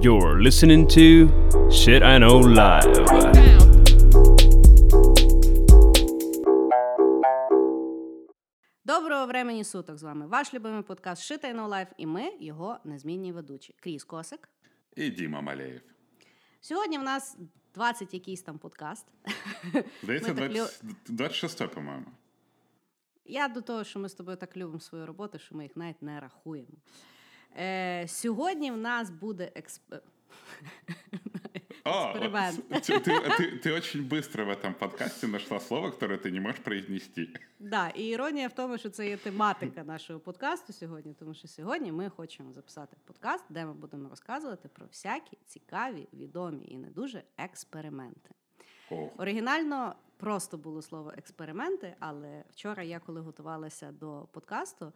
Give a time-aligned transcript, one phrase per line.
[0.00, 1.28] You're listening to
[1.70, 2.92] Shit I Know Live.
[8.84, 10.26] Доброго времені суток з вами.
[10.26, 13.74] Ваш любимий подкаст Shit I Know Life і ми, його незмінні ведучі.
[13.80, 14.48] Кріс Косик.
[14.96, 15.80] І Діма Малеєв.
[16.60, 17.36] Сьогодні в нас
[17.74, 19.06] 20 якийсь там подкаст.
[20.02, 22.06] Здається, Ми так 20, 26 по-моєму.
[23.24, 26.02] Я до того, що ми з тобою так любимо свою роботу, що ми їх навіть
[26.02, 26.68] не рахуємо.
[27.57, 29.93] Е, сьогодні в нас буде експ...
[31.83, 32.67] О, Эксперимент.
[32.69, 36.59] Ты, ты, ты- ты очень быстро в этом подкасте нашла слово, которое ты не можешь
[36.59, 37.29] произнести.
[37.59, 41.91] Да, і іронія в тому, що це є тематика нашого подкасту сьогодні, тому що сьогодні
[41.91, 47.23] ми хочемо записати подкаст, де ми будемо розказувати про всякі цікаві, відомі і не дуже
[47.37, 48.29] експерименти.
[48.91, 54.93] О, Оригінально просто було слово експерименти, але вчора я, коли готувалася до подкасту,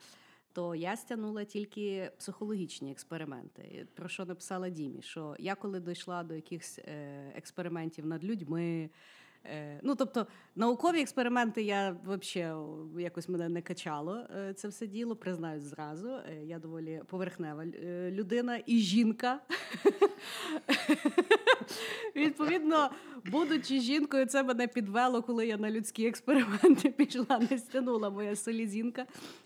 [0.57, 3.87] то я стягнула тільки психологічні експерименти.
[3.95, 5.03] Про що написала Дімі?
[5.03, 8.91] Що я коли дійшла до якихось е, експериментів над людьми.
[9.45, 15.17] е, Ну, тобто, наукові експерименти я взагалі якось мене не качало е, це все діло,
[15.17, 16.19] признаюсь зразу.
[16.45, 17.67] Я доволі поверхнева
[18.11, 19.41] людина і жінка.
[22.16, 22.90] Відповідно,
[23.26, 29.06] будучи жінкою, це мене підвело, коли я на людські експерименти пішла, не стягнула моя селезінка.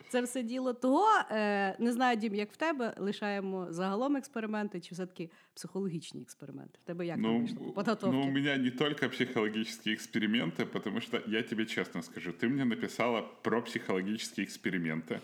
[0.09, 0.73] Це все діло.
[0.73, 6.79] Того е, не знаю, Дім, як в тебе лишаємо загалом експерименти, чи все-таки психологічні експерименти?
[6.83, 8.17] В тебе як там ну, вийшло по підготовці?
[8.17, 12.65] ну, у меня не только психологические эксперименты, потому что я тебе честно скажу, ты мне
[12.65, 15.19] написала про психологические эксперименты.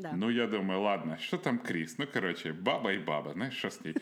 [0.00, 0.12] Да.
[0.16, 1.98] Ну, я думаю, ладно, что там Крис?
[1.98, 3.94] Ну, короче, баба и баба, знаешь, что с ней?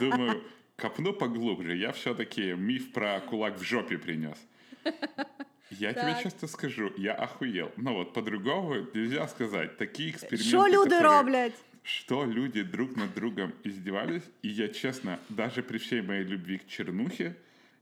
[0.00, 0.42] Думаю,
[0.79, 1.75] копну поглубже.
[1.77, 4.37] Я все-таки миф про кулак в жопе принес.
[5.71, 7.71] Я тебе честно скажу, я охуел.
[7.77, 9.77] Ну вот, по-другому нельзя сказать.
[9.77, 11.53] Такие эксперименты, Що люди которые- роблять?
[11.83, 16.67] что люди друг над другом издевались, и я, честно, даже при всей моей любви к
[16.67, 17.35] чернухе,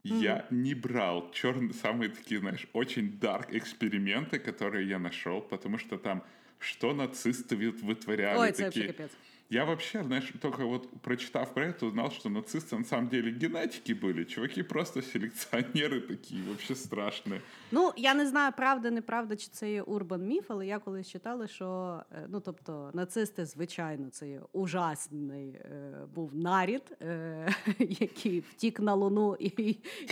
[0.04, 5.98] я не брал черные, самые такие, знаешь, очень дарк эксперименты, которые я нашел, потому что
[5.98, 6.22] там
[6.60, 8.38] что нацисты вытворяли.
[8.40, 8.70] Ой, такие.
[8.70, 9.12] взагалі капець.
[9.53, 13.93] Я вообще, знаешь, только вот прочитав про это, узнал, что нацисты на самом деле генетики
[13.93, 14.25] были.
[14.25, 17.43] Чуваки просто селекционеры такие, вообще страшные.
[17.71, 21.47] Ну, я не знаю, правда, неправда, чи це є урбан міф, але я колись читала,
[21.47, 27.49] що е, ну, тобто, нацисти, звичайно, це є ужасний е, був нарід, е,
[27.79, 29.47] який втік на луну і,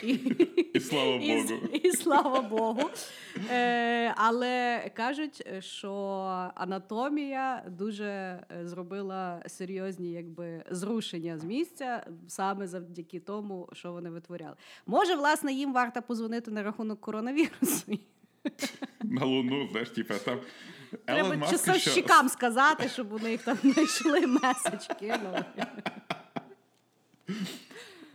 [0.02, 0.12] і,
[0.74, 1.66] І слава і, Богу.
[1.72, 2.90] І, слава Богу.
[3.50, 5.92] Е, але кажуть, що
[6.54, 8.66] анатомія дуже е,
[9.47, 14.55] серйозні якби, зрушення з місця саме завдяки тому, що вони витворяли.
[14.85, 17.99] Може, власне, їм варто позвонити на рахунок коронавірусу.
[19.03, 20.39] На Луну, знаешь, типа там...
[21.05, 25.45] Треба Елон Маск еще- часовщикам сказати, щоб у них там знайшли меседж кинули.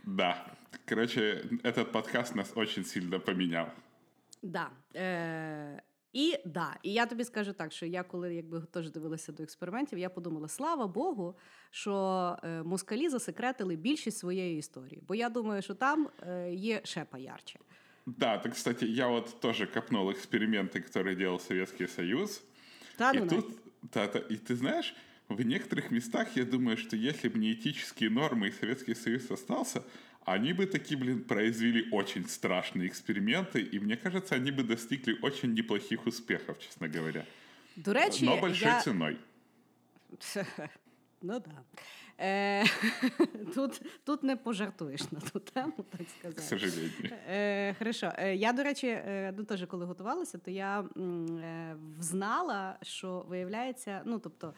[0.03, 0.45] Да.
[0.89, 3.67] Короче, этот подкаст нас очень сильно поменял.
[4.41, 4.69] Да.
[6.16, 9.42] Е, і да, і я тобі скажу так, що я коли якби теж дивилася до
[9.42, 11.36] експериментів, я подумала: слава Богу,
[11.70, 15.02] що е, москалі засекретили більшість своєї історії.
[15.08, 17.58] Бо я думаю, що там е, є ще поярче.
[18.06, 22.42] Да, ты, кстати, я вот тоже копнул эксперименты, которые делал Советский Союз.
[22.96, 23.46] Та и ну тут,
[23.82, 24.94] да, да, и ты знаешь,
[25.28, 29.82] в некоторых местах я думаю, что если бы не этические нормы и Советский Союз остался,
[30.24, 35.54] они бы такие, блин, произвели очень страшные эксперименты, и мне кажется, они бы достигли очень
[35.54, 37.24] неплохих успехов, честно говоря.
[37.76, 38.80] До речі, Но большой я...
[38.80, 39.16] ценой.
[41.22, 41.62] Ну да.
[42.20, 42.64] Е,
[43.54, 46.42] тут, тут не пожартуєш на ту тему, так К сказати.
[46.42, 46.90] сожалению.
[47.28, 48.12] Е, хорошо.
[48.18, 53.24] Е, я, до речі, е, ну, теж коли готувалася, то я м, е, взнала, що
[53.28, 54.54] виявляється, ну тобто.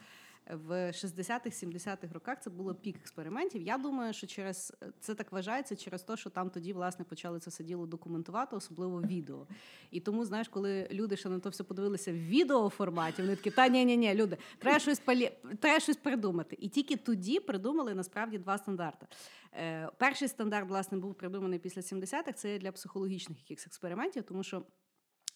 [0.50, 3.62] В 60-х, 70-х роках це було пік експериментів.
[3.62, 7.50] Я думаю, що через це так вважається через те, що там тоді власне почали це
[7.50, 9.46] все діло документувати, особливо відео.
[9.90, 13.68] І тому, знаєш, коли люди ще на то все подивилися в відеоформаті, вони такі, та
[13.68, 15.32] ні, ні, ні, люди, треба щось палі...
[15.60, 16.56] треба щось придумати.
[16.60, 19.06] І тільки тоді придумали насправді два стандарти.
[19.52, 24.62] Е, перший стандарт, власне, був придуманий після 70-х, це для психологічних якихось експериментів, тому що.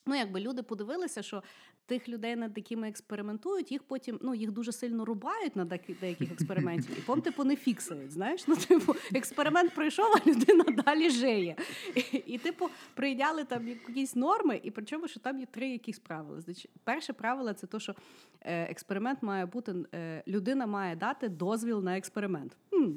[0.09, 1.43] Ну, якби люди подивилися, що
[1.87, 6.99] тих людей, над якими експериментують, їх потім ну їх дуже сильно рубають на деяких, експериментів,
[6.99, 8.13] і потім типу не фіксують.
[8.13, 11.57] Знаєш, ну типу експеримент пройшов, а людина далі жиє.
[11.95, 16.41] І, і типу прийняли там якісь норми, і причому, що там є три якісь правила.
[16.41, 17.95] Значить, перше правило це то, що
[18.41, 22.57] е, експеримент має бути, е, людина має дати дозвіл на експеримент.
[22.71, 22.93] Хм,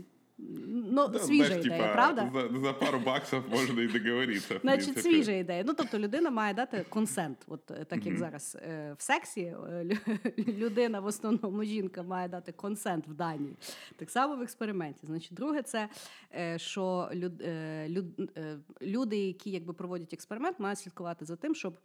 [0.94, 2.32] Ну, Да, свіжа знаешь, ідея, типа, правда?
[2.34, 4.56] За, за пару баксов можно и договориться.
[4.56, 5.64] в Значить, свіжа ідея.
[5.68, 7.38] Ну тобто людина має дати консент.
[7.48, 9.98] От е, так як зараз е, в сексі е,
[10.38, 13.56] людина, в основному жінка, має дати консент в Данії.
[13.96, 15.06] Так само в експерименті.
[15.06, 15.90] Значить, друге, це
[16.36, 18.06] е, що люд, е, люд,
[18.38, 21.80] е, люди, які якби проводять експеримент, мають слідкувати за тим, щоб.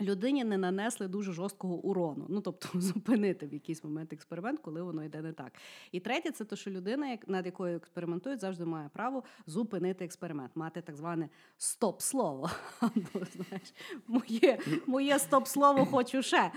[0.00, 5.04] Людині не нанесли дуже жорсткого урону, ну тобто зупинити в якийсь момент експеримент, коли воно
[5.04, 5.52] йде не так.
[5.92, 10.80] І третє, це те, що людина, над якою експериментують, завжди має право зупинити експеримент, мати
[10.80, 12.50] так зване стоп-слово.
[12.80, 13.74] Або, знаєш,
[14.06, 16.52] моє, моє стоп-слово хочу ще.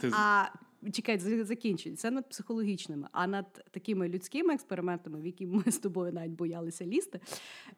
[0.00, 0.48] Ти А
[0.90, 1.56] чекай, за-
[1.96, 6.86] Це над психологічними, а над такими людськими експериментами, в які ми з тобою навіть боялися
[6.86, 7.20] лізти,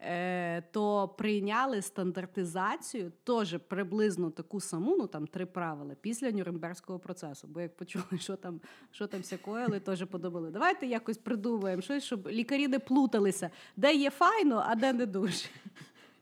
[0.01, 7.49] е, то прийняли стандартизацію теж приблизно таку саму, ну там три правила після Нюрнберзького процесу.
[7.51, 8.61] Бо як почули, що там,
[8.91, 10.51] що там всякоїли, теж подумали.
[10.51, 15.47] Давайте якось придумаємо щось, щоб лікарі не плуталися, де є файно, а де не дуже.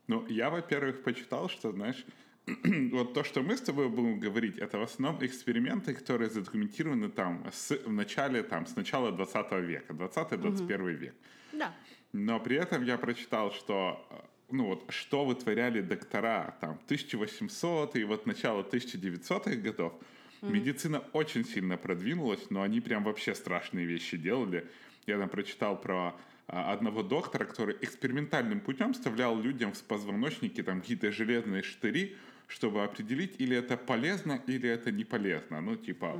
[0.07, 2.05] Ну, я, во-первых, почитал, что, знаешь,
[2.91, 7.45] вот то, что мы с тобой будем говорить, это в основном эксперименты, которые задокументированы там
[7.51, 11.15] с, в начале, там, с начала 20 века, 20-21 век.
[11.53, 11.73] Да.
[12.11, 14.15] Но при этом я прочитал, что э,
[14.51, 19.93] ну вот, что вытворяли доктора там 1800 и вот начало 1900-х годов,
[20.41, 24.69] медицина очень сильно продвинулась, но они прям вообще страшные вещи делали.
[25.07, 26.15] Я там прочитал про
[26.47, 32.15] а, одного доктора, который экспериментальным путем вставлял людям в позвоночники там какие-то железные штыри,
[32.52, 35.60] чтобы определить, или это полезно, или это не полезно.
[35.60, 36.14] Ну, типа,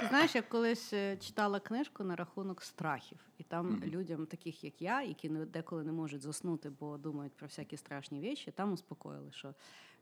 [0.00, 4.82] Ти знаєш, я колись е, читала книжку на рахунок страхів, і там людям, таких як
[4.82, 9.32] я, які не- деколи не можуть заснути, бо думають про всякі страшні речі, там успокоїли,
[9.32, 9.54] що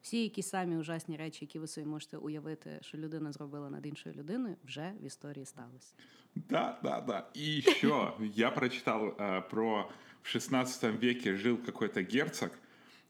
[0.03, 4.15] всі які самі ужасні речі, які ви собі можете уявити, що людина зробила над іншою
[4.15, 5.95] людиною, вже в історії сталися.
[6.35, 7.27] Да, да, да.
[7.37, 9.91] И еще я прочитал э, про
[10.23, 12.51] в 16 веке жил какой-то герцог,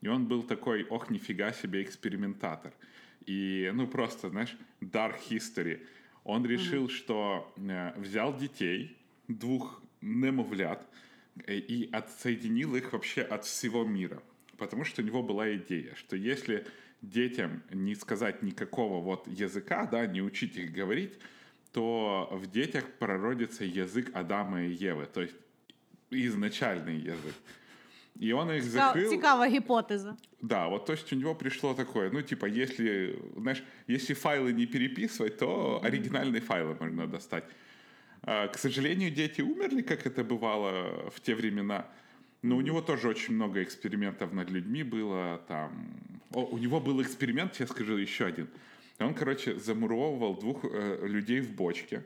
[0.00, 2.72] И он был такой, ох, нифига себе, экспериментатор.
[3.26, 5.80] И, ну, просто, знаешь, dark history.
[6.24, 8.96] Он решил, что э, взял детей,
[9.28, 10.86] двух немовлят,
[11.46, 14.22] э, и отсоединил их вообще от всего мира.
[14.56, 16.66] Потому что у него была идея, что если
[17.02, 21.18] детям не сказать никакого вот языка, да, не учить их говорить,
[21.72, 25.36] то в детях прородится язык Адама и Евы, то есть
[26.10, 27.34] изначальный язык.
[28.19, 29.09] И он их Цікава, закрыл.
[29.09, 30.15] цікава гіпотеза.
[30.41, 34.65] Да, вот то есть у него пришло такое, ну типа, если, знаешь, если файлы не
[34.65, 37.43] переписывать, то оригинальные файлы можно достать.
[38.21, 41.85] А, К сожалению, дети умерли, как это бывало в те времена.
[42.41, 45.41] Но у него тоже очень много экспериментов над людьми было.
[45.47, 45.71] Там...
[46.31, 48.47] О, у него был эксперимент, я скажу еще один.
[48.99, 52.03] Он, короче, замуровывал двух э, людей в бочке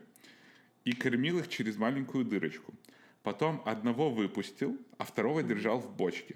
[0.84, 2.72] и кормил их через маленькую дырочку.
[3.23, 6.35] Потом одного выпустил, а второго держал в бочке.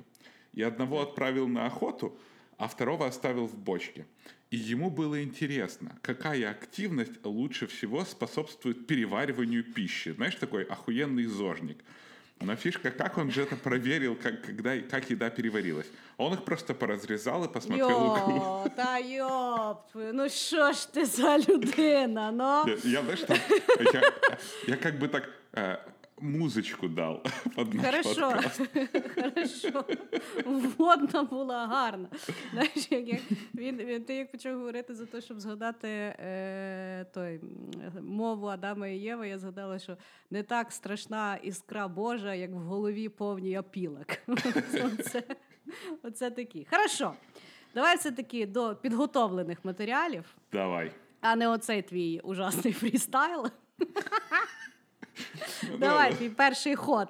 [0.53, 2.17] И одного отправил на охоту,
[2.57, 4.05] а второго оставил в бочке.
[4.49, 10.13] И ему было интересно, какая активность лучше всего способствует перевариванию пищи.
[10.13, 11.77] Знаешь, такой охуенный зожник.
[12.39, 15.87] Но фишка, как он же это проверил, как, когда, как еда переварилась?
[16.17, 17.89] Он их просто поразрезал и посмотрел.
[17.89, 22.31] Йо, та йоп, твою, ну що ж ти за людина?
[22.31, 22.71] Ну?
[22.83, 23.37] Я, я, знаешь, там,
[23.93, 24.13] я,
[24.67, 25.77] я как бы так э,
[26.21, 27.23] музычку дал
[27.55, 28.61] под наш Хорошо, подкаст.
[29.15, 29.85] хорошо.
[30.45, 32.09] Вводна була гарна.
[32.51, 33.21] Знаєш, як, як
[33.55, 37.39] він, він, ти як почав говорити за те, щоб згадати е, той,
[38.01, 39.97] мову Адама і Єви, я згадала, що
[40.31, 44.07] не так страшна іскра Божа, як в голові повній опілок.
[44.27, 45.23] Оце,
[46.03, 46.67] оце такі.
[46.71, 47.13] Хорошо.
[47.75, 50.91] Давай все-таки до підготовлених матеріалів, Давай.
[51.21, 53.47] а не оцей твій ужасний фрістайл.
[55.71, 57.07] Ну, Давай, твій перший ход.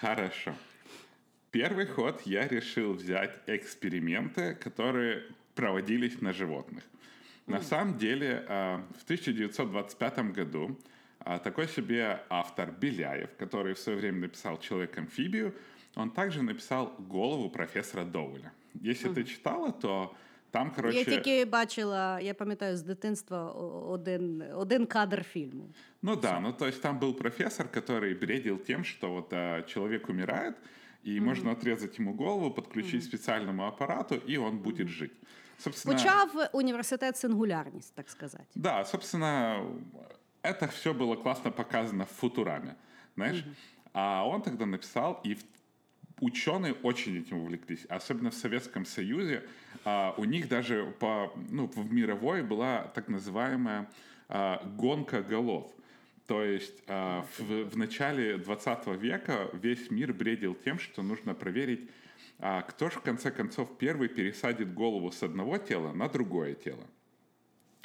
[0.00, 0.54] Хорошо.
[1.50, 5.22] Первый ход я решил взять эксперименты, которые
[5.54, 6.82] проводились на животных.
[7.46, 10.78] На самом деле, а, в 1925 году
[11.20, 15.54] а, такой себе автор Беляев, который в свое время написал «Человек-амфибию»,
[15.94, 18.52] он также написал «Голову профессора Доуэля».
[18.74, 20.14] Если ты читала, то
[20.51, 20.97] там, короче...
[20.97, 25.69] Я тільки бачила, я пам'ятаю з дитинства о- один, один кадр фільму.
[26.01, 30.09] Ну да, ну то есть там был профессор, который бредил тем, что вот а, человек
[30.09, 30.55] умирает,
[31.07, 35.11] и можно отрезать ему голову, подключить специальному аппарату, и он будет жить.
[35.57, 38.45] Собственно, Почав університет сингулярність, так сказати.
[38.55, 39.61] да, собственно,
[40.43, 42.75] это все было классно показано в Футураме,
[43.15, 43.45] знаешь.
[43.93, 45.43] А он тогда написал, и в-
[46.20, 49.44] ученые очень этим увлеклись, особенно в Советском Союзе.
[49.84, 53.88] А, у них даже по, ну, в мировой была так называемая
[54.28, 55.72] а, гонка голов.
[56.26, 61.88] То есть а, в, в начале 20 века весь мир бредил тем, что нужно проверить,
[62.38, 66.84] кто же в конце концов первый пересадит голову с одного тела на другое тело.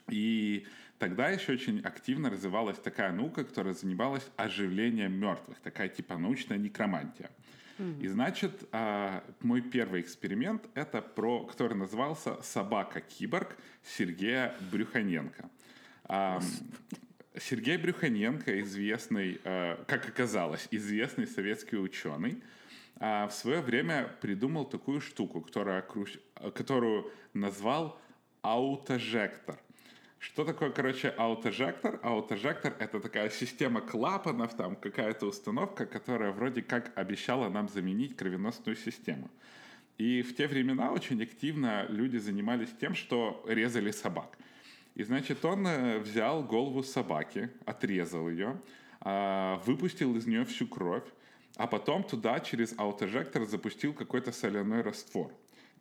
[0.09, 0.67] И
[0.99, 7.31] тогда еще очень активно развивалась такая наука, которая занималась оживлением мертвых, такая типа научная некромантия.
[7.77, 15.49] И значит, а, мой первый эксперимент это про, который назывался "Собака-киборг" Сергея Брюханенко.
[16.05, 16.39] А,
[17.39, 22.43] Сергей Брюханенко, известный, а, как оказалось, известный советский ученый,
[22.95, 25.83] в свое время придумал такую штуку, которая,
[26.53, 27.99] которую назвал
[28.43, 29.59] аутожектор.
[30.23, 31.99] Что такое, короче, аутожектор?
[32.01, 38.77] Аутожектор— это такая система клапанов, там какая-то установка, которая вроде как обещала нам заменить кровеносную
[38.77, 39.29] систему.
[39.97, 44.37] И в те времена очень активно люди занимались тем, что резали собак.
[44.95, 48.61] И, значит, он э, взял голову собаки, отрезал ее,
[49.01, 51.03] а, выпустил из нее всю кровь,
[51.57, 55.33] а потом туда через аутожектор запустил какой-то соляной раствор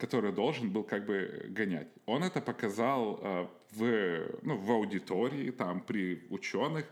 [0.02, 1.88] который должен был как бы гонять.
[2.06, 6.84] Он это показал э, в, ну, в аудитории, там, при ученых,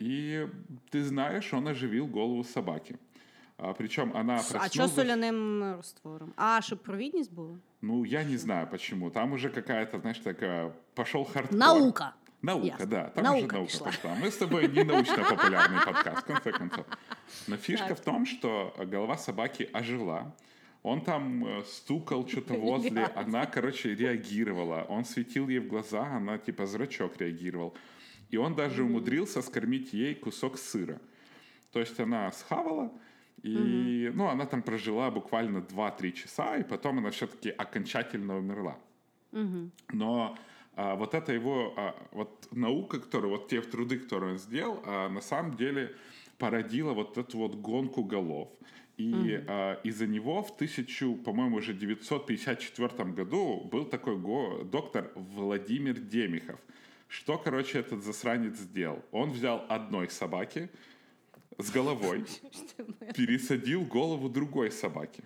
[0.00, 0.48] и
[0.90, 2.98] ты знаешь, он оживил голову собаки.
[3.58, 4.70] А, причем она проснулась...
[4.70, 6.34] А что соляным раствором?
[6.36, 7.58] А, чтобы провидность была?
[7.80, 9.10] Ну, я не знаю почему.
[9.10, 10.72] Там уже какая-то, знаешь, такая...
[10.94, 11.56] Пошел хардкор.
[11.56, 12.14] Наука.
[12.42, 12.86] Наука, Ясно.
[12.86, 13.04] да.
[13.10, 13.86] Там наука уже наука пошла.
[13.86, 14.14] пошла.
[14.16, 16.86] Мы с тобой не научно-популярный подкаст, в конце концов.
[17.46, 20.34] Но фишка в том, что голова собаки ожила,
[20.86, 24.86] он там э, стукал что-то возле, она, короче, реагировала.
[24.88, 27.74] Он светил ей в глаза, она типа зрачок реагировал.
[28.30, 31.00] И он даже умудрился скормить ей кусок сыра.
[31.72, 32.92] То есть она схавала,
[33.42, 38.78] и, ну, она там прожила буквально 2-3 часа, и потом она все-таки окончательно умерла.
[39.92, 40.38] Но
[40.74, 45.08] а, вот это его, а, вот наука, которую, вот те труды, которые он сделал, а,
[45.08, 45.94] на самом деле
[46.38, 48.48] породила вот эту вот гонку голов.
[48.96, 55.10] И mm э, из-за него в 1000, по-моему, уже 954 году был такой го- доктор
[55.14, 56.58] Владимир Демихов.
[57.08, 59.02] Что, короче, этот засранец сделал?
[59.12, 60.70] Он взял одной собаки
[61.58, 62.24] с головой,
[63.14, 65.22] пересадил голову другой собаки.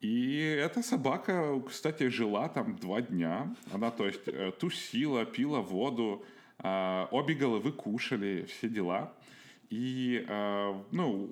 [0.00, 3.54] И эта собака, кстати, жила там два дня.
[3.72, 6.22] Она, то есть, э, тусила, пила воду,
[6.58, 9.14] э, обе головы кушали, все дела.
[9.70, 11.30] И, э, ну,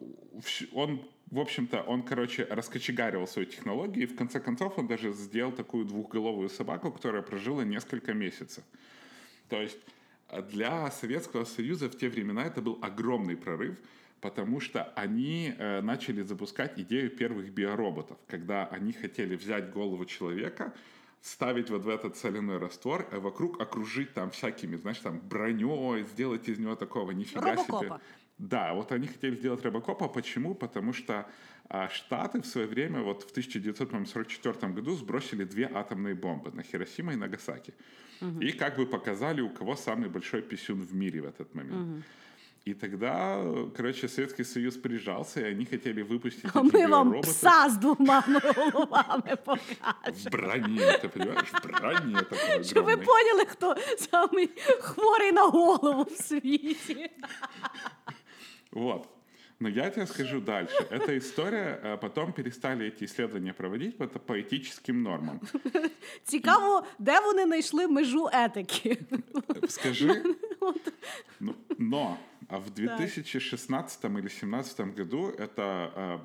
[0.73, 5.51] он в общем-то, он, короче, раскочегарил свою технологию, и в конце концов он даже сделал
[5.51, 8.63] такую двухголовую собаку, которая прожила несколько месяцев.
[9.49, 9.79] То есть
[10.29, 13.79] э, для Советского Союза в те времена это был огромный прорыв,
[14.21, 20.75] потому что они э, начали запускать идею первых биороботов, когда они хотели взять голову человека,
[21.23, 26.47] ставить вот в этот соляной раствор, а вокруг окружить там всякими, знаешь, там броней, сделать
[26.47, 27.85] из него такого нифига Робокопа.
[27.85, 28.01] себе.
[28.43, 30.09] Да, вот они хотели сделать Робокопа.
[30.09, 30.55] Почему?
[30.55, 31.27] Потому что
[31.69, 37.13] а, Штаты в свое время, вот в 1944 году, сбросили две атомные бомбы на Хиросима
[37.13, 37.73] и Нагасаки.
[38.21, 38.41] Угу.
[38.41, 41.89] И как бы показали, у кого самый большой писюн в мире в этот момент.
[41.89, 42.03] Угу.
[42.65, 43.45] И тогда,
[43.77, 48.23] короче, Советский Союз прижался, и они хотели выпустить А мы вам пса с двумя
[48.73, 50.15] головами покажем.
[50.15, 51.49] В броне, ты понимаешь?
[51.53, 57.11] В броне такой Щоб ви поняли, хто самий хворий на голову в світі.
[58.73, 59.09] Вот.
[59.61, 60.75] Но я тебе скажу дальше.
[60.91, 64.35] Эта история, э, потом перестали эти исследования проводить по, по
[64.93, 65.41] нормам.
[66.25, 68.99] Цікаво, де вони знайшли межу етики?
[69.69, 70.23] Скажи.
[71.41, 76.19] Ну, но а в 2016 или 2017 году это, э,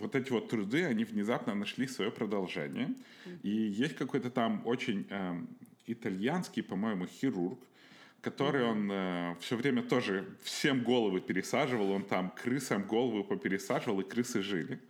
[0.00, 2.88] вот эти вот труды, они внезапно нашли свое продолжение.
[3.42, 5.40] И есть какой-то там очень э,
[5.86, 7.58] итальянский, по-моему, хирург,
[8.20, 14.04] который он э, все время тоже всем головы пересаживал, он там крысам голову попересаживал, и
[14.04, 14.80] крысы жили.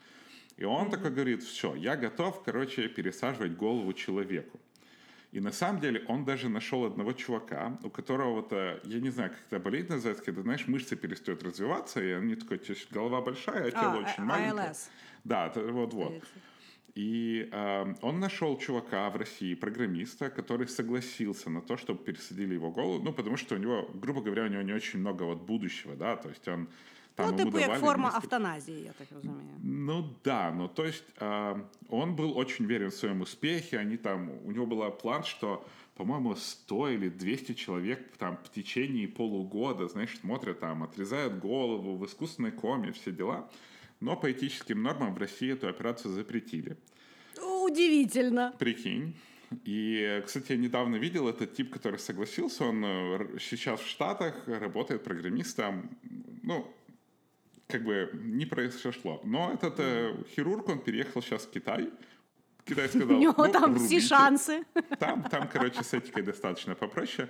[0.56, 4.58] И он такой говорит, все, я готов, короче, пересаживать голову человеку.
[5.30, 9.10] И на самом деле он даже нашел одного чувака, у которого вот, э, я не
[9.10, 13.68] знаю, как это болезнь называется, когда, знаешь, мышцы перестают развиваться, и они такой, голова большая,
[13.68, 14.70] а тело а, очень маленькое.
[14.70, 14.88] ALS.
[15.24, 16.24] Да, вот-вот.
[16.94, 22.70] И э, он нашел чувака в России, программиста, который согласился на то, чтобы пересадили его
[22.70, 25.94] голову, ну, потому что у него, грубо говоря, у него не очень много вот будущего,
[25.94, 26.68] да, то есть он
[27.18, 28.18] там ну, типу, як форма несколько...
[28.18, 29.40] автоназии, я так разумею.
[29.60, 34.30] Ну да, ну то есть э, он был очень верен в своем успехе, они там,
[34.44, 35.66] у него был план, что,
[35.96, 42.06] по-моему, 100 или 200 человек там в течение полугода, знаешь, смотрят там, отрезают голову в
[42.06, 43.50] искусственной коме, все дела.
[44.00, 46.76] Но по этическим нормам в России эту операцию запретили.
[47.40, 48.54] Удивительно.
[48.58, 49.14] Прикинь.
[49.64, 55.04] И, кстати, я недавно видел этот тип, который согласился, он э, сейчас в Штатах работает
[55.04, 55.90] программистом,
[56.42, 56.66] ну,
[57.66, 59.20] как бы не произошло.
[59.24, 61.90] Но этот э, хирург, он переехал сейчас в Китай,
[62.64, 63.84] Китай сказал, У нього ну, там рубите.
[63.86, 64.64] всі шанси.
[64.98, 67.28] Там, там, короче, с этикой достаточно попроще.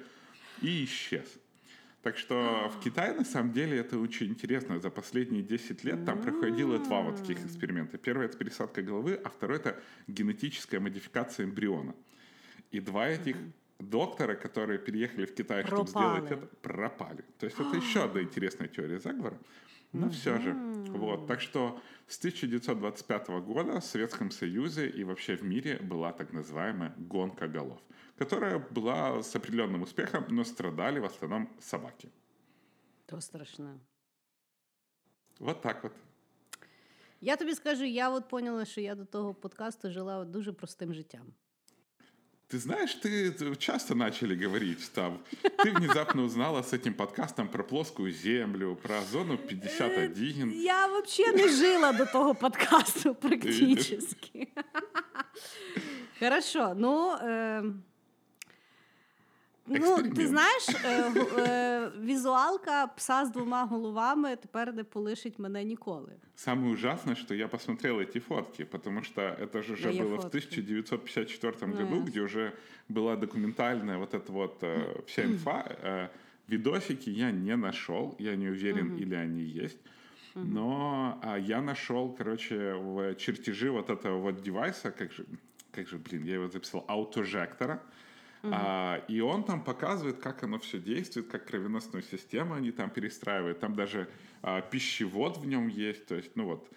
[0.63, 1.39] И исчез.
[2.03, 4.79] Так что в Китае, на самом деле, это очень интересно.
[4.79, 7.99] За последние 10 лет там проходило два вот таких эксперимента.
[7.99, 11.95] Первый— это пересадка головы, а второй— это генетическая модификация эмбриона.
[12.71, 13.37] И два этих
[13.81, 16.17] доктора, которые переехали в Китай, чтобы Пропали.
[16.17, 17.25] сделать это, пропали.
[17.39, 19.39] То есть это еще одна интересная теория заговора.
[19.93, 20.55] Но все же.
[20.89, 21.27] Вот.
[21.27, 26.93] Так что с 1925 года в Советском Союзе и вообще в мире была так называемая
[26.97, 27.81] гонка голов,
[28.19, 32.11] которая была с определенным успехом, но страдали в основном собаки.
[33.07, 33.81] То страшно.
[35.39, 35.93] Вот так вот.
[37.21, 40.95] Я тобі скажу, я от поняла, що я до того подкасту жила от дуже простим
[40.95, 41.33] життям.
[42.51, 45.23] Ты знаешь, ты часто начали говорить там.
[45.63, 50.53] Ты внезапно узнала с этим подкастом про плоскую землю, про зону 51.
[50.53, 53.99] Я взагалі не жила до того подкасту практично.
[56.19, 57.19] Хорошо, ну.
[59.70, 59.80] Е...
[59.80, 60.16] Ну, Експеримент.
[60.16, 66.12] ти знаєш, е, гу- е, візуалка пса з двома головами тепер не полишить мене ніколи.
[66.36, 70.16] Самое ужасное, что я посмотрел эти фотки, потому что это же уже Да, я было
[70.18, 70.38] в фотки.
[70.38, 71.84] 1954 Да.
[71.84, 72.52] году, где уже
[72.90, 75.64] была документальная вот эта вот э, вся инфа.
[75.84, 76.08] Э,
[76.50, 79.78] видосики я не нашел, я не уверен, или они есть.
[80.36, 85.26] Но а, я нашел, короче, в чертежи вот этого вот девайса, как же,
[85.72, 87.80] как же, блин, я его записал, аутожектора.
[88.43, 93.61] а, и он там показывает, как оно все действует, как кровеносную систему они там перестраивают.
[93.61, 94.09] Там даже
[94.43, 96.07] а, пищевод в нем есть.
[96.07, 96.71] То есть, ну вот,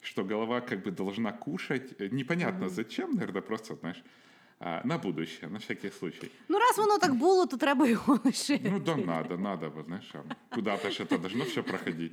[0.00, 1.94] что голова как бы должна кушать.
[1.98, 4.02] Э, Непонятно зачем, наверное, просто, знаешь,
[4.60, 6.30] на будущее, на всякий случай.
[6.48, 8.70] Ну, раз воно так було, то треба його лишити.
[8.70, 12.12] Ну да надо, надо, вот, знаешь, а, куда-то же это должно все проходить.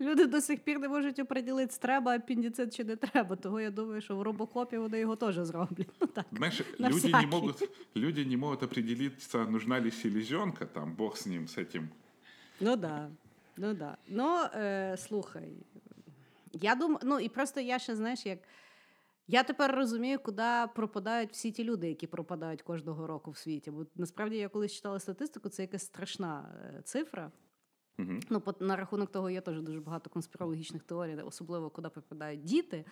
[0.00, 3.36] Люди до сих пір не можуть оприділити, треба апендицит чи не треба.
[3.36, 5.88] Того я думаю, що в робокопі вони його теж зроблять.
[6.00, 6.26] Ну так.
[6.32, 11.26] Знаешь, На люди не могут, люди не могут определиться, нужна ли селезенка, там, бог с
[11.26, 11.88] ним, с этим.
[12.60, 13.10] Ну да.
[13.56, 13.96] Ну да.
[14.08, 15.52] Ну, е, слухай.
[16.52, 18.38] Я думаю, ну і просто я ще, знаєш, як.
[19.26, 23.70] Я тепер розумію, куди пропадають всі ті люди, які пропадають кожного року в світі.
[23.70, 27.32] Бо насправді я колись читала статистику, це якась страшна е, цифра.
[27.98, 28.20] Мгм.
[28.30, 32.84] Ну, по- на рахунок того є теж дуже багато конспірологічних теорій, особливо куди пропадають діти.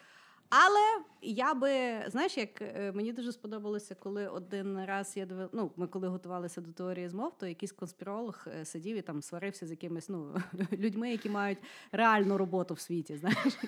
[0.49, 5.71] Але я би, знаєш, як е, мені дуже сподобалося, коли один раз я дивила, ну,
[5.77, 9.71] ми коли готувалися до теорії змов, то якийсь конспіролог е, сидів і там сварився з
[9.71, 10.35] якимись ну,
[10.73, 11.59] людьми, які мають
[11.93, 13.17] реальну роботу в світі.
[13.17, 13.59] знаєш.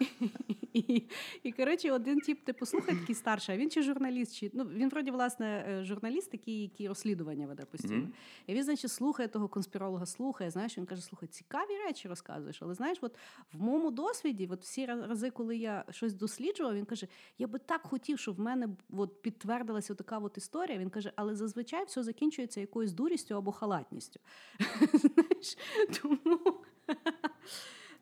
[0.72, 1.02] І,
[1.42, 4.88] і коротше, один тип, типу, слухай, такий старший, а він чи журналіст, чи ну він
[4.88, 7.96] вроді власне е, журналіст, такий, який розслідування веде постійно.
[7.96, 8.12] Мгм.
[8.46, 10.50] І він, значить, слухає того конспіролога, слухає.
[10.50, 12.62] Знаєш, він каже: слухай, цікаві речі розказуєш.
[12.62, 13.18] Але знаєш, от
[13.52, 17.06] в моєму досвіді, от всі рази, коли я щось досліджував, він каже:
[17.38, 20.78] Я би так хотів, щоб в мене от підтвердилася така от історія.
[20.78, 24.20] Він каже, але зазвичай все закінчується якоюсь дурістю або халатністю.
[24.92, 25.58] Знаєш,
[26.02, 26.62] тому.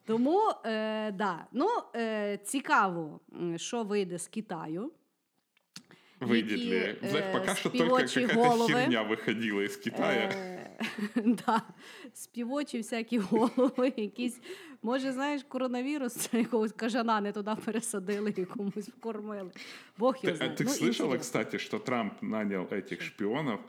[0.05, 1.45] Тому е, да.
[1.51, 4.91] ну, е, цікаво, м, що вийде з Китаю.
[6.21, 6.95] Выйдет Які, ли?
[7.09, 8.73] Знаешь, е, пока что только співочі какая-то голови.
[8.73, 10.29] херня выходила из Китая.
[10.33, 10.77] Е,
[11.25, 11.61] да,
[12.13, 14.41] співочі всякі голови, якісь.
[14.83, 19.51] Може, знаєш, коронавірус це якогось кажана не туди пересадили і комусь вкормили.
[19.97, 20.51] Бог Ты, його а знає.
[20.51, 21.17] ты Ну, слышала, інтересно.
[21.19, 23.59] кстати, что Трамп нанял этих шпионов,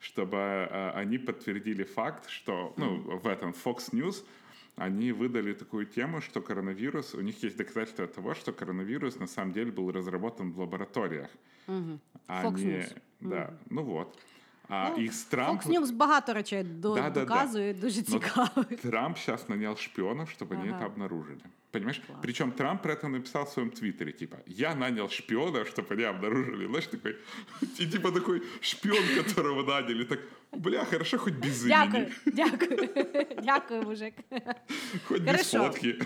[0.00, 0.36] чтобы
[0.72, 4.24] а, они подтвердили факт, что, ну, в этом Fox News
[4.75, 9.53] они выдали такую тему, что коронавирус, у них есть доказательства того, что коронавирус на самом
[9.53, 11.29] деле был разработан в лабораториях.
[11.67, 11.99] Мгм.
[12.27, 12.97] А Fox не, News.
[13.21, 14.17] да, ну вот.
[14.69, 17.19] А Ну, с Трамп, Fox News багато речей до, Да-да-да.
[17.25, 18.81] доказує, дуже Но цікавих.
[18.81, 20.77] Трамп сейчас нанял шпионов, чтобы они Ага.
[20.77, 21.41] это обнаружили.
[21.73, 21.99] Понимаешь?
[22.05, 22.19] Класс.
[22.21, 26.67] Причем Трамп про это написал в своем твиттере, типа, я нанял шпионов, чтобы они обнаружили.
[26.67, 27.17] Знаешь, такой,
[27.79, 30.19] и типа такой шпион, которого наняли, так,
[30.51, 32.89] бля, хорошо, хоть без Дякую, имени, дякую,
[33.43, 34.13] дякую, мужик.
[35.07, 35.99] хоть без фотки.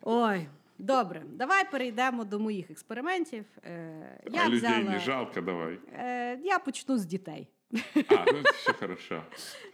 [0.00, 3.44] Ой, добре, давай перейдемо до моїх експериментів.
[3.64, 5.78] Е, я а людей взяла, не жалко, давай.
[5.92, 7.48] Е, я почну з дітей.
[8.08, 9.22] А, ну все хорошо.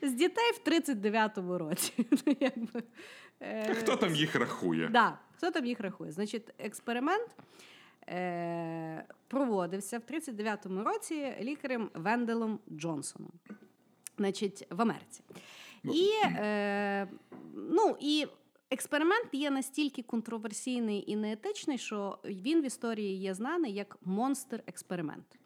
[0.03, 1.93] З дітей в 39-му році.
[3.41, 4.89] Ну, е, хто там їх рахує?
[4.89, 6.13] Да, хто там їх рахує?
[6.13, 7.37] Значить, експеримент
[8.09, 13.33] е, проводився в 39-му році лікарем Венделом Джонсоном.
[14.19, 15.23] Значить, в Америці.
[15.85, 17.09] І, е,
[17.55, 18.27] ну, і
[18.71, 25.40] експеримент є настільки контроверсійний і неетичний, що він в історії є знаний як монстр-експеримент.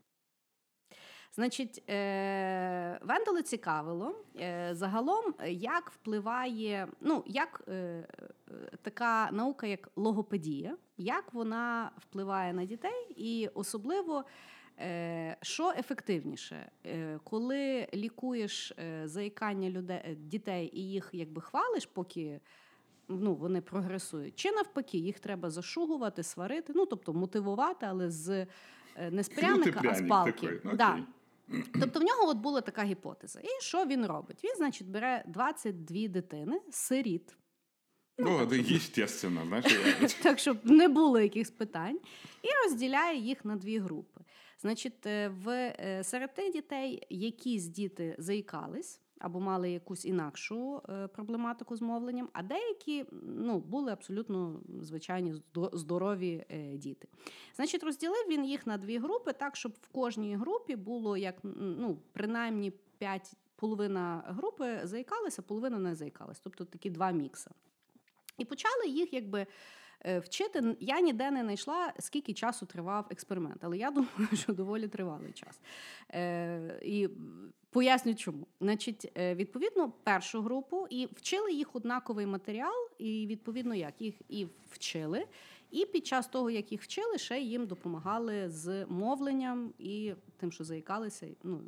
[1.34, 8.06] Значить, е, Венделу цікавило е, загалом, як впливає, ну, як е,
[8.82, 14.24] така наука, як логопедія, як вона впливає на дітей, і особливо.
[15.42, 16.70] Що ефективніше,
[17.24, 18.72] коли лікуєш
[19.04, 22.40] заїкання людей, дітей і їх якби хвалиш, поки
[23.08, 28.46] ну, вони прогресують, чи навпаки, їх треба зашугувати, сварити, ну тобто мотивувати, але з
[29.10, 30.48] не з пряника, а з палки.
[30.48, 30.76] Такий.
[30.76, 30.98] Да.
[31.80, 33.40] Тобто в нього от була така гіпотеза.
[33.40, 34.44] І що він робить?
[34.44, 37.36] Він, значить, бере 22 дитини, сиріт.
[38.18, 40.14] Ну, ну естественно, знаєш.
[40.22, 41.98] Так, щоб не було якихось питань,
[42.42, 44.20] і розділяє їх на дві групи.
[44.60, 51.06] Значить, е, в е, серед тих дітей якісь діти заїкались, або мали якусь інакшу е,
[51.06, 55.34] проблематику з мовленням, а деякі ну, були абсолютно звичайні
[55.72, 57.08] здорові е, діти.
[57.56, 61.98] Значить, розділив він їх на дві групи, так, щоб в кожній групі було як ну,
[62.12, 66.40] принаймні п'ять половина групи заїкалася, половина не заїкалась.
[66.40, 67.50] Тобто такі два мікси.
[68.38, 69.46] І почали їх якби.
[70.06, 74.88] Е, вчити я ніде не знайшла, скільки часу тривав експеримент, але я думаю, що доволі
[74.88, 75.60] тривалий час.
[76.10, 77.08] Е, І
[77.74, 78.46] Поясню, чому.
[78.60, 84.46] Значить, е, відповідно, першу групу і вчили їх однаковий матеріал, і відповідно як їх і
[84.70, 85.24] вчили.
[85.74, 90.64] І під час того, як їх вчили, ще їм допомагали з мовленням і тим, що
[90.64, 91.60] заїкалися, ну,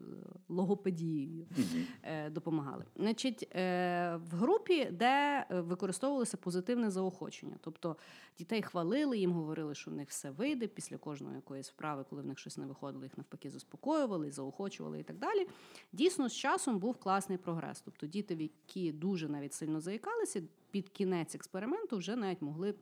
[0.48, 2.30] логопедією mm-hmm.
[2.30, 2.84] допомагали.
[2.96, 7.96] Значить, е, в групі, де використовувалося позитивне заохочення, тобто
[8.38, 12.26] дітей хвалили, їм говорили, що в них все вийде після кожної якоїсь вправи, коли в
[12.26, 15.46] них щось не виходило, їх навпаки заспокоювали, заохочували і так далі.
[15.92, 17.80] Дійсно, з часом був класний прогрес.
[17.80, 22.74] Тобто діти, які дуже навіть сильно заїкалися, під кінець експерименту вже навіть могли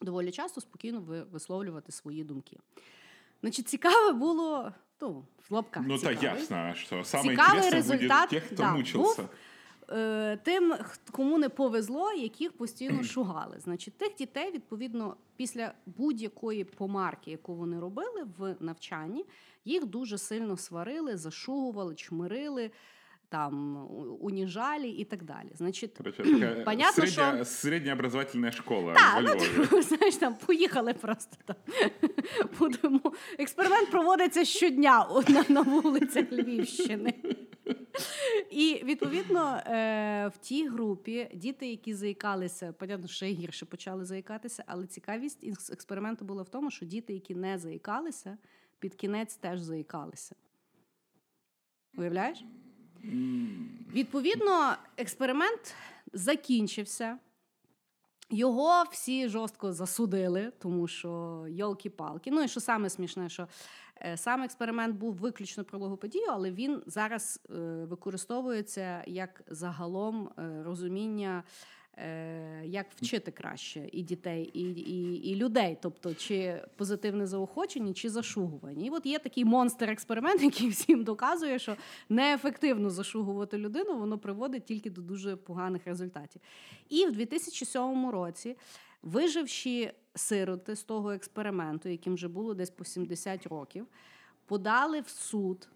[0.00, 2.56] доволі часто спокійно висловлювати свої думки.
[3.40, 5.82] Значить, цікаве було ну, в лапках.
[5.86, 9.22] Ну, так ясно, що саме цікавий результат буде тих, хто да, мучився.
[9.22, 9.30] Був,
[9.98, 10.74] е, Тим,
[11.12, 13.60] кому не повезло, яких постійно шугали.
[13.60, 19.24] Значить, тих дітей, відповідно, після будь-якої помарки, яку вони робили в навчанні,
[19.64, 22.70] їх дуже сильно сварили, зашугували, чмирили
[23.30, 23.86] там
[24.20, 25.48] уніжалі і так далі.
[25.54, 26.22] Значить, Короче,
[26.64, 27.44] понятно, средня, що...
[27.44, 28.94] Среднеобразовательна школа.
[28.94, 31.56] Так, ну, типу, знаєш, там поїхали просто там.
[32.58, 33.00] Будемо.
[33.38, 37.14] Експеримент проводиться щодня на, на вулицях Львівщини.
[38.50, 44.86] І відповідно е, в тій групі діти, які заїкалися, понятно, ще гірше почали заїкатися, але
[44.86, 48.38] цікавість експерименту була в тому, що діти, які не заїкалися,
[48.78, 50.34] під кінець теж заїкалися.
[51.98, 52.44] Уявляєш?
[53.92, 55.74] Відповідно, експеримент
[56.12, 57.18] закінчився.
[58.30, 62.30] Його всі жорстко засудили, тому що йолки-палки.
[62.30, 63.48] Ну і що саме смішне, що
[63.96, 70.62] е, сам експеримент був виключно про логоподію, але він зараз е, використовується як загалом е,
[70.62, 71.42] розуміння
[72.64, 78.86] як вчити краще і дітей, і і, і людей, тобто чи позитивне заохочення, чи зашугування.
[78.86, 81.76] І от є такий монстр-експеримент, який всім доказує, що
[82.08, 86.42] неефективно зашугувати людину, воно приводить тільки до дуже поганих результатів.
[86.88, 88.56] І в 2007 році,
[89.02, 93.86] виживші сироти з того експерименту, яким вже було десь по 70 років,
[94.46, 95.68] подали в суд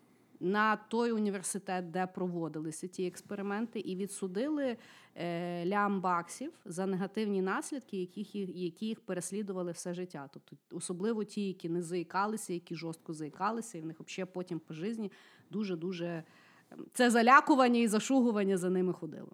[0.45, 4.77] на той університет, де проводилися ті експерименти, і відсудили
[5.17, 10.29] е, лям баксів за негативні наслідки, яких які їх переслідували все життя.
[10.33, 14.75] Тобто, особливо ті, які не заїкалися, які жорстко заїкалися, і в них взагалі потім по
[14.75, 15.13] житті
[15.51, 16.25] дуже дуже
[16.71, 19.33] ем, це залякування і зашугування за ними ходило.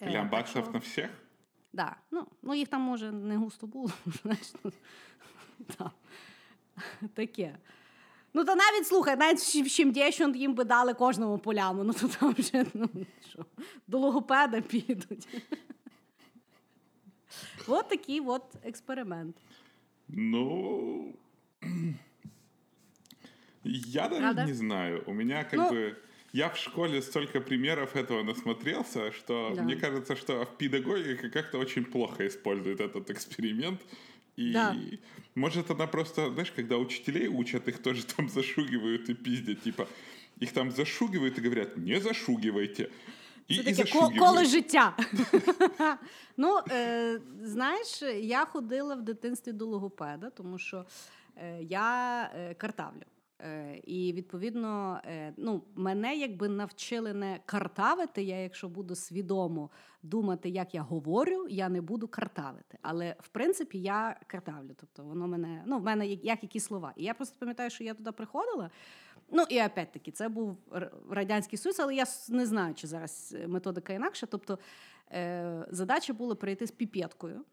[0.00, 1.10] Е, лям баксів на всіх?
[1.72, 1.96] Да.
[2.10, 3.90] Ну, ну їх там може не густо було.
[4.22, 4.52] знаєш.
[4.64, 5.90] Ну,
[7.14, 7.58] Таке.
[8.35, 12.35] Ну, то навіть слухай, навіть в Чимдєщон їм би дали кожному поляму, ну то там
[12.37, 12.89] вже ну,
[13.29, 13.45] що,
[13.87, 15.27] до логопеда підуть.
[17.67, 19.35] Вот такий вот експеримент.
[20.07, 21.13] Ну.
[23.63, 24.45] Я даже Правда?
[24.45, 25.03] не знаю.
[25.07, 25.95] У меня как ну, бы...
[26.33, 29.63] Я в школе столько примеров этого насмотрелся, что да.
[29.63, 33.81] мне кажется, что в педагогике как-то очень плохо используют этот эксперимент.
[34.37, 34.75] И да.
[35.36, 39.86] Может она просто, знаешь, когда учителей учат, их тоже там зашугивают и пиздят, типа,
[40.40, 42.88] их там зашугивают и говорят, не зашугивайте.
[43.48, 44.96] І, Це таке і коло життя.
[46.36, 50.86] ну, е, знаєш, я ходила в дитинстві до логопеда, тому що
[51.36, 53.02] е, я е, картавлю.
[53.42, 58.22] Е, І відповідно, е, ну, мене якби навчили не картавити.
[58.22, 59.70] Я, якщо буду свідомо
[60.02, 62.78] думати, як я говорю, я не буду картавити.
[62.82, 64.70] Але в принципі я картавлю.
[64.76, 66.92] Тобто воно мене, ну, в мене як, як які слова.
[66.96, 68.70] І я просто пам'ятаю, що я туди приходила.
[69.30, 70.56] Ну і опять-таки, це був
[71.10, 74.26] радянський союз, але я не знаю, чи зараз методика інакша.
[74.26, 74.58] Тобто
[75.12, 77.44] е, задача була прийти з піпеткою.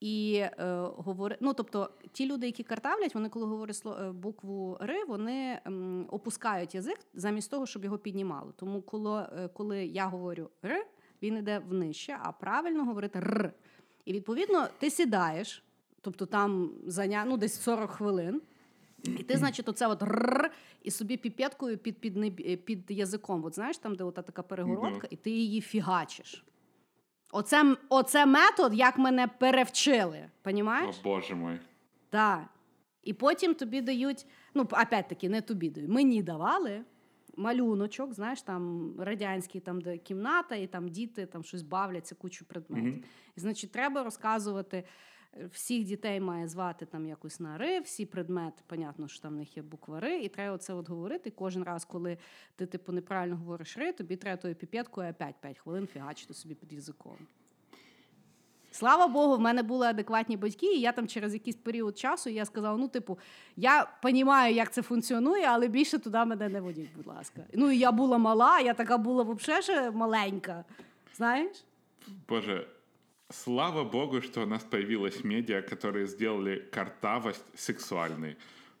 [0.00, 0.50] І е,
[0.96, 6.06] говори, ну тобто, ті люди, які картавлять, вони коли говорять е, букву Р, вони м,
[6.10, 8.52] опускають язик замість того, щоб його піднімали.
[8.56, 10.86] Тому, коли, е, коли я говорю Р,
[11.22, 13.52] він йде внижче, а правильно говорити Р.
[14.04, 15.64] І відповідно ти сідаєш,
[16.00, 17.24] тобто там заня...
[17.28, 18.42] ну, десь 40 хвилин.
[19.02, 20.50] І ти, значить, оце от р
[20.82, 23.44] і собі піпеткою під, під, неб- під язиком.
[23.44, 26.44] От знаєш, там, де ота така перегородка, і ти її фігачиш.
[27.32, 30.18] Оце, оце метод, як мене перевчили.
[30.18, 30.96] О, Понімаєш?
[31.04, 31.58] боже мой.
[32.10, 32.44] Так.
[33.04, 35.90] І потім тобі дають, ну, опять-таки, не тобі дають.
[35.90, 36.84] Мені давали
[37.36, 42.92] малюночок, знаєш, там радянський, там, де кімната, і там діти там щось бавляться, кучу предметів.
[42.92, 43.04] Мгм.
[43.36, 44.84] І, значить, треба розказувати.
[45.52, 49.56] Всіх дітей має звати там якось на ри, всі предмети, понятно, що там в них
[49.56, 51.30] є буква ри, і треба це от говорити.
[51.30, 52.18] Кожен раз, коли
[52.56, 56.72] ти типу неправильно говориш ри, тобі треба тою піпеткою опять 5 хвилин фігачити собі під
[56.72, 57.16] язиком.
[58.72, 62.44] Слава Богу, в мене були адекватні батьки, і я там через якийсь період часу я
[62.44, 63.18] сказала: ну, типу,
[63.56, 67.40] я розумію, як це функціонує, але більше туди мене не водіть, будь ласка.
[67.52, 70.64] Ну, і я була мала, я така була взагалі маленька.
[71.16, 71.64] Знаєш?
[72.28, 72.66] Боже,
[73.29, 78.35] слава богу, что у нас появилась медиа, которые сделали картавость сексуальной.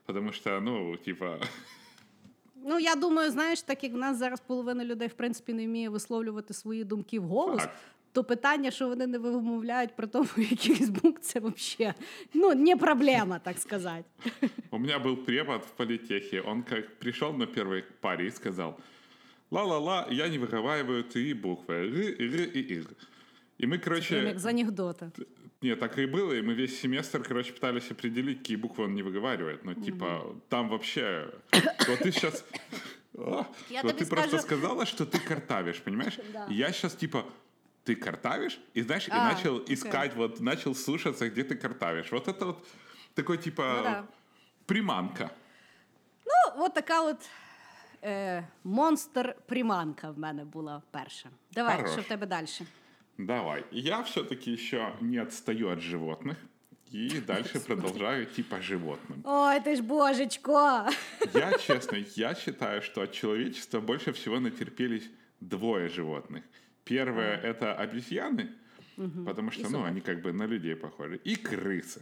[0.05, 1.39] Потому что, ну, типа,
[2.67, 5.89] Ну, я думаю, знаєш, так як в нас зараз половина людей, в принципі, не вміє
[5.89, 7.75] висловлювати свої думки в голос, Факт.
[8.11, 11.93] то питання, що вони не вимовляють при тому, яких звук, це взагалі
[12.33, 14.03] ну, не проблема, так сказати.
[14.71, 18.75] у меня был препод в политехе, он как пришел на первой паре и сказал,
[19.51, 22.85] ла-ла-ла, я не выговариваю три буквы, р, р и ир.
[23.60, 25.12] И мы, короче, як з анекдота.
[25.62, 29.02] нет, так и было, и мы весь семестр, короче, пытались определить, какие буквы он не
[29.02, 29.64] выговаривает.
[29.64, 31.28] Ну, типа, там вообще...
[31.88, 32.44] Вот ты сейчас...
[33.70, 36.18] Я Вот ты просто сказала, что ты картавишь, понимаешь?
[36.32, 36.46] Да.
[36.48, 37.24] Я сейчас, типа,
[37.84, 38.58] ты картавишь?
[38.76, 42.12] И знаешь, и А, начал искать, вот, начал слушаться, где ты картавишь.
[42.12, 42.66] Вот это вот
[43.14, 44.04] такой, типа, Ну да.
[44.66, 45.30] приманка.
[46.24, 47.28] Ну, от така от
[48.02, 51.28] е, монстр-приманка в мене була перша.
[51.52, 51.92] Давай, Хорош.
[51.92, 52.46] що в тебе далі?
[53.26, 53.64] Давай.
[53.70, 56.36] Я все-таки еще не отстаю от животных.
[56.90, 59.22] И дальше продолжаю типа животным.
[59.24, 60.88] Ой, ти ж божечко!
[61.34, 66.42] Я, честно, я считаю, что от человечества больше всего натерпелись двое животных.
[66.84, 68.48] Первое— это обезьяны,
[69.26, 72.00] потому что, И ну, они как бы на людей похожи, и крысы.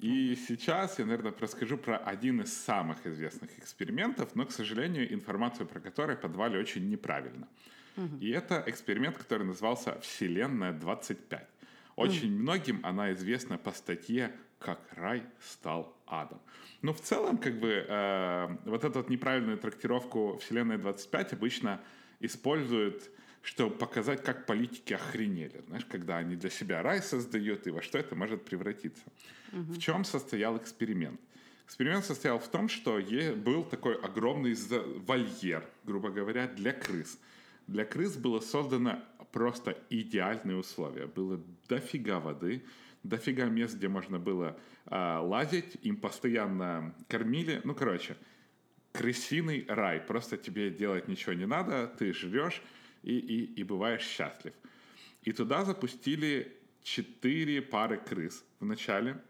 [0.00, 5.66] И сейчас я, наверное, расскажу про один из самых известных экспериментов, но, к сожалению, информацию
[5.66, 7.46] про который подвали очень неправильно.
[8.20, 11.42] И это эксперимент, который назывался «Вселенная 25».
[11.96, 16.40] Очень многим она известна по статье «Как рай стал адом».
[16.82, 21.80] Но в целом, как бы, э, вот эту вот неправильную трактировку «Вселенная 25» обычно
[22.20, 23.10] используют,
[23.42, 25.62] чтобы показать, как политики охренели.
[25.66, 29.02] Знаешь, когда они для себя рай создают, и во что это может превратиться.
[29.50, 31.20] В чем состоял эксперимент?
[31.66, 33.00] Эксперимент состоял в том, что
[33.44, 34.54] был такой огромный
[35.06, 37.18] вольер, грубо говоря, для крыс.
[37.68, 38.98] Для крыс было создано
[39.30, 41.06] просто идеальные условия.
[41.06, 42.64] Было дофига воды,
[43.02, 45.76] дофига мест, где можно было а, лазить.
[45.82, 47.60] Им постоянно кормили.
[47.64, 48.16] Ну, короче,
[48.92, 50.00] крысиный рай.
[50.00, 52.62] Просто тебе делать ничего не надо, ты жрешь
[53.02, 54.54] и, и, и бываешь счастлив.
[55.22, 59.22] И туда запустили четыре пары крыс вначале.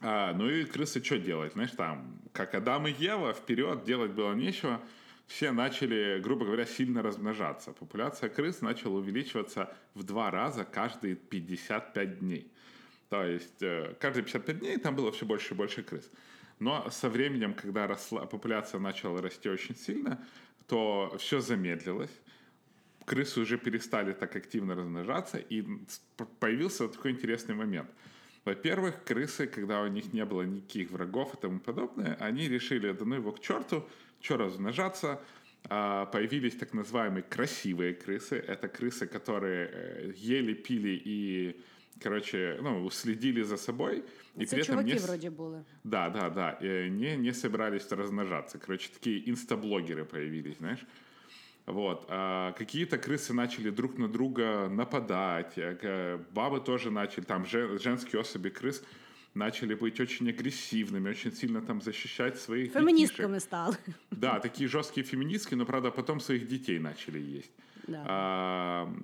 [0.00, 1.52] А, ну и крысы что делать?
[1.52, 4.82] Знаешь, там, как Адам и Ева, вперед делать было нечего.
[5.26, 7.72] Все начали, грубо говоря, сильно размножаться.
[7.72, 12.50] Популяция крыс начала увеличиваться в два раза каждые 55 дней.
[13.08, 16.10] То есть э, каждые 55 дней там было все больше и больше крыс.
[16.58, 20.24] Но со временем, когда росла, популяция начала расти очень сильно,
[20.68, 22.10] то все замедлилось.
[23.04, 25.64] Крысы уже перестали так активно размножаться, и
[26.40, 27.90] появился такой интересный момент.
[28.44, 33.04] Во-первых, крысы, когда у них не было никаких врагов и тому подобное, они решили, да
[33.04, 33.88] ну его к черту,
[34.20, 35.18] что размножаться,
[35.68, 38.36] А, появились так называемые красивые крысы.
[38.36, 41.56] Это крысы, которые э, ели, пили и,
[42.00, 44.04] короче, ну, следили за собой.
[44.38, 45.64] И Це при этом не, вроді були.
[45.84, 46.58] да, да, да.
[46.62, 48.58] э, Не, не собирались размножаться.
[48.58, 50.84] Короче, такие инстаблогеры появились, знаешь.
[51.66, 52.06] Вот.
[52.08, 55.58] А какие-то крысы начали друг на друга нападать.
[55.58, 58.84] э, Бабы тоже начали, там же- женские особи крыс
[59.36, 63.42] начали быть очень агрессивными, очень сильно там защищать своих Феміністками детишек.
[63.42, 63.76] стали.
[64.10, 67.50] Да, такие жесткие феминистки, но, правда, потом своих детей начали есть.
[67.86, 68.04] Да.
[68.06, 68.94] А,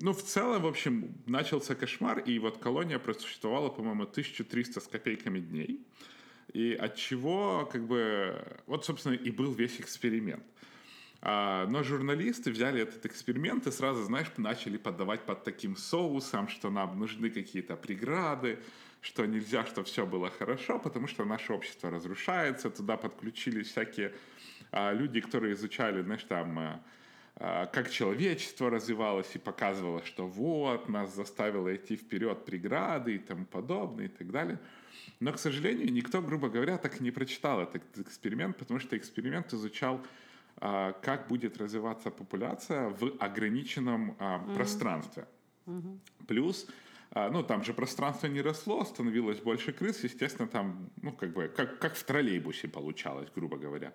[0.00, 5.40] ну, в целом, в общем, начался кошмар, и вот колония просуществовала, по-моему, 1300 с копейками
[5.40, 5.80] дней.
[6.54, 8.34] И от чего, как бы,
[8.66, 10.42] вот, собственно, и был весь эксперимент.
[11.22, 16.70] А, но журналисты взяли этот эксперимент и сразу, знаешь, начали подавать под таким соусом, что
[16.70, 18.58] нам нужны какие-то преграды,
[19.00, 22.70] что нельзя, что все было хорошо, потому что наше общество разрушается.
[22.70, 24.12] Туда подключились всякие
[24.72, 26.80] а, люди, которые изучали, знаешь, там, а,
[27.36, 33.44] а, как человечество развивалось и показывало, что вот, нас заставило идти вперед преграды и тому
[33.44, 34.58] подобное и так далее.
[35.20, 39.52] Но, к сожалению, никто, грубо говоря, так и не прочитал этот эксперимент, потому что эксперимент
[39.52, 40.00] изучал,
[40.56, 45.26] а, как будет развиваться популяция в ограниченном а, пространстве.
[46.26, 46.72] Плюс, а,
[47.14, 51.78] ну, там же пространство не росло, становилось больше крыс, естественно, там, ну, как бы, как,
[51.78, 53.92] как в троллейбусе получалось, грубо говоря.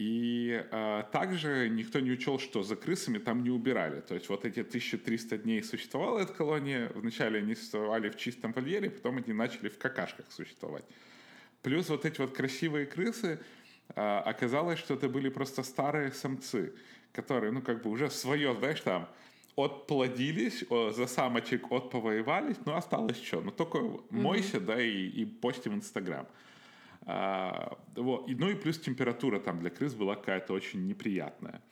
[0.00, 4.00] И а, также никто не учел, что за крысами там не убирали.
[4.00, 6.90] То есть вот эти 1300 дней существовала эта колония.
[6.94, 10.84] Вначале они существовали в чистом вольере, потом они начали в какашках существовать.
[11.60, 13.40] Плюс вот эти вот красивые крысы,
[13.94, 16.72] а, оказалось, что это были просто старые самцы,
[17.12, 19.06] которые, ну, как бы уже свое, знаешь, там,
[19.56, 23.40] отплодились, за самочек отповоевались, ну, осталось что?
[23.40, 23.78] Ну, только
[24.10, 26.26] мойся, да, и, и пости в Инстаграм.
[27.02, 28.28] А, вот.
[28.28, 31.62] И, ну и плюс температура там для крыс была какая-то очень неприятная.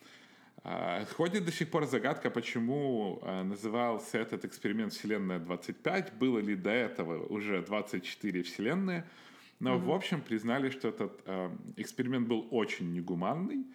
[0.63, 6.55] А, ходит до сих пор загадка, почему а, назывался этот эксперимент «Вселенная 25», было ли
[6.55, 9.05] до этого уже 24 вселенные,
[9.59, 13.65] но, в общем, признали, что этот а, эксперимент был очень негуманный,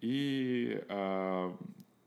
[0.00, 1.54] и а,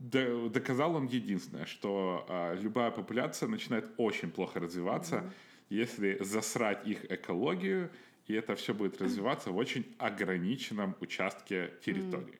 [0.03, 5.31] доказал он единственное, что а, любая популяция начинает очень плохо развиваться,
[5.69, 7.89] если засрать их экологию,
[8.27, 12.39] и это все будет развиваться в очень ограниченном участке территории.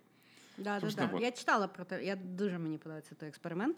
[0.61, 1.13] Да, да, Собственно, да.
[1.13, 1.23] вот.
[1.23, 2.05] Я читала про те.
[2.05, 3.77] Я дуже мені подобається той експеримент.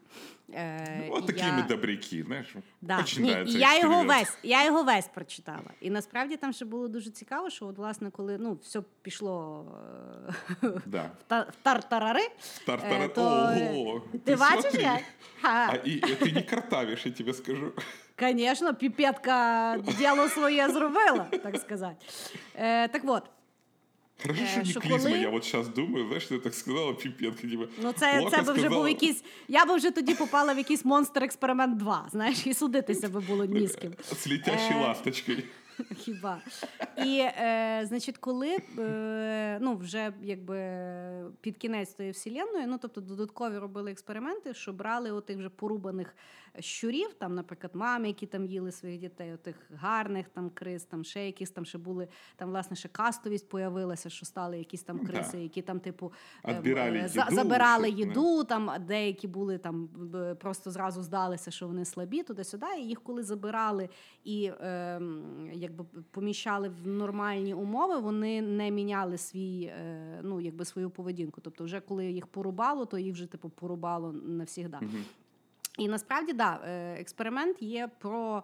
[0.54, 1.52] Е, Вот і такие я...
[1.56, 2.54] мы добряки, знаешь.
[2.80, 3.00] Да.
[3.00, 4.18] Очень Ні, нравится і я його эксперимент.
[4.18, 5.70] весь, я його весь прочитала.
[5.80, 9.64] І насправді там ще було дуже цікаво, що от, власне, коли ну, все пішло
[10.64, 11.02] е, Да.
[11.02, 12.28] в та- в тартарари,
[12.66, 13.04] Тартара...
[13.04, 14.02] е, то Ого!
[14.24, 14.82] ти бачиш смотри.
[14.82, 15.00] як?
[15.42, 17.72] А, Ха, и ты не картавишь, я тебе скажу.
[18.20, 22.06] Звісно, піпетка діло своє зробила, так сказати.
[22.54, 23.22] Е, так от,
[24.22, 26.92] Хорошо, Э, что не что клизма, коли- я вот сейчас думаю, знаешь, ты так сказала,
[26.92, 27.66] пипетка, типа.
[27.82, 28.76] Ну, це, плохо це би вже сказала.
[28.80, 29.24] був якийсь.
[29.48, 33.44] Я би вже тоді попала в якийсь монстр експеримент 2, знаєш, і судитися би було
[33.44, 33.92] ні з ким.
[34.12, 35.44] С летящей Э, ласточкой.
[35.98, 36.38] Хіба.
[37.06, 40.56] І, е, значить, коли е, ну, вже якби
[41.40, 46.14] під кінець тої вселенної, ну тобто додаткові робили експерименти, що брали отих вже порубаних
[46.59, 51.25] щурів, там, наприклад, мами, які там їли своїх дітей, отих гарних там криз, там ще
[51.25, 55.31] якісь там ще були, там, власне, ще кастовість появилася, що стали якісь там Ну, криси,
[55.31, 55.37] да.
[55.37, 56.11] які там, типу,
[56.43, 58.05] ем, Отбирали е, за- їду, забирали щось, да.
[58.07, 59.89] їду, там деякі були там
[60.39, 62.65] просто зразу здалися, що вони слабі, туди-сюди.
[62.79, 63.89] І їх коли забирали
[64.23, 70.89] і ем, якби поміщали в нормальні умови, вони не міняли свій, е, ну якби свою
[70.89, 71.41] поведінку.
[71.41, 74.81] Тобто, вже коли їх порубало, то їх вже типу порубало навсігда.
[75.77, 78.43] І насправді да, е, експеримент є про.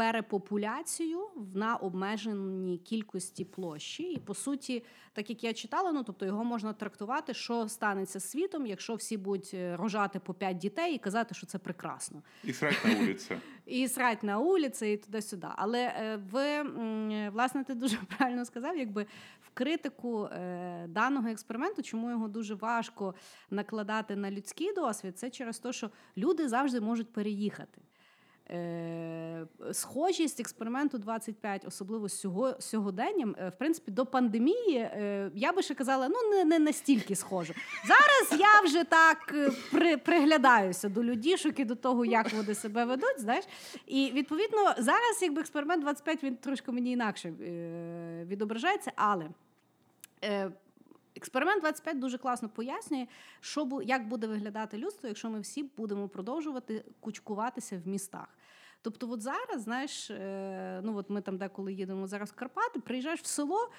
[0.00, 1.20] Перепопуляцію
[1.54, 6.72] на обмеженій кількості площі, і по суті, так як я читала, ну тобто його можна
[6.72, 11.34] трактувати, що станеться з світом, якщо всі будуть е, рожати по п'ять дітей і казати,
[11.34, 13.38] що це прекрасно И срать на улице.
[13.66, 15.46] і срать на вулиці, і туди-сюди.
[15.56, 19.06] Але е, в м, власне ти дуже правильно сказав, якби
[19.40, 23.14] в критику е, даного експерименту, чому його дуже важко
[23.50, 27.80] накладати на людський досвід, це через те, що люди завжди можуть переїхати.
[28.52, 35.52] Е, Схожість експерименту 25, особливо з сього, сьогоденням, е, в принципі, до пандемії, е, я
[35.52, 37.54] би ще казала, ну не, не настільки схожо.
[37.86, 39.34] Зараз я вже так
[39.72, 43.20] при, приглядаюся до людішок і до того, як вони себе ведуть.
[43.20, 43.44] Знаєш,
[43.86, 47.32] і відповідно зараз, якби експеримент 25, він трошки мені інакше
[48.26, 49.28] відображається, але.
[51.16, 53.06] Експеримент 25 дуже класно пояснює,
[53.40, 58.28] що як буде виглядати людство, якщо ми всі будемо продовжувати кучкуватися в містах.
[58.82, 63.20] Тобто, от зараз, знаєш, е, ну от ми там деколи їдемо зараз в Карпати, приїжджаєш
[63.20, 63.70] в село,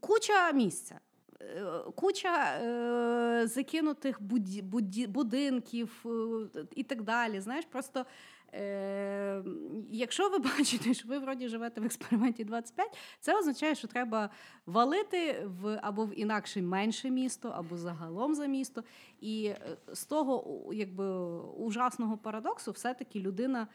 [0.00, 1.00] куча місця.
[1.40, 7.40] е, Куча е, закинутих буді, буді, будинків е, і так далі.
[7.40, 8.06] Знаєш, просто
[8.54, 9.42] е,
[9.90, 14.30] якщо ви бачите, що ви вроді живете в експерименті 25, це означає, що треба
[14.66, 18.84] валити в або в інакше менше місто, або загалом за місто.
[19.20, 23.66] І е, з того якби ужасного парадоксу, все-таки людина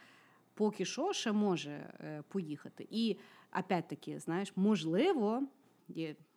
[0.56, 2.88] поки що ще може е, поїхати.
[2.89, 3.18] І
[3.60, 5.43] опять-таки, знаєш, можливо,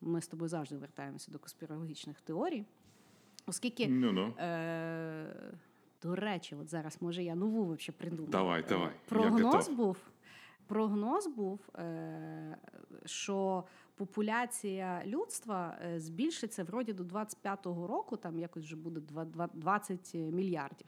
[0.01, 2.65] ми з тобою завжди вертаємося до конспірологічних теорій,
[3.47, 3.89] оскільки.
[3.89, 4.35] Ну ну.
[4.39, 5.53] Е,
[6.03, 8.29] до речі, от зараз може я нову вообще придумаю.
[8.31, 9.97] Давай, давай, Прогноз був,
[10.67, 12.57] прогноз був, е,
[13.05, 13.65] що
[13.95, 20.15] популяція людства е, збільшиться вроді до 25-го року, там якось вже буде два- два- 20
[20.15, 20.87] мільярдів.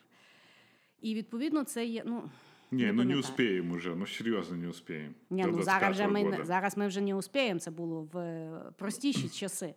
[1.00, 2.02] І відповідно це є.
[2.06, 2.30] Ну,
[2.71, 3.19] Не, ну не пам'ятаю.
[3.19, 5.15] успеем уже, ну серьезно не успеем.
[5.29, 6.45] Ні, До ну зараз вже 25-го ми года.
[6.45, 7.59] зараз ми вже не успіємо.
[7.59, 9.73] Це було в е, простіші часи.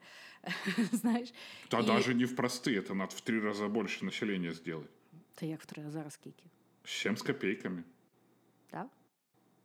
[0.92, 1.32] Знаєш,
[1.70, 4.88] Да І- даже не в простые, это надо в три раза больше населения сделать.
[5.34, 6.42] Та як в три, а зараз скільки?
[6.84, 7.82] С чем с копейками?
[8.70, 8.86] Так?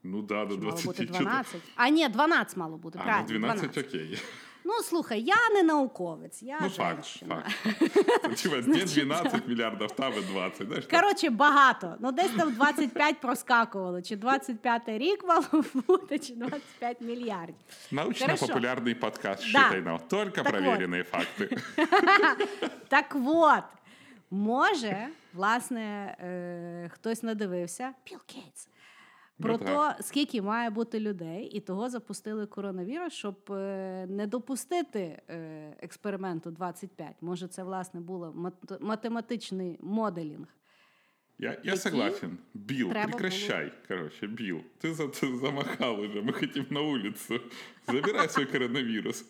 [0.03, 0.85] Ну да, до Чи мало 20.
[0.85, 1.61] бути чё-то- 12?
[1.75, 2.99] А ні, 12 мало бути.
[3.01, 3.87] А, правильно, ну 12, 12.
[3.87, 4.19] окей.
[4.65, 7.43] Ну слухай, я не науковець, я Ну факт, женщина.
[7.63, 8.37] факт.
[8.41, 10.85] Типа, не 12 миллиардов, там и 20, знаешь?
[10.85, 11.01] так?
[11.01, 11.95] Коротше, багато.
[11.99, 14.01] Ну, десь там 25 проскакувало.
[14.01, 17.55] Чи 25 рік мало бути, чи 25 мільярдів.
[17.91, 19.59] Научно-популярный подкаст Да.
[19.59, 19.99] «Считай нам».
[20.09, 20.61] Только Так вот.
[20.61, 21.61] проверенные факты.
[22.87, 23.63] Так от,
[24.31, 28.67] може, власне, е, хтось надивився Білл Гейтс.
[29.39, 29.97] Про Ну, те, так.
[30.01, 34.99] скільки має бути людей, і того запустили коронавірус, щоб е, не допустити
[35.29, 37.15] е, експерименту 25.
[37.21, 40.47] Може, це власне було мат- математичний моделінг.
[41.39, 41.77] Я, я Какие?
[41.77, 42.37] согласен.
[42.53, 43.71] Билл, Треба прекращай.
[43.87, 47.39] Короче, Билл, ты, за, ты замахал уже, мы хотим на улицу.
[47.87, 49.25] Забирай свой коронавирус.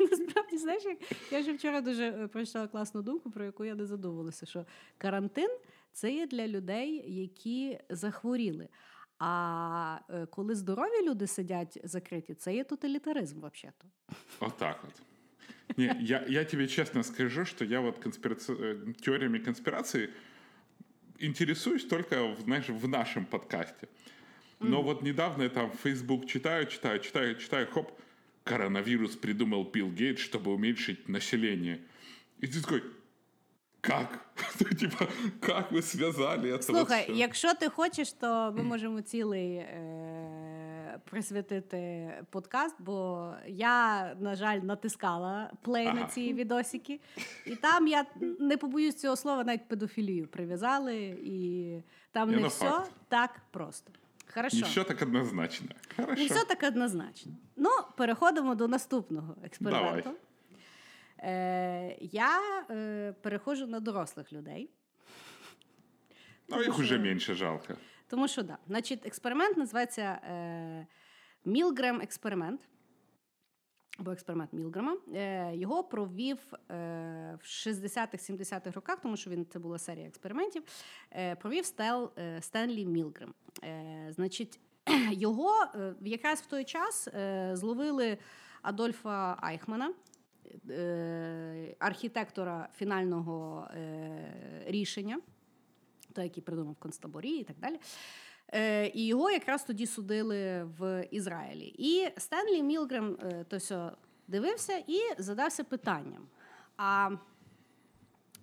[0.00, 0.98] Насправді, знаєш, як
[1.32, 4.66] я ж вчора дуже е, прочитала класну думку, про яку я не задумувалася, що
[4.98, 5.50] карантин
[5.98, 8.68] це є для людей, які захворіли.
[9.18, 13.88] А е, коли здорові люди сидять закриті, це є тоталітаризм, взагалі-то.
[14.40, 15.02] Вот так вот.
[15.76, 18.52] Не, я, я тебе честно скажу, что я вот конспираци...
[18.52, 20.10] э, теориями конспирации
[21.18, 23.88] интересуюсь только, в, знаешь, в нашем подкасте.
[24.60, 27.92] Но вот недавно я там Facebook читаю, читаю, читаю, читаю, хоп,
[28.44, 31.80] коронавирус придумал Билл Гейтс, чтобы уменьшить население.
[32.40, 32.82] И ты такой,
[33.80, 34.20] как?
[34.60, 35.06] Ну, типа,
[35.40, 36.52] как вы связали это?
[36.52, 37.14] вот Слухай, всё?
[37.14, 45.50] якщо ти хочеш, то ми можемо цілий е- присвятити подкаст, бо я, на жаль, натискала
[45.62, 46.04] плей на Ага.
[46.08, 47.00] ці відосики,
[47.46, 48.06] і там я
[48.40, 51.74] не побоюсь цього слова, навіть педофілію прив'язали, і
[52.12, 52.90] там Ні, не ну, все факт.
[53.08, 53.92] так просто.
[54.34, 54.56] Хорошо.
[54.56, 55.68] Не все так однозначно.
[55.96, 56.22] Хорошо.
[56.22, 57.32] Не все так однозначно.
[57.56, 60.02] Ну, переходимо до наступного експерименту.
[60.02, 60.18] Давай.
[61.23, 62.39] Е, я
[62.69, 64.69] е, переходжу на дорослих людей.
[66.47, 67.73] Но их Потому уже что- меньше жалко.
[68.07, 68.57] Тому що да.
[68.67, 70.87] Значить, експеримент називається е,
[71.45, 72.61] Мілгрем експеримент.
[73.99, 74.97] Або експеримент Мілгрема.
[75.15, 80.63] Е, його провів е, в 60-х-70-х роках, тому що він це була серія експериментів.
[81.11, 83.33] Е, провів Стел, е, Стенлі Мілгрем.
[83.63, 84.59] Е, значить,
[85.11, 87.07] його е, якраз в той час
[87.53, 88.17] зловили
[88.61, 89.93] Адольфа Айхмана,
[91.79, 95.19] архітектора фінального е, рішення
[96.13, 97.79] той, який придумав концтаборі і так далі.
[98.53, 101.75] Е, і його якраз тоді судили в Ізраїлі.
[101.77, 103.91] І Стенлі Мілгрем е, то все
[104.27, 106.27] дивився і задався питанням:
[106.77, 107.09] а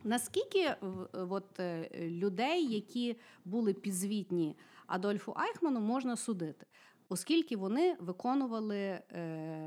[0.04, 0.74] наскільки
[1.12, 6.66] от, е, людей, які були підзвітні Адольфу Айхману, можна судити,
[7.08, 9.02] оскільки вони виконували е,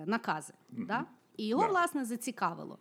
[0.06, 0.54] накази?
[0.70, 1.06] Да?
[1.40, 1.70] І його, Да.
[1.70, 2.80] власне, зацікавило.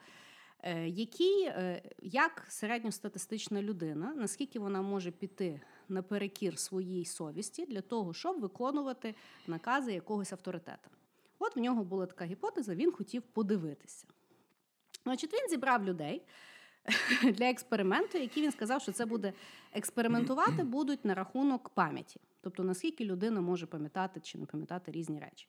[0.62, 8.14] Е, Який, е, як середньостатистична людина, наскільки вона може піти наперекір своїй совісті для того,
[8.14, 9.14] щоб виконувати
[9.46, 10.88] накази якогось авторитета?
[11.38, 14.06] От в нього була така гіпотеза, він хотів подивитися.
[15.04, 16.22] Значить, він зібрав людей
[17.22, 19.32] для експерименту, які він сказав, що це буде
[19.72, 25.48] експериментувати будуть на рахунок пам'яті, тобто наскільки людина може пам'ятати чи не пам'ятати різні речі.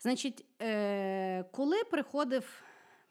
[0.00, 2.62] Значить, е, коли приходив,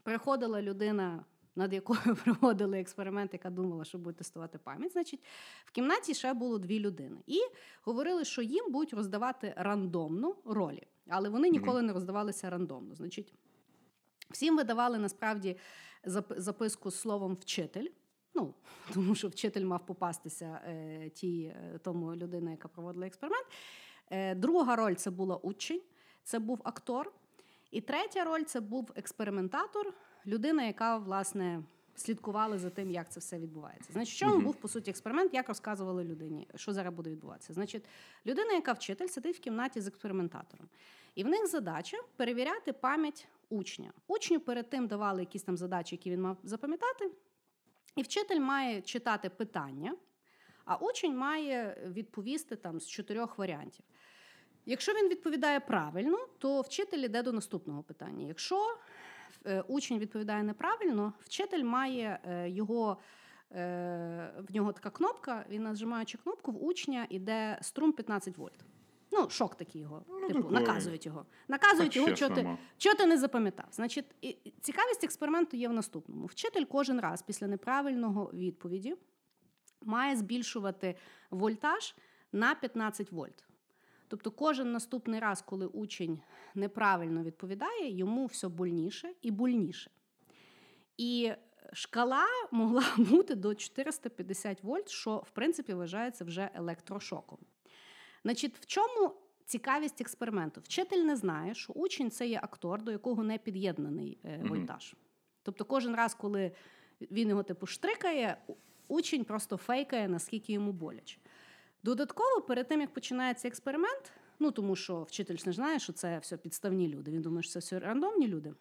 [0.03, 1.25] приходила людина,
[1.55, 5.19] над якою проводили експеримент, яка думала, що буде тестувати пам'ять, значить,
[5.65, 7.17] в кімнаті ще було дві людини.
[7.27, 7.39] І
[7.81, 12.95] говорили, що їм будуть роздавати рандомно ролі, але вони ніколи не роздавалися рандомно.
[12.95, 13.33] Значить,
[14.29, 15.57] всім видавали насправді
[16.29, 17.87] записку з словом вчитель.
[18.35, 18.53] Ну,
[18.93, 23.47] тому що вчитель мав попастися е, тій, е, тому людині, яка проводила експеримент.
[24.09, 25.81] Е, друга роль це була учень,
[26.27, 27.11] це був актор.
[27.71, 29.93] І третя роль це був експериментатор,
[30.25, 31.63] людина, яка власне
[31.95, 33.93] слідкувала за тим, як це все відбувається.
[33.93, 37.53] Значить, в чому був по суті експеримент, як розказували людині, що зараз буде відбуватися.
[37.53, 37.85] Значить,
[38.25, 40.67] людина, яка вчитель, сидить в кімнаті з експериментатором.
[41.15, 43.93] І в них задача перевіряти пам'ять учня.
[44.07, 47.11] Учню перед тим давали якісь там задачі, які він мав запам'ятати.
[47.95, 49.95] І вчитель має читати питання,
[50.65, 53.85] а учень має відповісти там з чотирьох варіантів.
[54.69, 58.27] Якщо він відповідає правильно, то вчитель йде до наступного питання.
[58.27, 58.77] Якщо
[59.45, 62.97] е, учень відповідає неправильно, вчитель має е, його.
[63.51, 68.65] е, В нього така кнопка, він нажимаючи кнопку, в учня іде струм 15 вольт.
[69.11, 70.05] Ну, шок такий його.
[70.07, 71.25] Ну, типу, наказують його.
[71.47, 73.65] Наказують його, що ти, що ти не запам'ятав.
[73.71, 78.95] Значить, і цікавість експерименту є в наступному: вчитель кожен раз після неправильного відповіді
[79.81, 80.95] має збільшувати
[81.31, 81.95] вольтаж
[82.31, 83.46] на 15 вольт.
[84.07, 86.19] Тобто, кожен наступний раз, коли учень
[86.55, 89.91] неправильно відповідає, йому все больніше і больніше.
[90.97, 91.31] І
[91.73, 97.39] шкала могла бути до 450 вольт, що в принципі вважається вже електрошоком.
[98.23, 99.13] Значить, в чому
[99.45, 100.61] цікавість експерименту?
[100.61, 104.95] Вчитель не знає, що учень це є актор, до якого не під'єднаний е, вольтаж.
[105.43, 106.51] Тобто, кожен раз, коли
[107.01, 108.37] він його типу штрикає,
[108.87, 111.17] учень просто фейкає, наскільки йому боляче.
[111.87, 116.19] Додатково, перед тим як починається експеримент, ну тому що вчитель ж не знає, що це
[116.19, 117.11] все підставні люди.
[117.11, 118.53] Він думає, що це все рандомні люди.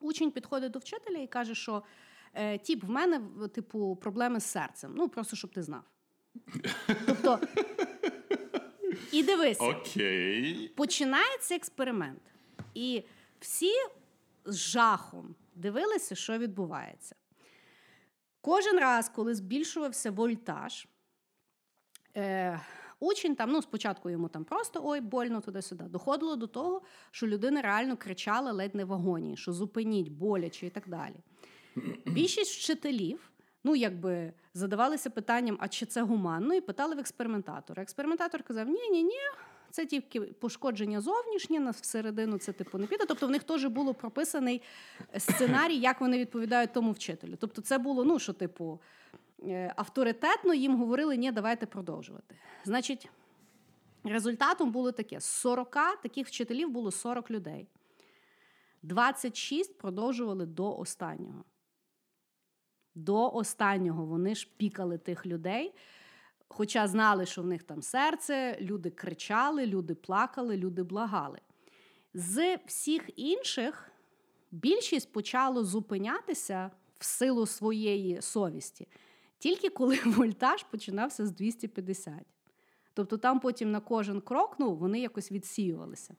[0.00, 1.82] Учень підходить до вчителя і каже, що
[2.34, 3.20] е, тіп, в мене
[3.54, 4.92] типу проблеми з серцем.
[4.96, 5.82] Ну просто щоб ти знав.
[7.06, 7.40] Тобто,
[9.12, 10.68] і дивись, Окей.
[10.68, 12.22] починається експеримент,
[12.74, 13.02] і
[13.40, 13.72] всі
[14.44, 17.16] з жахом дивилися, що відбувається.
[18.40, 20.86] Кожен раз, коли збільшувався вольтаж,
[22.16, 22.60] е,
[23.00, 25.84] учень там, ну, спочатку йому там просто ой, больно туди-сюди.
[25.84, 30.70] Доходило до того, що людина реально кричала ледь не в агонії, що зупиніть, боляче і
[30.70, 31.16] так далі.
[32.06, 33.30] Більшість вчителів.
[33.64, 37.82] Ну, якби задавалися питанням, а чи це гуманно, і питали в експериментатора.
[37.82, 39.18] Експериментатор казав: ні, ні, ні,
[39.70, 43.04] це тільки пошкодження зовнішнє, на всередину це типу не піде.
[43.08, 44.62] Тобто в них теж було прописаний
[45.18, 47.36] сценарій, як вони відповідають тому вчителю.
[47.40, 48.80] Тобто, це було, ну що, типу,
[49.76, 52.36] авторитетно їм говорили, ні, давайте продовжувати.
[52.64, 53.10] Значить,
[54.04, 57.68] результатом було таке: з 40 таких вчителів було 40 людей.
[58.82, 61.44] 26 продовжували до останнього.
[62.94, 65.74] До останнього вони ж пікали тих людей.
[66.48, 71.40] Хоча знали, що в них там серце, люди кричали, люди плакали, люди благали.
[72.14, 73.90] З всіх інших
[74.50, 78.88] більшість почало зупинятися в силу своєї совісті,
[79.38, 82.14] тільки коли вольтаж починався з 250.
[82.94, 86.16] Тобто там потім на кожен крок ну, вони якось відсіювалися.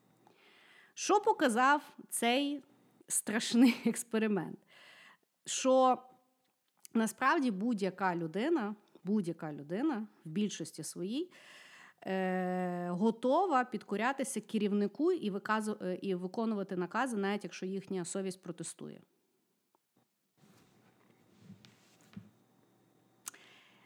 [0.93, 2.63] Що показав цей
[3.07, 4.59] страшний експеримент?
[5.45, 6.03] Що
[6.93, 11.31] насправді будь-яка людина, будь-яка людина в більшості своїй
[12.01, 19.01] е, готова підкорятися керівнику і, виказу, е, і виконувати накази, навіть якщо їхня совість протестує.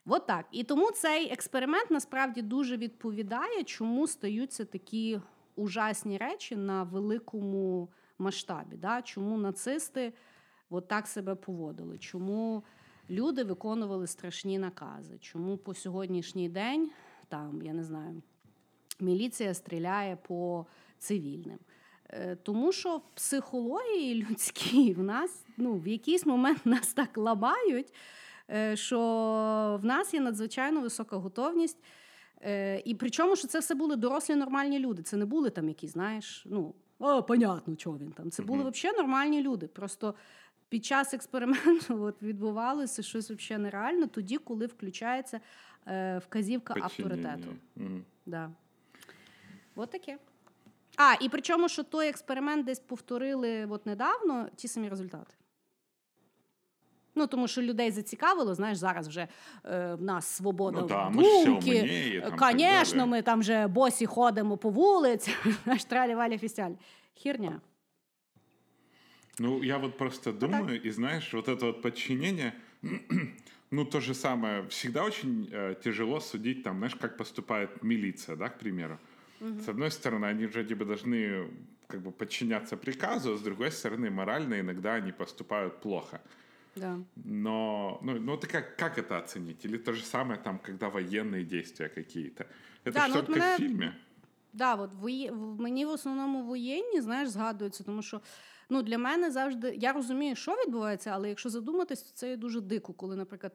[0.05, 0.45] От так.
[0.51, 5.19] І тому цей експеримент насправді дуже відповідає, чому стаються такі
[5.55, 7.89] ужасні речі на великому
[8.19, 8.75] масштабі.
[8.75, 9.01] Да?
[9.01, 10.13] Чому нацисти
[10.69, 11.97] от так себе поводили?
[11.97, 12.63] Чому
[13.09, 15.17] люди виконували страшні накази?
[15.19, 16.91] Чому по сьогоднішній день
[17.27, 18.21] там, я не знаю,
[18.99, 20.65] міліція стріляє по
[20.99, 21.59] цивільним?
[22.09, 27.93] Е, Тому що в психології людській в нас ну, в якийсь момент нас так ламають,
[28.73, 28.99] що
[29.81, 31.77] в нас є надзвичайно висока готовність.
[32.41, 35.03] Е, І причому, що це все були дорослі нормальні люди.
[35.03, 38.31] Це не були там якісь, знаєш, ну, о, понятно, чого він там.
[38.31, 39.67] Це були взагалі нормальні люди.
[39.67, 40.15] Просто
[40.69, 45.39] під час експерименту от, відбувалося щось взагалі нереально, тоді, коли включається
[45.87, 47.47] е, вказівка авторитету.
[47.75, 48.05] Мгм.
[48.25, 48.51] Да.
[49.75, 50.17] От таке.
[50.97, 55.35] А, і причому, що той експеримент десь повторили от недавно ті самі результати.
[57.14, 59.28] Ну, тому що людей зацікавило, знаєш, зараз вже
[59.64, 61.80] е, в нас свобода Ну да, ми ж все думки.
[61.80, 63.10] умніє, там, так Звісно, далі.
[63.10, 65.30] ми там вже босі ходимо по вулиці,
[65.66, 66.70] наш тралі валі фістяль.
[67.14, 67.60] Хірня.
[69.38, 72.52] Ну, я вот просто думаю, и знаешь, вот это вот подчинение,
[73.70, 78.48] ну, то же самое, всегда очень э, тяжело судить, там, знаешь, как поступает милиция, да,
[78.48, 78.98] к примеру.
[79.40, 81.46] С одной стороны, они вроде бы должны
[81.86, 86.20] как бы подчиняться приказу, с другой стороны, морально иногда они поступают плохо.
[86.76, 86.98] Да.
[87.24, 89.64] Но, ну, ну ты как, как это оценить?
[89.64, 92.44] Или то же самое, там, когда военные действия какие-то?
[92.84, 93.96] Это Да, ж ну вот только меня- в фильме.
[94.52, 95.30] Да, от вої...
[95.30, 98.20] в- мені в основному воєнні, знаєш, згадуються, тому що
[98.70, 102.60] ну, для мене завжди я розумію, що відбувається, але якщо задуматись, то це є дуже
[102.60, 103.52] дико, коли, наприклад,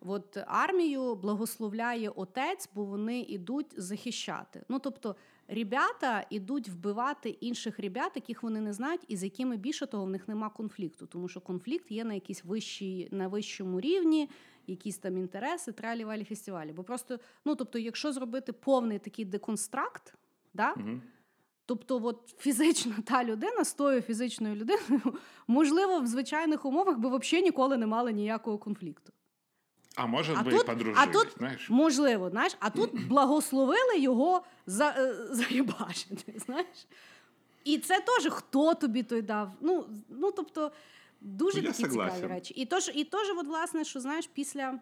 [0.00, 4.62] от армію благословляє отець, бо вони йдуть захищати.
[4.68, 5.16] Ну тобто,
[5.47, 10.09] ребята йдуть вбивати інших ребят, яких вони не знають, і з якими більше того в
[10.09, 14.29] них нема конфлікту, тому що конфлікт є на якійсь вищій, на вищому рівні,
[14.67, 16.73] якісь там інтереси, тралі валі фестивалі.
[16.73, 20.13] Бо просто, ну тобто, якщо зробити повний такий деконстракт,
[20.53, 21.01] да, Мгм.
[21.67, 25.17] Тобто, от фізично та людина з тою фізичною людиною,
[25.47, 29.13] можливо, в звичайних умовах би взагалі ніколи не мали ніякого конфлікту.
[29.97, 31.69] А может А быть, тут- и подружились, а тут- знаешь?
[31.69, 36.87] Можливо, знаєш, а тут благословили його за, е, заїбашити, знаєш.
[37.63, 39.51] І це теж хто тобі той дав.
[39.61, 40.71] Ну, ну тобто,
[41.21, 42.53] дуже Ну, я такі цікаві речі.
[42.53, 44.79] І тож, і теж, от, власне, що знаєш, після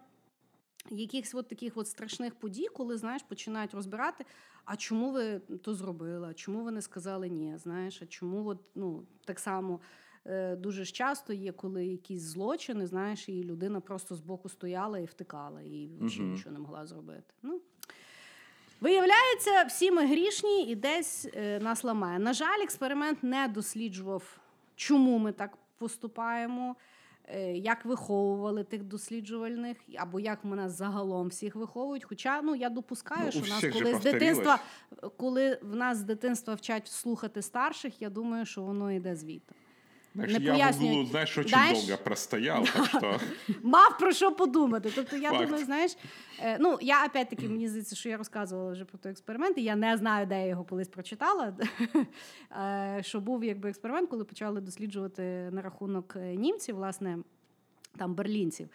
[0.90, 4.26] якихось от таких от страшних подій, коли знаєш, починають розбирати,
[4.66, 8.60] а чому ви то зробили, а чому ви не сказали ні, знаєш, а чому от,
[8.76, 9.80] ну, так само.
[10.26, 15.06] Е, Дуже ж часто є, коли якісь злочини, знаєш, і людина просто збоку стояла і
[15.06, 17.34] втикала, і взагалі нічого не могла зробити.
[17.44, 17.62] Ну,
[18.82, 22.20] виявляється, всі ми грішні і десь е, нас ламає.
[22.20, 24.40] На жаль, експеримент не досліджував,
[24.76, 26.76] чому ми так поступаємо,
[27.28, 32.04] е, як виховували тих досліджувальних, або як нас загалом всіх виховують.
[32.04, 34.60] Хоча ну я допускаю, Ну, що нас коли з дитинства,
[35.18, 39.56] коли в нас з дитинства вчать слухати старших, я думаю, що воно йде звідти.
[40.16, 43.20] Знаешь, не я в углу, знаешь, очень Знаєш- долго простоял, так що...
[43.64, 44.92] Мав про що подумати.
[44.96, 45.46] Тобто, я Факт.
[45.46, 45.98] думаю, знаєш,
[46.40, 49.76] е, ну я опять-таки мені здається, що я розказувала вже про той експеримент, і я
[49.76, 51.54] не знаю, де я його колись прочитала.
[52.52, 57.18] е, Що був якби експеримент, коли почали досліджувати на рахунок е, німців, власне,
[57.98, 58.70] там берлінців.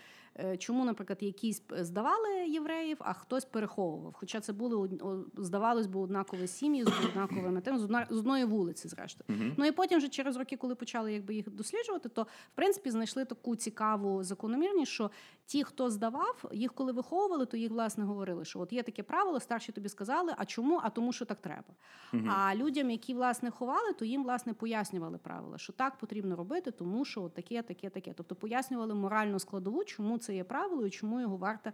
[0.45, 4.15] Е, Чому, наприклад, якісь здавали євреїв, а хтось переховував.
[4.17, 4.91] Хоча це були
[5.37, 7.79] здавалось би однакові сім'ї з однаковими тим,
[8.11, 9.39] з одної вулиці, зрештою.
[9.41, 9.55] Мгм.
[9.57, 13.25] Ну і потім, вже через роки, коли почали якби їх досліджувати, то в принципі знайшли
[13.25, 15.11] таку цікаву закономірність, що
[15.47, 19.41] ті, хто здавав, їх коли виховували, то їх власне говорили, що от є таке правило,
[19.41, 20.81] старші тобі сказали, а чому?
[20.83, 21.75] А тому, що так треба.
[22.13, 22.31] Мгм.
[22.31, 27.05] А людям, які власне ховали, то їм власне пояснювали правила, що так потрібно робити, тому
[27.05, 28.13] що от таке, таке, таке.
[28.17, 31.71] Тобто пояснювали моральну складову, чому це є правило і чому його варто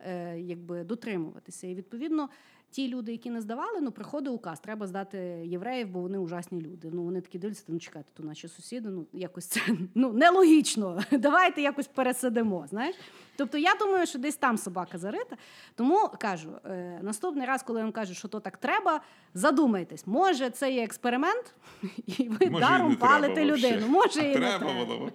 [0.00, 1.66] е, якби дотримуватися.
[1.66, 2.28] І відповідно.
[2.71, 6.89] Ті люди, які не здавали, ну приходить указ, треба здати євреїв, бо вони ужасні люди.
[6.93, 9.61] Ну вони такі дивляться, ну чекайте, то наші сусіди, ну якось це
[9.95, 10.99] ну нелогічно.
[11.11, 12.65] Давайте якось пересадимо.
[12.69, 12.95] Знаєш?
[13.37, 15.37] Тобто я думаю, що десь там собака зарита.
[15.75, 19.01] Тому кажу, е, наступний раз, коли вам кажуть, що то так треба,
[19.33, 21.55] задумайтесь, може це є експеримент,
[22.07, 23.71] і ви Може, і даром не треба палите вообще.
[23.71, 23.87] людину.
[23.87, 24.85] Може, і не Треба треба.
[24.85, 25.11] было бы.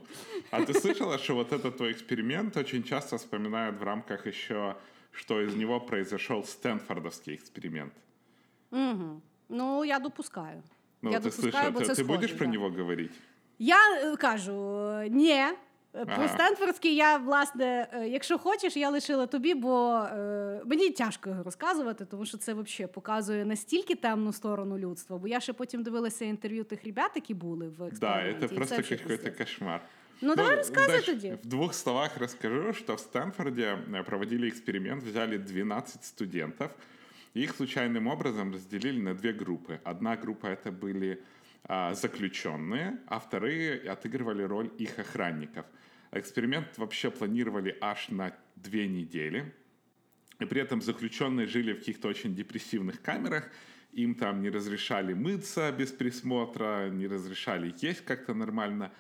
[0.51, 4.75] А ты слышала, что вот этот твой эксперимент очень часто вспоминают в рамках еще,
[5.13, 7.93] что из него произошел Стэнфордовский эксперимент?
[8.71, 9.21] Угу.
[9.49, 10.63] Ну я допускаю.
[11.03, 12.53] Ну, я ты допускаю, слышала, бо ты, це ты будешь схоже, про да.
[12.53, 13.13] него говорить?
[13.59, 15.45] Я е, кажу, е, ні.
[15.93, 16.29] Про Ага.
[16.29, 22.05] Стенфордський я, власне, е, якщо хочеш, я лишила тобі, бо е, мені тяжко його розказувати,
[22.05, 25.19] тому що це взагалі показує настільки темну сторону людства.
[25.19, 28.47] Бо я ще потім дивилася інтерв'ю тих ребят, які були в Да, експерименті.
[28.47, 29.39] это і просто це взагалі какой-то пиздець.
[29.39, 29.81] кошмар.
[30.22, 31.38] Ну, давай знаешь, тоді.
[31.44, 36.72] В двух словах расскажу, что в Стэнфорде э, проводили эксперимент, взяли 12 студентов,
[37.34, 39.80] их случайным образом разделили на две группы.
[39.84, 41.24] Одна группа это были
[41.64, 45.66] а, заключенные, а вторые отыгрывали роль их охранников.
[46.12, 49.54] Эксперимент вообще планировали аж на две недели.
[50.40, 53.50] И при этом заключенные жили в каких-то очень депрессивных камерах,
[53.94, 58.92] им там не разрешали мыться без присмотра, не разрешали есть как-то нормально.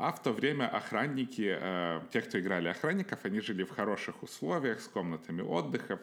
[0.00, 4.80] А в то время охранники, э, те, кто играли охранников, они жили в хороших условиях,
[4.80, 5.98] с комнатами отдыхов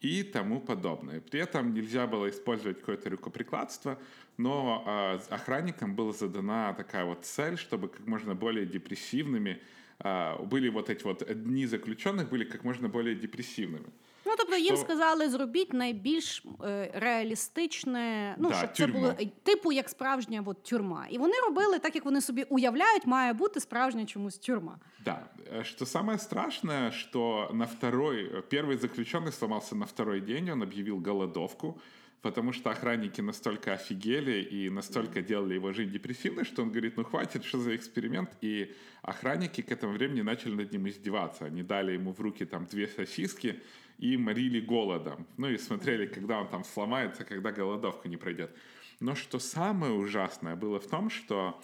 [0.00, 1.20] и тому подобное.
[1.20, 3.98] При этом нельзя было использовать какое-то рукоприкладство,
[4.38, 9.60] но э, охранникам была задана такая вот цель, чтобы как можно более депрессивными
[9.98, 13.92] э, были вот эти вот дни заключенных были как можно более депрессивными
[14.39, 18.99] Ну, тобто їм Що- сказали, зробіть найбільш е, реалістичне, ну, Да, щоб це тюрму.
[18.99, 21.07] було е, типу як справжня от, тюрма.
[21.09, 24.79] І вони робили так, як вони собі уявляють, має бути справжня чомусь тюрма.
[25.05, 30.49] Да, э, что самое страшное, что на второй, э, первый заключенный сломался на второй день,
[30.49, 31.79] он объявил голодовку,
[32.21, 37.03] потому что охранники настолько офигели и настолько делали его жизнь депрессивной, что он говорит, ну
[37.03, 38.73] хватит, что за эксперимент, и
[39.03, 42.87] охранники к этому времени начали над ним издеваться, они дали ему в руки там две
[42.87, 43.59] сосиски
[44.00, 48.50] и морили голодом, ну и смотрели, когда он там сломается, когда голодовка не пройдет.
[48.98, 51.60] Но что самое ужасное было в том, что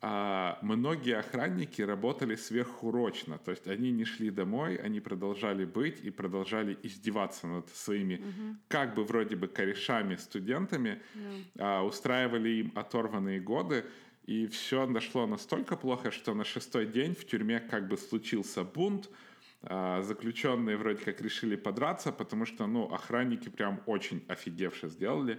[0.00, 6.10] а, многие охранники работали сверхурочно, то есть они не шли домой, они продолжали быть и
[6.10, 8.22] продолжали издеваться над своими,
[8.68, 11.02] как бы вроде бы корешами, студентами,
[11.58, 13.84] а, устраивали им оторванные годы,
[14.26, 19.10] и все дошло настолько плохо, что на шестой день в тюрьме как бы случился бунт,
[20.01, 25.37] заключенные вроде как решили подраться, потому что, ну, охранники прям очень офигевше сделали.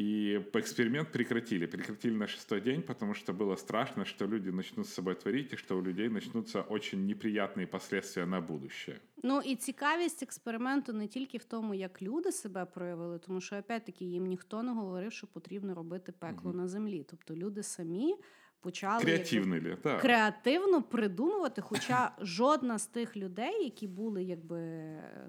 [0.00, 1.66] И по- эксперимент прекратили.
[1.66, 5.56] Прекратили на шестой день, потому что было страшно, что люди начнут с собой творить, и
[5.56, 8.96] что у людей начнутся очень неприятные последствия на будущее.
[9.22, 14.04] Ну і цікавість експерименту не тільки в тому, як люди себе проявили, тому що опять-таки
[14.04, 17.04] їм ніхто не говорив, що потрібно робити пекло на землі.
[17.10, 18.16] Тобто люди самі
[18.61, 19.77] почали якби, Креативный ли?
[19.83, 19.97] Да.
[19.99, 21.61] креативно придумувати.
[21.61, 24.59] Хоча жодна з тих людей, які були якби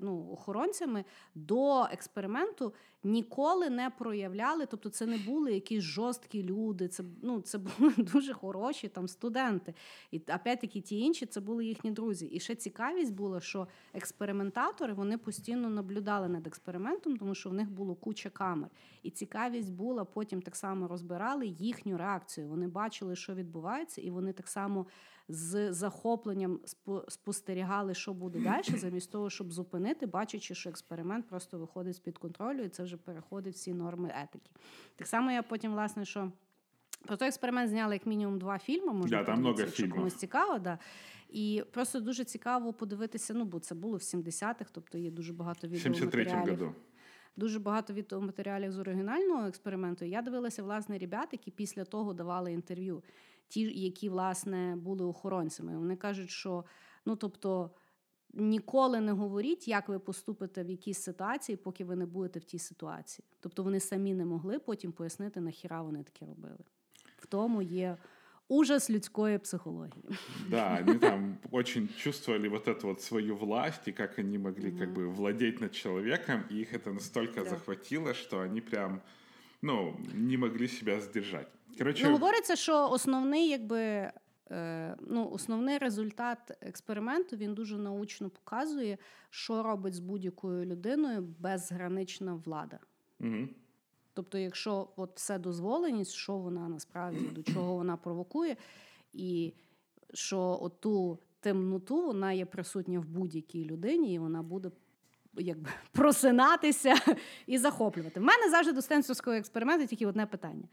[0.00, 1.04] ну, охоронцями
[1.34, 2.74] до експерименту,
[3.04, 4.66] ніколи не проявляли.
[4.66, 9.74] Тобто, це не були якісь жорсткі люди, це ну це були дуже хороші там студенти.
[10.10, 12.26] І опять-таки ті інші це були їхні друзі.
[12.26, 17.70] І ще цікавість була, що експериментатори вони постійно наблюдали над експериментом, тому що в них
[17.70, 18.70] було куча камер.
[19.02, 22.48] І цікавість була, потім так само розбирали їхню реакцію.
[22.48, 24.86] Вони бачили, що відбувається, і вони так само
[25.28, 31.58] з захопленням спо- спостерігали, що буде далі, замість того, щоб зупинити, бачачи, що експеримент просто
[31.58, 34.50] виходить з-під контролю, і це вже переходить всі норми етики.
[34.96, 36.32] Так само я потім, власне, що.
[37.06, 38.92] Про той експеримент зняли як мінімум два фільми.
[38.92, 40.58] Можна Да, там подивитися, якщо комусь цікаво.
[40.58, 40.78] Да.
[41.30, 43.34] І просто дуже цікаво подивитися.
[43.34, 46.50] Ну, бо це було в 70-х, тобто є дуже багато В 73-м відеоматеріалів.
[46.50, 46.74] году.
[47.36, 50.04] Дуже багато відеоматеріалів з оригінального експерименту.
[50.04, 53.02] Я дивилася власне ребят, які після того давали інтерв'ю,
[53.48, 55.78] ті, які власне були охоронцями.
[55.78, 56.64] Вони кажуть, що
[57.06, 57.70] ну тобто.
[58.34, 62.58] Ніколи не говоріть, як ви поступите в якійсь ситуації, поки ви не будете в тій
[62.58, 63.24] ситуації.
[63.40, 66.58] Тобто вони самі не могли потім пояснити, нахіра вони таке робили.
[67.16, 67.96] В тому є
[68.51, 70.03] ужас людської психології.
[70.49, 74.89] Да, они там очень чувствовали вот эту вот свою власть и как они могли как
[74.93, 77.49] бы владеть над человеком, и их это настолько Да.
[77.49, 79.01] захватило, что они прям,
[79.61, 81.47] ну, не могли себя сдержать.
[81.77, 84.11] Короче, Ну, говориться, що основний, якби,
[84.51, 88.97] е, ну, основний результат експерименту він дуже научно показує,
[89.29, 92.79] що робить з будь-якою людиною безгранична влада.
[93.19, 93.49] мгм.
[94.13, 98.57] Тобто, якщо от все дозволеність, що вона насправді до чого вона провокує,
[99.13, 99.53] і
[100.13, 104.71] що оту темноту вона є присутня в будь-якій людині, і вона буде
[105.33, 106.95] якби просинатися
[107.47, 108.19] і захоплювати.
[108.19, 110.67] В мене завжди до стенсовського експерименту тільки одне питання: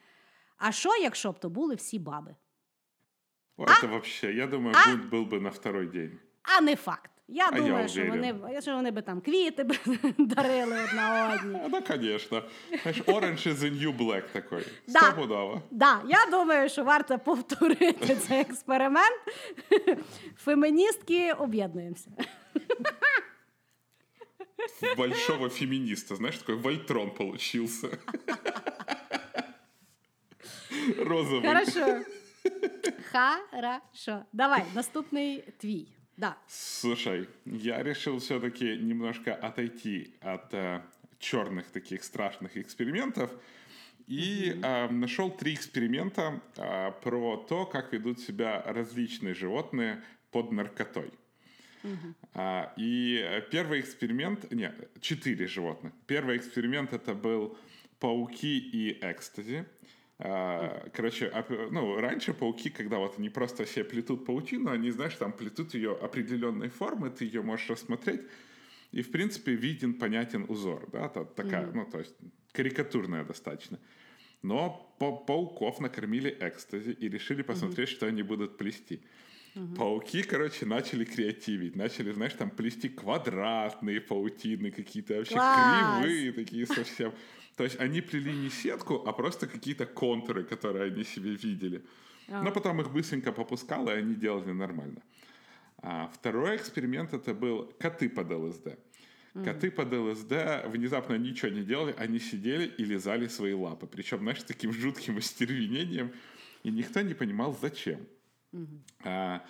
[0.57, 2.37] а що, якщо б то були всі баби?
[3.57, 4.97] О, это вообще, я думаю, А?
[4.97, 6.19] будет, был бы на второй день.
[6.43, 7.11] А не факт.
[7.32, 9.74] Я А я думаю, що вони, що вони би там квіти б
[10.18, 11.70] дарили одна одній.
[11.70, 12.44] Да, конечно.
[12.82, 14.64] Знаешь, Orange is the new black такой.
[14.88, 15.00] Да.
[15.00, 15.62] Стопудово.
[15.72, 19.22] Да, я думаю, що варто повторити цей експеримент.
[20.38, 22.10] Феміністки об'єднуємося.
[24.98, 27.88] Большого феминиста, знаешь, такой Вольтрон получился.
[30.98, 31.48] Розовый.
[31.48, 32.04] Хорошо.
[33.52, 34.26] Хорошо.
[34.34, 35.99] Давай, наступний твій.
[36.20, 36.38] Да.
[36.48, 40.54] Слушай, я решил все-таки немножко отойти от
[41.18, 43.32] черных таких страшных экспериментов
[44.10, 51.12] и э, нашел три эксперимента э, про то, как ведут себя различные животные под наркотой.
[52.34, 55.94] А, и э, первый эксперимент, нет, четыре животных.
[56.08, 57.58] Первый эксперимент это был
[58.00, 59.66] пауки и экстази.
[60.20, 65.16] А, Короче, оп- ну, раньше пауки, когда вот они просто себе плетут паутину, они, знаешь,
[65.16, 68.22] там плетут ее определенной формы, ты ее можешь рассмотреть,
[68.92, 72.16] и, в принципе, виден, понятен узор, да, такая, ну, то есть
[72.52, 73.80] карикатурная достаточно.
[74.42, 79.02] Но па- пауков накормили экстази и решили посмотреть, что они будут плести.
[79.76, 85.56] Пауки, короче, начали креативить, начали, знаешь, там плести квадратные паутины какие-то, вообще Класс!
[85.56, 87.14] кривые такие совсем.
[87.56, 91.84] То есть они плели не сетку, а просто какие-то контуры, которые они себе видели.
[92.28, 95.02] Но потом их быстренько попускало, и они делали нормально.
[95.82, 98.78] А второй эксперимент это был коты под ЛСД.
[99.34, 103.88] Коты под ЛСД внезапно ничего не делали, они сидели и лизали свои лапы.
[103.88, 106.12] Причем, знаешь, таким жутким остервенением,
[106.64, 108.00] и никто не понимал, зачем.
[109.04, 109.46] А,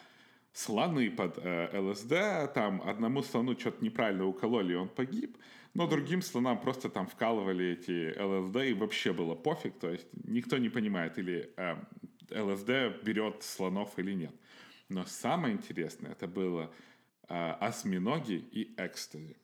[0.53, 5.37] слоны под э, ЛСД, там одному слону что-то неправильно укололи, и он погиб,
[5.78, 10.58] но другим слонам просто там вкалывали эти ЛСД, и вообще было пофиг, то есть никто
[10.58, 11.76] не понимает, или э,
[12.42, 12.70] ЛСД
[13.04, 14.32] берет слонов или нет.
[14.88, 16.70] Но самое интересное, это было
[17.28, 19.36] э, осьминоги и экстази.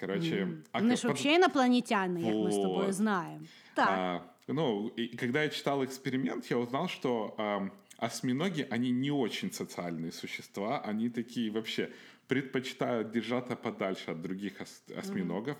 [0.00, 2.94] Короче, а Вони как ж под- взагалі інопланетяни, як ми з тобою Вот.
[2.94, 3.40] знаємо.
[3.74, 3.88] Так.
[3.88, 9.50] а, ну, и когда я читал эксперимент, я узнал, что ам, осьминоги, они не очень
[9.50, 11.88] социальные существа, они такие вообще
[12.29, 15.57] предпочитают держаться подальше от других ос- осьминогов.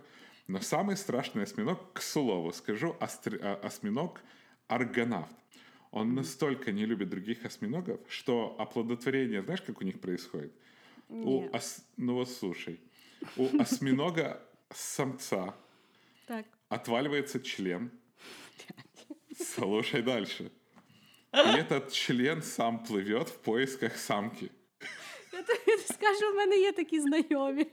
[0.48, 4.22] Но самый страшный осьминог, к слову скажу, остр- а, осьминог
[4.68, 5.36] аргонавт.
[5.92, 10.52] Он настолько не любит других осьминогов, что оплодотворение, знаешь, как у них происходит?
[11.10, 11.50] У Ні.
[11.54, 12.80] ос- Ну вот слушай,
[13.38, 14.40] у осьминога
[14.70, 15.54] самца
[16.28, 16.46] так.
[16.70, 17.90] отваливается член.
[19.38, 20.52] Слушай дальше.
[21.34, 24.52] И этот член сам плывет в поисках самки.
[25.40, 27.66] Я тобі скажу, в мене є такі знайомі.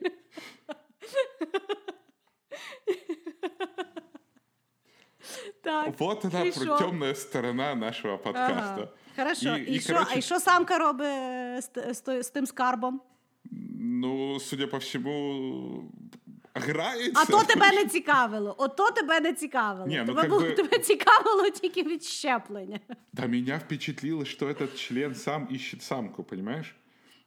[5.63, 5.99] Так.
[6.01, 6.45] Вот она
[6.79, 8.75] темная сторона нашего подкаста.
[8.77, 8.89] Ага.
[9.17, 9.57] Хорошо.
[9.57, 12.47] І- І, і, що, коротше- а і що самка робить е, з, з, з тим
[12.47, 13.01] скарбом?
[13.81, 15.93] Ну, судя по всему,
[16.55, 17.23] грається.
[17.23, 18.55] А то тебе не цікавило.
[18.59, 19.87] Ото тебе не цікавило.
[19.87, 22.81] Ні, ну, тебе, как було- би- тебе цікавило тільки відщеплення.
[23.13, 26.75] Да меня впечатлило, что этот член сам ищет самку, понимаешь?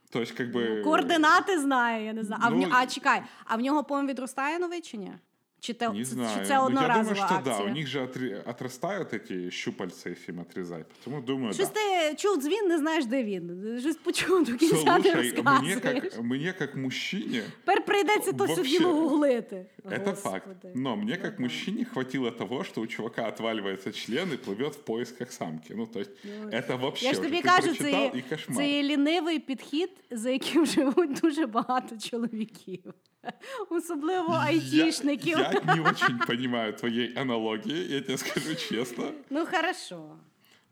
[0.10, 0.84] То есть, как бы...
[0.84, 2.42] Координати знає, я не знаю.
[2.46, 2.74] А, Ну, в...
[2.74, 5.14] а чекай, а в нього пом відростає новий чи ні?
[5.61, 6.39] Чи, те, Не це, знаю.
[6.41, 7.59] чи це Ну, одноразова я думаю, что акція?
[7.59, 10.87] да, у них же отри- отрастают эти щупальца, если им отрезать.
[11.05, 11.75] Потому думаю, Щось да.
[12.11, 13.77] ти чув дзвін, не знаєш, де він.
[13.81, 15.83] Щось почув до кінця не Слушай, мне розказуєш.
[15.83, 19.67] как, мне как мужчине, Тепер прийдеться то все Вообще, діло гуглити.
[19.85, 20.47] это факт.
[20.47, 20.73] Господи.
[20.75, 21.43] Но мне Ну как да.
[21.43, 25.75] мужчине хватило того, что у чувака отваливается член и плывет в поисках самки.
[25.77, 26.11] Ну, то есть,
[26.53, 28.57] это вообще Я ж уже тобі ты кажу, прочитал це, и кошмар.
[28.57, 32.95] це є лінивий підхід, за яким живуть дуже багато чоловіків.
[33.70, 35.38] Особливо айтішників.
[35.40, 39.12] Я, я не очень понимаю твоей аналогии, я тебе скажу честно.
[39.30, 40.18] Ну хорошо.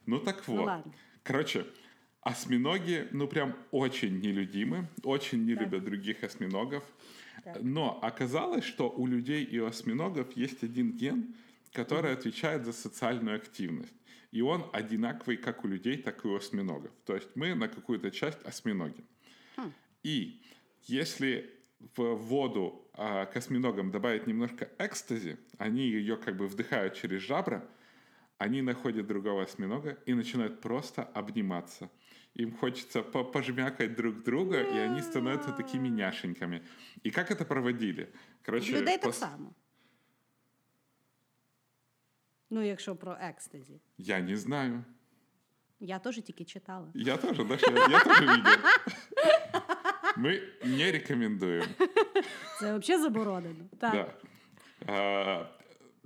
[0.06, 0.66] Ну так Ну вот.
[0.68, 0.94] ладно.
[1.24, 1.66] Короче,
[2.22, 5.64] осьминоги, ну прям очень нелюдимы, очень не Так.
[5.64, 6.84] любят других осьминогов.
[7.44, 7.58] Так.
[7.62, 11.36] Но оказалось, что у людей и у осьминогов есть один ген,
[11.74, 13.94] который отвечает за социальную активность.
[14.32, 16.92] И он одинаковый как у людей, так и у осьминогов.
[17.06, 19.04] То есть мы на какую-то часть осьминоги.
[20.04, 20.42] И
[20.84, 27.22] если в воду а, к осьминогам добавить немножко экстази, они ее как бы вдыхают через
[27.22, 27.62] жабра,
[28.40, 31.90] они находят другого осьминога и начинают просто обниматься.
[32.36, 36.62] Им хочется по- пожмякать друг друга, и они становятся такими няшеньками.
[37.04, 38.14] И как это проводили?
[38.44, 39.54] Короче, В людей так пос- само.
[42.50, 43.80] Ну, якщо про екстазі.
[43.98, 44.84] Я не знаю.
[45.80, 46.92] Я теж тільки читала.
[46.94, 48.54] Я тоже, да, я, я тоже видел.
[50.17, 51.65] Мы не рекомендуем.
[52.61, 53.65] Це взагалі заборонено.
[53.81, 53.93] Так.
[53.93, 54.07] Да.
[54.93, 55.47] А,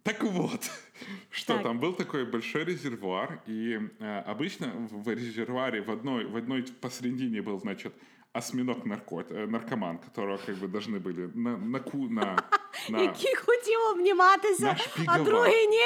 [0.03, 0.71] так вот,
[1.31, 1.63] что Так.
[1.63, 6.63] там был такой большой резервуар, и а, обычно в, в резервуаре в одной, в одной
[6.81, 7.93] посередине был, значит,
[8.33, 12.37] осьминог наркот, э, наркоман, которого как бы должны были на, на, ку- на,
[12.91, 15.25] на- Який хотів обніматися, а Нашпіговав.
[15.25, 15.81] другий ні.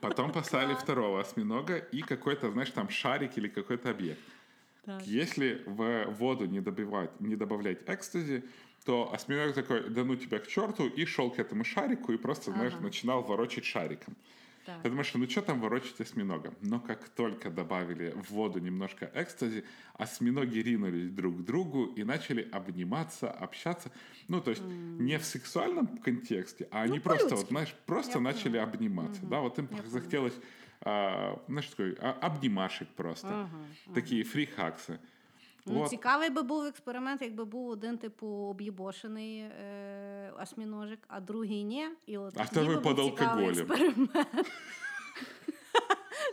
[0.00, 4.16] Потом поставили второго осьминога и какой-то, знаешь, там шарик или какой-то объект.
[4.85, 5.05] Так.
[5.05, 8.43] Если в воду не, добивать, не добавлять экстази,
[8.85, 12.51] то осьминог такой, да ну тебя к черту, и шел к этому шарику и просто,
[12.51, 12.83] знаешь, Ага.
[12.83, 14.15] начинал ворочать шариком.
[14.65, 14.77] Так.
[14.83, 16.53] Я думаю, что ну что там ворочать осьминогом?
[16.61, 19.63] Но как только добавили в воду немножко экстази,
[19.95, 23.91] осьминоги ринулись друг к другу и начали обниматься, общаться.
[24.27, 28.51] Ну, то есть не в сексуальном контексте, а они просто, вот, знаешь, просто Я начали
[28.51, 28.63] поняла.
[28.63, 29.25] обниматься.
[29.25, 30.35] Да, вот им захотелось,
[30.81, 33.27] а, знаешь, такой, а, обнимашек просто.
[33.27, 34.99] Ага, Такие фрихаксы.
[35.65, 35.89] Ну, Вот.
[35.89, 41.87] цікавий би був експеримент, якби був один, типу, об'єбошений е, осьміножик, а другий ні.
[42.05, 43.67] І от А би під алкоголем.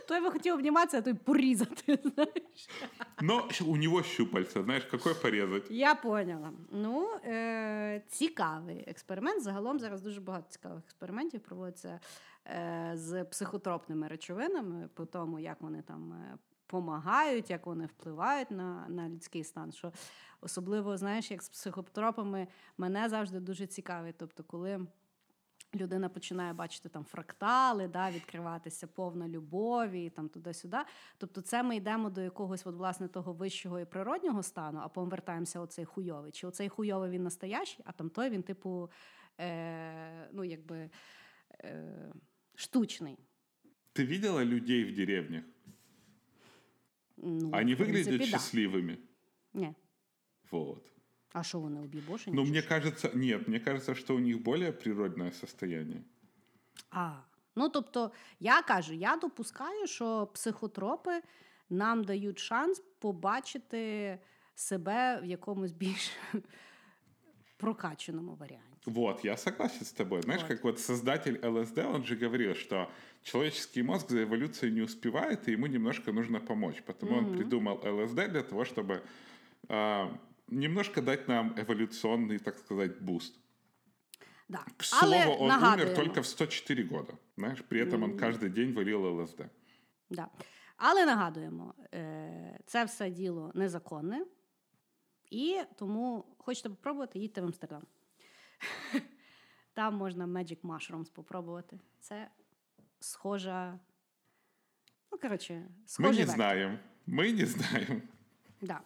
[0.07, 1.99] Той би хотів обніматися, а той порізати.
[2.15, 2.69] Знаєш.
[3.21, 5.71] Но у него щупальца, знаешь, какой порезать?
[5.71, 6.51] Я поняла.
[6.71, 9.43] Ну, е, цікавий експеримент.
[9.43, 11.99] Загалом зараз дуже багато цікавих експериментів проводиться
[12.93, 16.37] з психотропними речовинами, по тому, як вони там е,
[16.67, 19.71] помагають, як вони впливають на, на людський стан.
[19.71, 19.91] Що
[20.41, 24.15] особливо, знаєш, як з психотропами мене завжди дуже цікавить.
[24.17, 24.87] Тобто, коли.
[25.75, 30.77] Людина починає бачити там фрактали, да, відкриватися повна любові, там туди-сюди.
[31.17, 35.09] Тобто, це ми йдемо до якогось от, власне того вищого і природнього стану, а потім
[35.09, 36.31] вертаємося оцей хуйовий.
[36.31, 38.89] Чи оцей хуйовий він настоящий, а там той він, типу,
[39.39, 40.89] е, ну, якби
[41.63, 42.13] е,
[42.56, 43.18] штучний.
[43.92, 45.44] Ты видела людей в деревнях?
[47.16, 48.36] Ну, Они в принципі, выглядят да.
[48.36, 48.98] счастливыми.
[49.54, 49.74] Ні.
[50.50, 50.92] Вот.
[51.32, 52.36] А що вони об'єбошені?
[52.36, 52.68] Но чи мне що?
[52.68, 56.04] кажется, нет, мне кажется, что у них более природное состояние.
[56.90, 57.22] А,
[57.56, 61.22] ну тобто, я кажу, я допускаю, що психотропи
[61.70, 64.18] нам дають шанс побачити
[64.54, 66.10] себе в якомусь більш
[67.56, 68.65] прокачаному варіанті.
[68.86, 70.22] Вот, я согласен с тобой.
[70.22, 70.48] Знаешь, Вот.
[70.48, 72.90] как вот создатель ЛСД, он же говорил, что
[73.22, 76.82] человеческий мозг за эволюцией не успевает, и ему немножко нужно помочь.
[76.82, 79.02] Потому он придумал ЛСД для того, чтобы
[79.68, 80.10] а,
[80.48, 83.38] немножко дать нам эволюционный, так сказать, буст.
[84.48, 84.64] Да.
[84.76, 87.12] К слову, Але он умер нагадуємо, только в 104 года.
[87.36, 89.42] Знаешь, при этом он каждый день варил ЛСД.
[90.10, 90.28] да.
[90.76, 94.26] Але нагадуємо, е, це все діло незаконне,
[95.30, 97.82] і тому хочете попробувати, їдьте в Амстердам.
[99.73, 101.79] Там можна Magic Mushrooms попробувати.
[101.99, 102.27] Це
[102.99, 103.79] схожа.
[105.11, 106.35] Ну, коротше, схожий не вектор.
[106.35, 106.79] знаем.
[107.07, 108.01] Мы не знаем.
[108.61, 108.81] Да.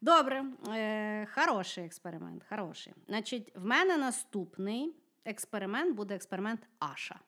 [0.00, 2.44] Добре, е, хороший експеримент.
[2.48, 2.92] Хороший.
[3.08, 4.94] Значить, в мене наступний
[5.24, 7.20] експеримент буде експеримент Аша.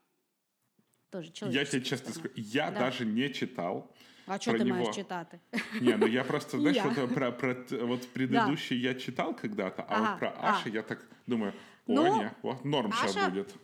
[1.11, 2.79] Тоже Я тебе честно скажу, я Да.
[2.79, 3.91] даже не читал.
[4.31, 4.79] А про ти него.
[4.79, 5.41] маєш читати?
[5.81, 6.85] Не, ну я просто, знаешь, Я.
[6.89, 7.55] вот про, про
[7.87, 10.69] вот предыдущий я читал когда-то, а Ага, вот про а.
[10.69, 11.53] Я так думаю,
[11.87, 13.55] о, Ну, не, вот норм сейчас Аша- будет.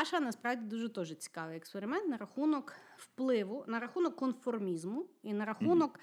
[0.00, 6.00] Аша насправді дуже теж цікавий експеримент на рахунок впливу, на рахунок конформізму і на рахунок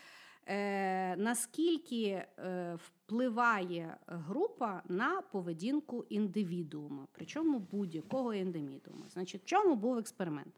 [0.48, 2.04] е, наскільки
[2.40, 9.10] е, впливає група на поведінку індивідуума, причому будь-якого індивідуума.
[9.10, 10.54] Значить, в чому був експеримент?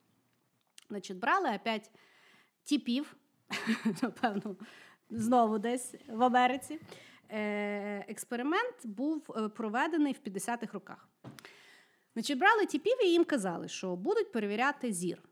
[0.90, 1.92] Значить, брали опять
[2.70, 3.16] типів,
[4.02, 4.56] напевно,
[5.10, 6.80] знову десь в Америці.
[7.32, 11.10] Е, експеримент був е, проведений в 50-х роках.
[12.14, 15.24] Значить, брали типів і їм казали, що будуть перевіряти зір.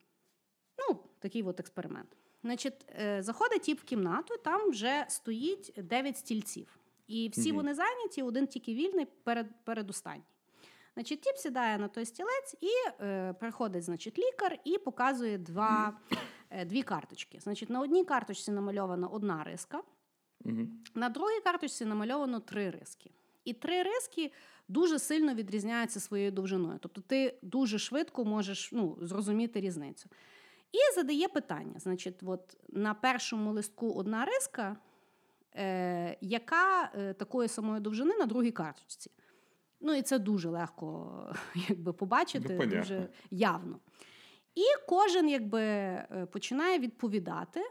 [0.77, 2.17] Ну, такий от експеримент.
[2.43, 6.79] Значить, е, заходить тіп в кімнату, там вже стоїть 9 стільців.
[7.07, 10.23] І всі вони зайняті, один тільки вільний перед, передостанній.
[10.93, 15.99] Значить, тіп сідає на той стілець і е, приходить, значить, лікар і показує два,
[16.65, 17.39] дві карточки.
[17.39, 19.81] Значить, на одній карточці намальована одна риска,
[20.95, 23.11] на другій карточці намальовано три риски.
[23.45, 24.31] І три риски
[24.67, 26.79] дуже сильно відрізняються своєю довжиною.
[26.81, 30.09] Тобто ти дуже швидко можеш ну, зрозуміти різницю.
[30.71, 34.77] І задає питання: значить, от на першому листку одна риска,
[35.55, 39.11] е, яка е, такої самої довжини на другій карточці.
[39.79, 41.35] Ну і це дуже легко
[41.69, 43.79] якби, побачити, Ну, дуже явно.
[44.57, 47.61] І кожен якби, е, починає відповідати,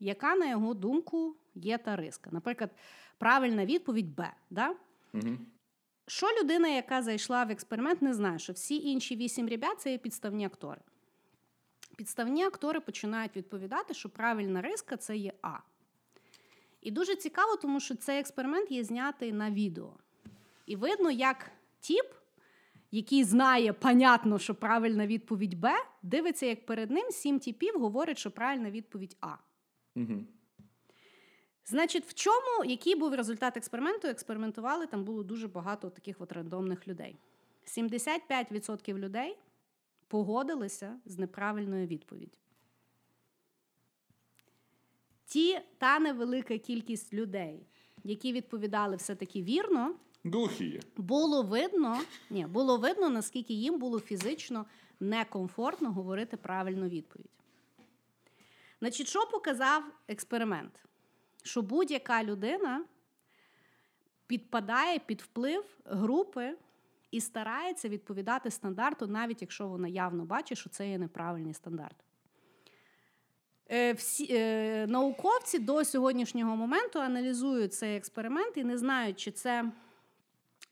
[0.00, 2.30] яка, на його думку, є та риска.
[2.32, 2.70] Наприклад,
[3.18, 4.32] правильна відповідь Б.
[4.50, 4.74] Да?
[6.06, 9.98] Що людина, яка зайшла в експеримент, не знає, що всі інші вісім ребят це є
[9.98, 10.80] підставні актори.
[11.96, 15.58] Підставні актори починають відповідати, що правильна риска це є А.
[16.80, 19.92] І дуже цікаво, тому що цей експеримент є знятий на відео.
[20.66, 21.50] І видно, як
[21.80, 22.06] тіп,
[22.90, 25.72] який знає, понятно, що правильна відповідь Б,
[26.02, 29.34] дивиться, як перед ним сім тіпів говорять, що правильна відповідь А.
[31.64, 34.08] Значить, в чому, який був результат експерименту?
[34.08, 37.16] Експериментували, там було дуже багато таких от рандомних людей.
[37.66, 39.36] 75% людей
[40.08, 42.36] погодилися з неправильною відповіддю.
[45.24, 47.66] Ті та невелика кількість людей,
[48.04, 49.94] які відповідали все-таки вірно,
[50.24, 50.80] Глухие.
[50.96, 52.00] було видно,
[52.30, 54.66] ні, було видно, наскільки їм було фізично
[55.00, 57.30] некомфортно говорити правильну відповідь.
[58.80, 60.72] Значить, що показав експеримент?
[61.42, 62.84] Що будь-яка людина
[64.26, 66.56] підпадає під вплив групи
[67.10, 71.96] і старається відповідати стандарту, навіть якщо вона явно бачить, що це є неправильний стандарт.
[73.70, 79.72] Е, Всі, е, науковці до сьогоднішнього моменту аналізують цей експеримент і не знають, чи це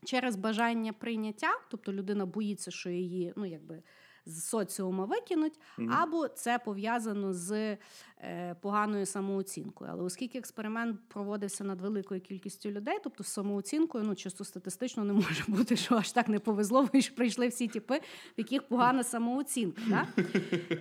[0.05, 3.83] через бажання прийняття, тобто людина боїться, що її ну, якби,
[4.29, 7.77] з соціума викинуть, або це пов'язано з
[8.21, 9.91] е, поганою самооцінкою.
[9.93, 15.13] Але оскільки експеримент проводився над великою кількістю людей, тобто з самооцінкою, ну чисто статистично не
[15.13, 19.05] може бути, що аж так не повезло, і ж прийшли всі типи, в яких погана
[19.05, 19.83] самооцінка.
[19.89, 20.07] Да?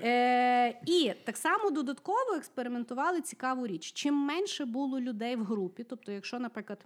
[0.03, 3.91] Е, і так само додатково експериментували цікаву річ.
[3.91, 6.85] Чим менше було людей в групі, тобто, якщо, наприклад,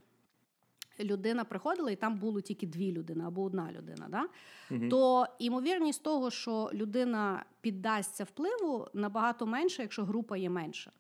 [1.04, 4.28] людина приходила, і там було тільки дві людини або одна людина, да?
[4.90, 10.92] то ймовірність того, що людина піддасться впливу, набагато менша, якщо група є менша.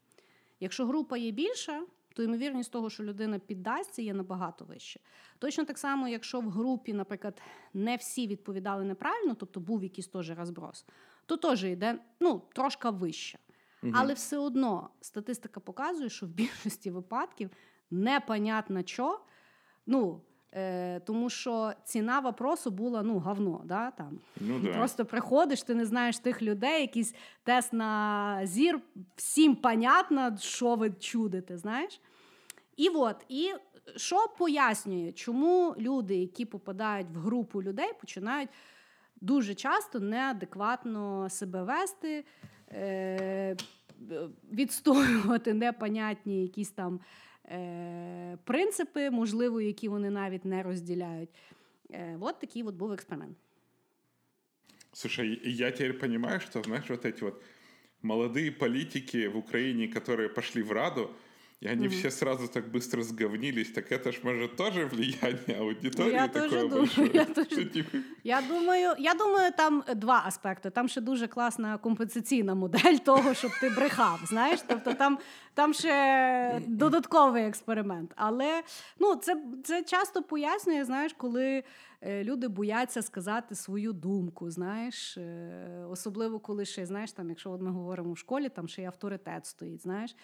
[0.59, 1.83] Якщо група є більша,
[2.13, 4.99] то ймовірність того, що людина піддасться, є набагато вища.
[5.39, 7.41] Точно так само, якщо в групі, наприклад,
[7.73, 10.85] не всі відповідали неправильно, тобто був якийсь теж розброс,
[11.25, 13.39] то теж йде ну, трошки вище.
[13.93, 17.49] Але все одно статистика показує, що в більшості випадків
[17.91, 19.19] непонятно що,
[19.85, 20.21] ну,
[20.53, 23.61] е, тому що ціна вопросу була ну, говно.
[23.65, 24.19] Да, там.
[24.39, 24.73] Ну да.
[24.73, 28.79] Просто приходиш, ти не знаєш тих людей, якийсь тест на зір,
[29.15, 32.01] всім понятно, що ви чудите, знаєш.
[32.77, 33.53] І от, і
[33.95, 38.49] що пояснює, чому люди, які попадають в групу людей, починають
[39.21, 42.25] дуже часто неадекватно себе вести,
[42.71, 43.55] е,
[44.51, 46.99] відстоювати непонятні якісь там
[48.44, 51.30] принципи, можливо, які вони навіть не розділяють.
[51.90, 53.36] Е, от такий от був експеримент.
[54.92, 57.42] Слушай, и я теперь понимаю, что, знаешь, вот эти вот
[58.02, 61.10] молодые политики в Украине, которые пошли в Раду,
[61.61, 66.27] и они все сразу так быстро сговнились, так это ж может тоже влияние аудитории Я
[66.27, 67.11] такое тоже думаю, большое?
[67.13, 67.89] я тоже-
[68.23, 70.69] Я думаю, я думаю, там два аспекти.
[70.69, 74.19] Там ще дуже класна компенсаційна модель того, щоб ти брехав.
[74.25, 75.19] Знаєш, тобто там,
[75.53, 78.13] там ще додатковий експеримент.
[78.15, 78.63] Але
[78.99, 81.63] ну, це, це часто пояснює, знаєш, коли
[82.01, 84.49] е, люди бояться сказати свою думку.
[84.51, 88.81] Знаєш, е, особливо коли ще знаєш, там, якщо от ми говоримо в школі, там ще
[88.81, 89.81] й авторитет стоїть.
[89.81, 90.15] Знаєш.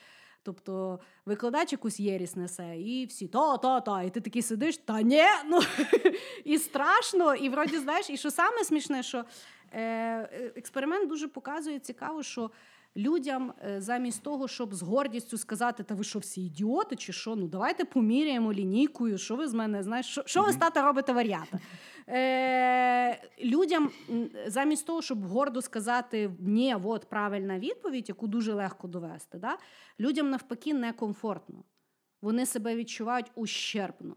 [0.48, 4.02] Тобто викладач якусь єрість несе, і всі то.
[4.06, 5.60] І ти такий сидиш, та ні, ну
[6.46, 11.80] і страшно, і вроді знаєш, і що саме смішне, що е, е, експеримент дуже показує
[11.80, 12.52] цікаво, що
[12.96, 17.36] людям е, замість того, щоб з гордістю сказати, та ви що всі ідіоти, чи що,
[17.36, 21.14] ну давайте поміряємо лінійкою, що ви з мене знаєш, що, що ви з тата робите
[21.14, 21.60] варіата.
[22.10, 23.92] Е, людям
[24.48, 29.58] замість того, щоб гордо сказати ні, от правильна відповідь, яку дуже легко довести, да?
[30.00, 31.64] людям навпаки некомфортно.
[32.22, 34.16] Вони себе відчувають ущербно,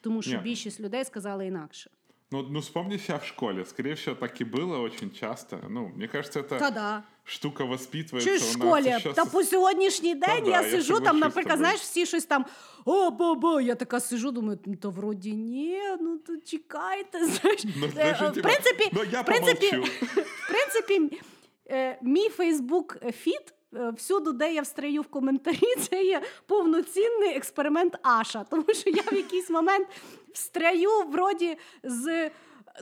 [0.00, 0.42] тому що Ні.
[0.42, 1.90] більшість людей сказали інакше.
[2.33, 3.65] Ну, ну, вспомни себя в школе.
[3.65, 5.57] Скорее всего, так и было очень часто.
[5.69, 7.03] Ну, мне кажется, это Та да.
[7.23, 8.87] штука воспитывается Чи ж в у нас школі?
[8.87, 11.57] еще Та со- по сьогоднішній день да, я я сижу там, соглашусь з наприклад, тобою.
[11.57, 12.45] знаєш, всі щось там
[12.85, 17.25] о, баба, я така сижу, думаю, ну то вроді ні, ну то чекайте.
[17.25, 17.63] Знаєш.
[17.77, 19.91] Ну, Е, знаешь, в типа, принципі, ну, я в принципі, помолчу.
[20.25, 21.21] в принципі,
[21.69, 23.53] е, мій Фейсбук фіт.
[23.75, 28.45] е, Всюди, де я встраю в коментарі, це є повноцінний експеримент Аша.
[28.49, 29.87] Тому що я в якийсь момент
[30.34, 32.30] встраю вроді з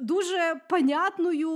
[0.01, 1.49] дуже понятною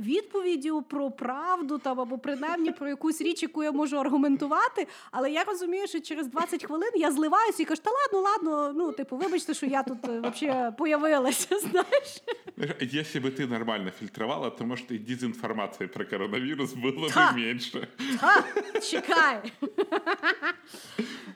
[0.00, 4.86] відповіддю про правду там, або принаймні про якусь річ, яку я можу аргументувати.
[5.10, 8.92] Але я розумію, що через 20 хвилин я зливаюся і кажу, та ладно, ладно, ну,
[8.92, 11.58] типу, вибачте, що я тут взагалі появилася.
[11.58, 12.22] Знаєш?
[12.56, 17.32] Знаешь, Если бы ты нормально фильтровала, то, может, и дезинформации про коронавирус было Ха!
[17.32, 17.88] бы меньше.
[18.20, 18.44] Ха,
[18.90, 19.52] чекай.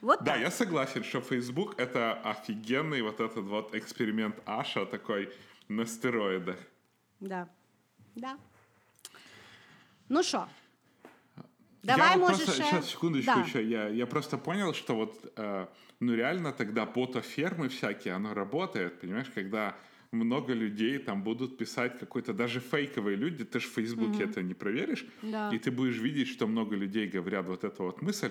[0.01, 0.41] Вот Да, так.
[0.41, 5.29] я согласен, что Facebook — это офигенный вот этот вот эксперимент Аша такой
[5.68, 6.56] На стероидах.
[7.20, 7.46] Да.
[8.16, 8.36] Да.
[10.08, 10.46] Ну що?
[11.82, 12.62] Давай, я вот може, просто.
[12.62, 13.40] Сейчас, секундочку Да.
[13.46, 13.62] еще.
[13.62, 15.66] Я, я просто понял, что вот, э,
[16.00, 19.74] ну реально тогда ботофермы всякие, оно работает, понимаешь, когда
[20.12, 24.54] много людей там будут писать какой-то, даже фейковые люди, ты же в Фейсбуке это не
[24.54, 25.50] проверишь, Да.
[25.54, 28.30] и ты будешь видеть, что много людей говорят вот эту вот мысль,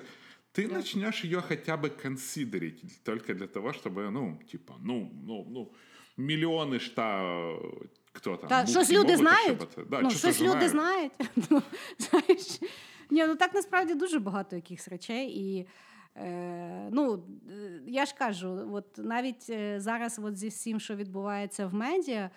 [0.53, 5.73] ты начнешь ее хотя бы консидерить, только для того, чтобы, ну, типа, ну, ну, ну,
[6.18, 7.53] миллионы та
[8.13, 8.49] хто там.
[8.49, 9.68] Та, щось люди знають.
[9.89, 11.11] Да, ну, щось люди знают.
[11.18, 11.32] знають.
[11.49, 11.61] Ну,
[11.97, 12.59] знаєш.
[13.09, 15.30] Ні, ну так насправді дуже багато якихось речей.
[15.30, 15.68] І
[16.15, 21.68] е, ну, е, я ж кажу, от навіть е, зараз, от зі всім, що відбувається
[21.68, 22.30] в медіа,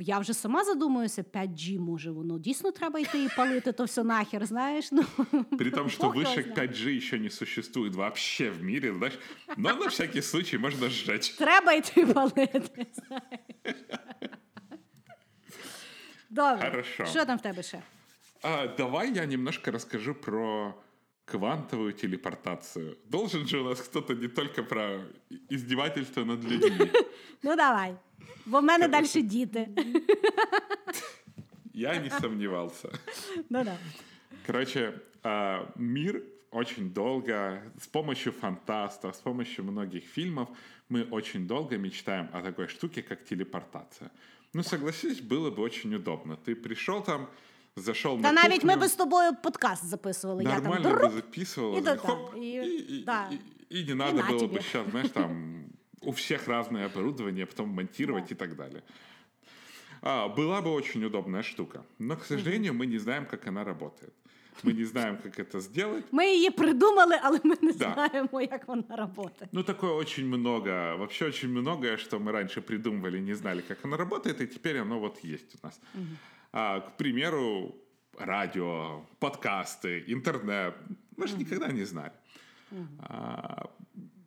[0.00, 4.46] я вже сама задумуюся, 5G, може, воно дійсно треба йти і палити то все нахер,
[4.46, 4.92] знаєш.
[4.92, 5.04] Ну,
[5.58, 6.70] При том, что Бог его вышек знает.
[6.70, 9.18] 5G еще не существует вообще в мире, знаешь.
[9.56, 11.28] Но на всякий случай можно сжечь.
[11.30, 12.86] Треба йти палити.
[12.94, 13.76] знаєш.
[16.30, 16.70] Добре.
[16.70, 17.06] Хорошо.
[17.06, 17.82] Що там в тебе ще?
[18.42, 20.74] А, давай я немножко расскажу про
[21.24, 22.96] квантовую телепортацию.
[23.10, 25.04] Должен же у нас кто-то не только про
[25.50, 26.90] издевательство над людьми.
[27.42, 27.94] Ну давай.
[28.46, 29.68] Бо в мене далі діти.
[31.74, 32.88] Я не сомневался.
[33.50, 33.76] Ну да.
[34.46, 40.48] Короче, а, мир очень долго, с помощью фантастов, с помощью многих фильмов,
[40.90, 44.10] мы очень долго мечтаем о такой штуке, как телепортация.
[44.54, 46.36] Ну, согласись, было бы очень удобно.
[46.46, 47.26] Ты пришел там,
[47.76, 50.42] зашел Та на навіть ми кухню, би з тобою подкаст записували.
[50.44, 53.30] Я там нормально бы друп, записывал, и да, хоп, да, и- и, и- да.
[53.32, 54.58] и- и не надо на было тебе.
[54.58, 55.64] бы сейчас, знаешь, там
[56.04, 58.82] у всех разное оборудование, потом монтировать и так далее.
[60.02, 64.12] А, была бы очень удобная штука, но, к сожалению, мы не знаем, как она работает.
[64.62, 66.04] Мы не знаем, как это сделать.
[66.12, 67.92] Ми її придумали, але ми не Да.
[67.94, 69.48] знаємо, як вона працює.
[69.52, 73.96] Ну, такое очень много, вообще очень многое, что мы раньше придумывали, не знали, как оно
[73.96, 75.80] работает, и теперь оно вот есть у нас.
[76.52, 77.74] А, к примеру,
[78.18, 80.74] радио, подкасты, интернет.
[81.16, 82.12] Мы же никогда не знали.
[82.98, 83.66] А,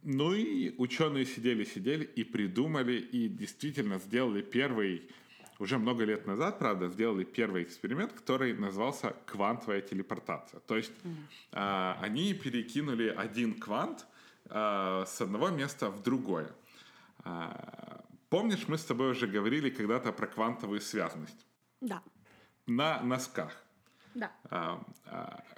[0.08, 5.02] ну и ученые сидели-сидели и придумали, и действительно сделали первый,
[5.58, 10.60] уже много лет назад, правда, сделали первый эксперимент, который назывался квантовая телепортация.
[10.60, 10.92] То есть
[11.52, 14.06] а, они перекинули один квант
[14.46, 16.50] а, с одного места в другое.
[17.24, 21.46] А, помнишь, мы с тобой уже говорили когда-то про квантовую связность
[21.82, 22.02] Да.
[22.66, 23.52] на носках.
[24.14, 24.32] Да.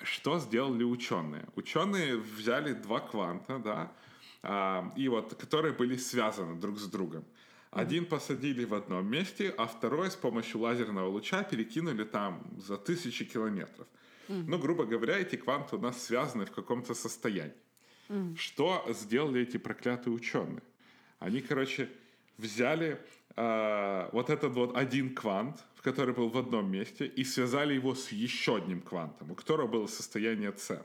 [0.02, 1.46] Что сделали ученые?
[1.54, 3.92] Ученые взяли два кванта, да,
[4.42, 7.24] и вот, которые были связаны друг с другом.
[7.70, 13.24] Один посадили в одном месте, а второй с помощью лазерного луча перекинули там за тысячи
[13.24, 13.86] километров.
[14.28, 17.54] Ну, грубо говоря, эти кванты у нас связаны в каком-то состоянии.
[18.36, 20.62] Что сделали эти проклятые ученые?
[21.18, 21.88] Они, короче,
[22.38, 22.98] взяли
[23.36, 28.12] э, вот этот вот один квант, который был в одном месте, и связали его с
[28.12, 30.84] еще одним квантом, у которого было состояние С.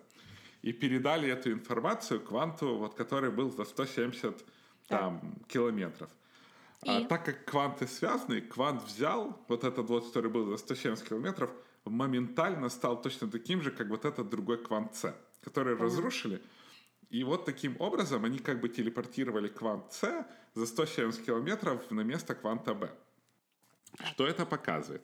[0.65, 4.43] И передали эту информацию кванту, вот, который был за 170
[4.87, 6.09] там, километров.
[6.81, 7.05] А И?
[7.05, 11.51] так как кванты связаны, квант взял вот этот вот, который был за 170 километров,
[11.85, 16.41] моментально стал точно таким же, как вот этот другой квант С, который разрушили.
[17.11, 20.25] И вот таким образом они как бы телепортировали квант С
[20.55, 22.89] за 170 километров на место кванта Б.
[24.03, 25.03] Что это показывает?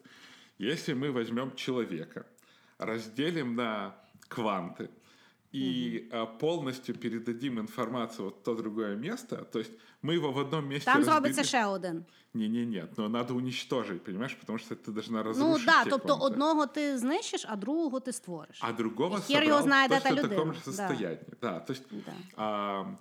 [0.57, 2.25] Если мы возьмем человека,
[2.79, 3.95] разделим на
[4.27, 4.89] кванты
[5.52, 9.72] и а, полностью передадим информацию вот в то другое место, то есть
[10.02, 12.04] мы его в одном месте Там разбили- зробиться ще один.
[12.34, 15.66] Не, не, нет, но надо уничтожить, понимаешь, потому что ты должна Ну разрушить.
[15.66, 16.26] так, те тобто кванты.
[16.26, 18.58] одного ти знищиш, а другого ти створиш.
[18.60, 20.54] а другого Хер его собрал знает точно эта в таком людина.
[20.54, 20.72] же Да.
[20.72, 21.20] состоянии.
[21.40, 22.12] Да, то есть, Да.
[22.36, 22.96] а,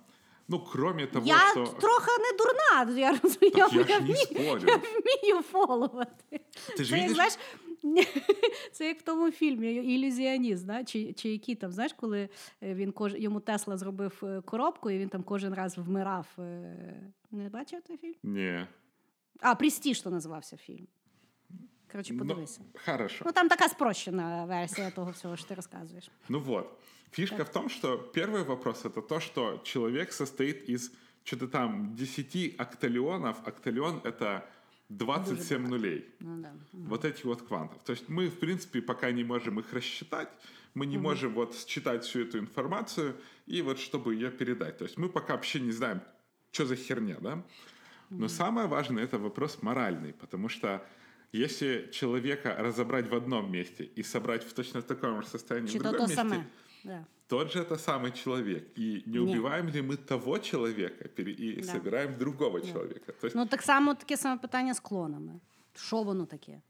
[0.51, 1.65] ну, кроме того, Я что...
[1.65, 4.61] трохи не дурна, я розумію, Так я я, вмію, спорю.
[4.67, 6.39] я вмію фоловати.
[6.77, 7.33] Ти ж Це як, знаєш,
[8.71, 10.83] це як в тому фільмі Ілюзіоніст, да?
[10.83, 12.29] чи, чи який там, знаєш, коли
[12.63, 13.13] е, він кож...
[13.17, 16.27] йому Тесла зробив е, коробку, і він там кожен раз вмирав.
[16.39, 18.15] е, Не бачив той фільм?
[18.23, 18.67] Не.
[19.39, 20.87] А, Престіж, то називався фільм.
[21.91, 22.61] Коротше, Ну, подивися.
[22.85, 23.23] хорошо.
[23.25, 26.11] Ну там така спрощена версія того всього, що ти розказуєш.
[26.29, 26.69] Ну вот.
[27.11, 30.91] Фишка в том, что первый вопрос это то, что человек состоит из
[31.23, 33.37] что-то там 10 окталионов.
[33.45, 34.49] Окталион это
[34.89, 36.05] 27 нулей.
[36.19, 36.53] Ну, да.
[36.73, 37.83] Вот эти вот квантов.
[37.83, 40.29] То есть мы, в принципе, пока не можем их рассчитать,
[40.73, 43.15] мы не можем вот считать всю эту информацию
[43.45, 44.77] и вот чтобы ее передать.
[44.77, 46.01] То есть мы пока вообще не знаем,
[46.51, 47.43] что за херня, да?
[48.09, 50.85] Но самое важное это вопрос моральный, потому что
[51.31, 55.83] если человека разобрать в одном месте и собрать в точно таком же состоянии Чи в
[55.83, 56.47] другом месте, саме.
[56.84, 57.04] Да.
[57.26, 58.78] тот же это самый человек.
[58.78, 61.62] И не убиваем ли мы того человека пере- и Да.
[61.72, 63.12] собираем другого человека?
[63.12, 65.40] То есть, Ну так само таке саме питання з клонами.
[65.74, 66.60] Що воно таке?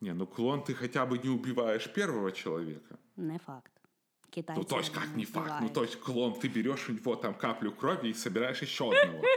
[0.00, 2.94] не, ну клон ты хотя бы не убиваешь первого человека.
[3.16, 3.72] Не факт.
[4.30, 5.46] Китайці Ну, то есть, как не факт?
[5.46, 5.72] Ну, вбивають.
[5.74, 9.22] то есть, клон, ты берешь у него там каплю крови и собираешь еще одного.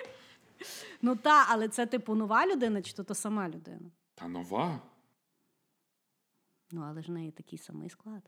[1.02, 3.92] Ну та, але це типу нова людина, чи то та сама людина?
[4.16, 4.80] Та нова?
[6.72, 8.22] Ну, але ж в неї такий самий склад.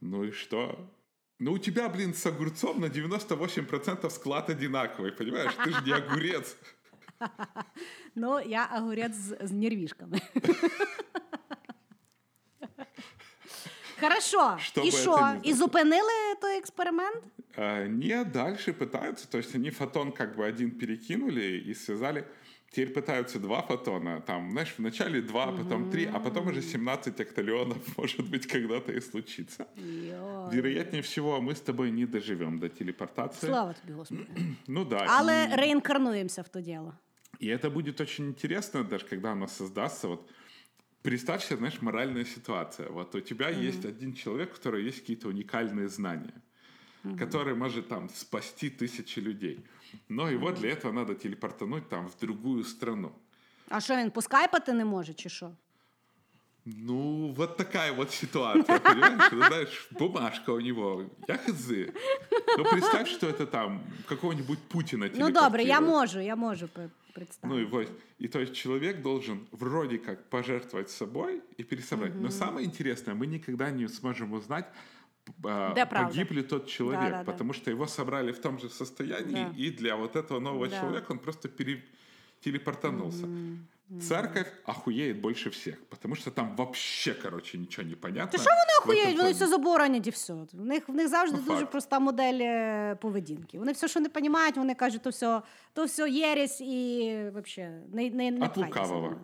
[0.00, 0.88] Ну и что?
[1.40, 5.52] Ну, у тебя, блин, с огурцом на 98% склад одинаковый, понимаешь?
[5.64, 6.56] Ты же не огурец.
[8.14, 10.20] Ну, я огурець з, з нервішками.
[14.00, 14.56] Хорошо.
[14.60, 15.10] Що і би це що?
[15.10, 15.54] не І значило.
[15.56, 17.22] зупинили той експеримент?
[17.56, 22.24] А, Не, дальше пытаются, то есть они фотон как бы один перекинули и связали.
[22.70, 27.98] Теперь пытаются два фотона, там, знаешь, вначале два, потом три, а потом уже 17 окталионов,
[27.98, 29.66] может быть, когда-то и случится.
[29.76, 30.56] Йой.
[30.56, 33.46] Вероятнее всего, мы с тобой не доживем до телепортации.
[33.46, 34.26] Слава тобі, Господи.
[34.66, 35.06] Ну да.
[35.08, 36.94] Але и, реінкарнуємося в то діло.
[37.42, 40.08] и это будет очень интересно, даже когда оно создастся.
[40.08, 40.30] Вот
[41.02, 42.88] представь себе, знаешь, моральная ситуация.
[42.88, 46.34] Вот у тебя есть один человек, у которого есть какие-то уникальные знания,
[47.15, 49.59] Который может там спасти тысячи людей.
[50.09, 53.11] Но его для этого надо телепортануть там в другую страну.
[53.69, 55.51] А що він поскайпати не може, чи що?
[56.65, 59.31] Ну, вот такая вот ситуация, понимаешь?
[59.31, 61.71] Ну, знаешь, бумажка у него, я хз.
[62.57, 66.89] Ну, представь, что это там какого-нибудь Путина Ну добре, я можу, я можу пе-
[67.43, 67.87] Ну и вот,
[68.19, 72.15] и то есть человек должен вроде как пожертвовать собой и пересобрать.
[72.15, 74.65] Но самое интересное, мы никогда не сможем узнать,
[75.37, 76.07] Да, правда.
[76.07, 77.53] погиб ли тот человек, Да, да, да.
[77.53, 79.53] что его собрали в том же состоянии, Да.
[79.57, 80.79] и для вот этого нового Да.
[80.79, 81.83] человека он просто пере-
[82.39, 83.27] телепортанулся.
[84.01, 88.31] Церковь охуеет больше всех, потому что там вообще, короче, ничего не понятно.
[88.31, 89.17] Та що вони охуєють?
[89.17, 90.33] Вони все заборонять і все.
[90.53, 91.71] В них, в них завжди Ну, дуже факт.
[91.71, 93.59] проста модель е, поведінки.
[93.59, 95.41] Вони все, що не розуміють, вони кажуть, то все,
[95.73, 99.15] то все єресь і взагалі не, не, не От лукавого.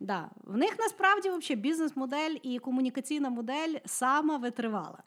[0.00, 0.30] Да.
[0.44, 4.98] В них насправді вообще бізнес-модель і комунікаційна модель сама витривала.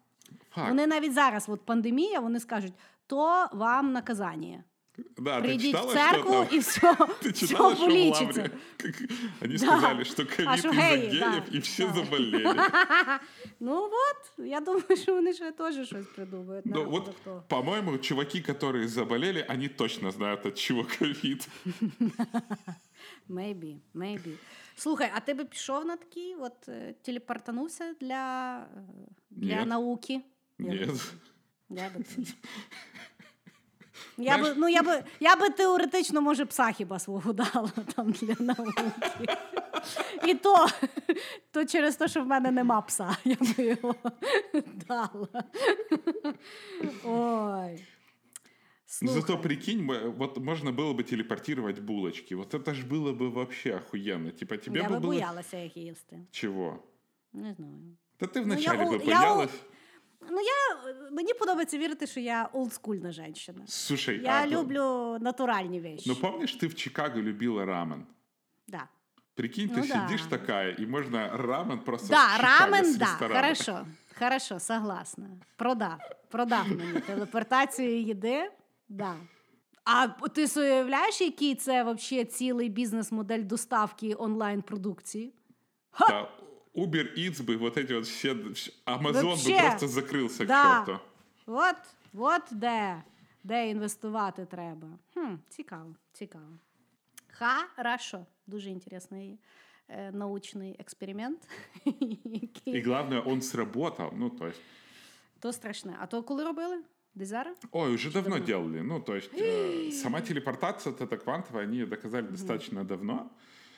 [0.50, 0.68] Факт.
[0.68, 2.72] Вони навіть зараз, от пандемія, вони скажуть,
[3.06, 4.64] то вам наказання.
[5.18, 6.54] Да, ты Прийдіть читала, в церкву что там?
[6.56, 6.80] і все,
[7.22, 8.40] Ты все читала, что в полічиться.
[8.42, 8.94] Лавре, как
[9.42, 9.58] они Да.
[9.58, 11.92] сказали, что А ковид что из-за геи, да, геев, и все да.
[11.94, 12.54] заболели.
[13.60, 16.66] Ну от, я думаю, що вони ще теж щось придумають.
[16.66, 17.42] на Ну рахунок вот, того.
[17.48, 21.48] по-моему, чуваки, которые заболели, они точно знают, от чего ковид.
[23.28, 24.34] Maybe, maybe.
[24.76, 28.80] Слухай, а ти би пішов на такий, от е, телепортанувся для, е,
[29.30, 29.66] для Ні.
[29.66, 30.20] науки?
[30.60, 30.86] Я Нет.
[30.88, 30.98] би-
[31.68, 32.04] Я би,
[34.18, 38.10] я би, Знаєш- ну, я би, я би теоретично, може, пса хіба свого дала там
[38.12, 38.82] для науки.
[40.26, 40.66] І то,
[41.50, 43.94] то через те, що в мене нема пса, я би його
[44.88, 45.28] дала.
[47.04, 47.84] Ой.
[49.02, 52.34] Ну, Слухай, Зато прикинь, м- вот можно было бы телепортировать булочки.
[52.34, 54.30] Вот это ж было бы вообще охуенно.
[54.30, 55.06] Типа тебе я бы би было...
[55.06, 56.18] боялася їх їсти.
[56.30, 56.78] Чего?
[57.32, 57.96] Не знаю.
[58.20, 59.50] Да ты я вначале ол- бы я боялась.
[60.29, 63.61] Ну, я, мені подобається вірити, що я олдскульна жінка.
[63.67, 66.03] Слушай, Я а, люблю натуральні вещи.
[66.09, 68.05] Ну помнишь, ты в Чикаго любила рамен?
[68.67, 68.87] да.
[69.35, 69.93] Прикинь, Ну ты да.
[70.07, 73.85] сидишь такая, и можно рамен просто Да, рамен, да, хорошо,
[74.19, 75.29] хорошо, согласна.
[75.55, 75.99] Продав,
[76.29, 78.51] продав мені телепортацію їди,
[78.89, 79.15] да.
[79.83, 85.33] А ти уявляєш, який це вообще цілий бізнес-модель доставки онлайн-продукції?
[85.99, 86.29] Да,
[86.74, 88.32] Uber Eats бы вот эти вот все...
[88.32, 89.50] вс- Amazon Вообще.
[89.52, 90.80] бы просто закрылся Да.
[90.80, 91.00] к черту.
[91.46, 91.76] От,
[92.14, 93.02] от де,
[93.44, 94.88] де інвестувати треба.
[95.14, 96.58] Хм, цікаво, цікаво.
[97.76, 98.26] Хорошо.
[98.46, 99.38] Дуже інтересний
[99.88, 101.48] е, научний експеримент.
[102.24, 104.10] який- И главное, он сработал.
[104.16, 104.60] Ну, то есть...
[105.40, 105.96] То страшне.
[106.00, 106.82] А то коли робили?
[107.14, 107.58] Десь зараз?
[107.72, 108.46] Ой, уже давно давно?
[108.46, 108.80] делали.
[108.82, 113.30] Ну, то есть э, сама телепортация это квантовая, они доказали достаточно давно.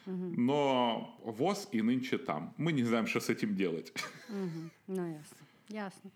[0.06, 2.54] Но ВОЗ и нынче там.
[2.56, 3.92] Мы не знаем, что с этим делать.
[4.30, 4.70] Угу.
[4.86, 5.36] Ну, ясно.
[5.68, 6.10] Ясно.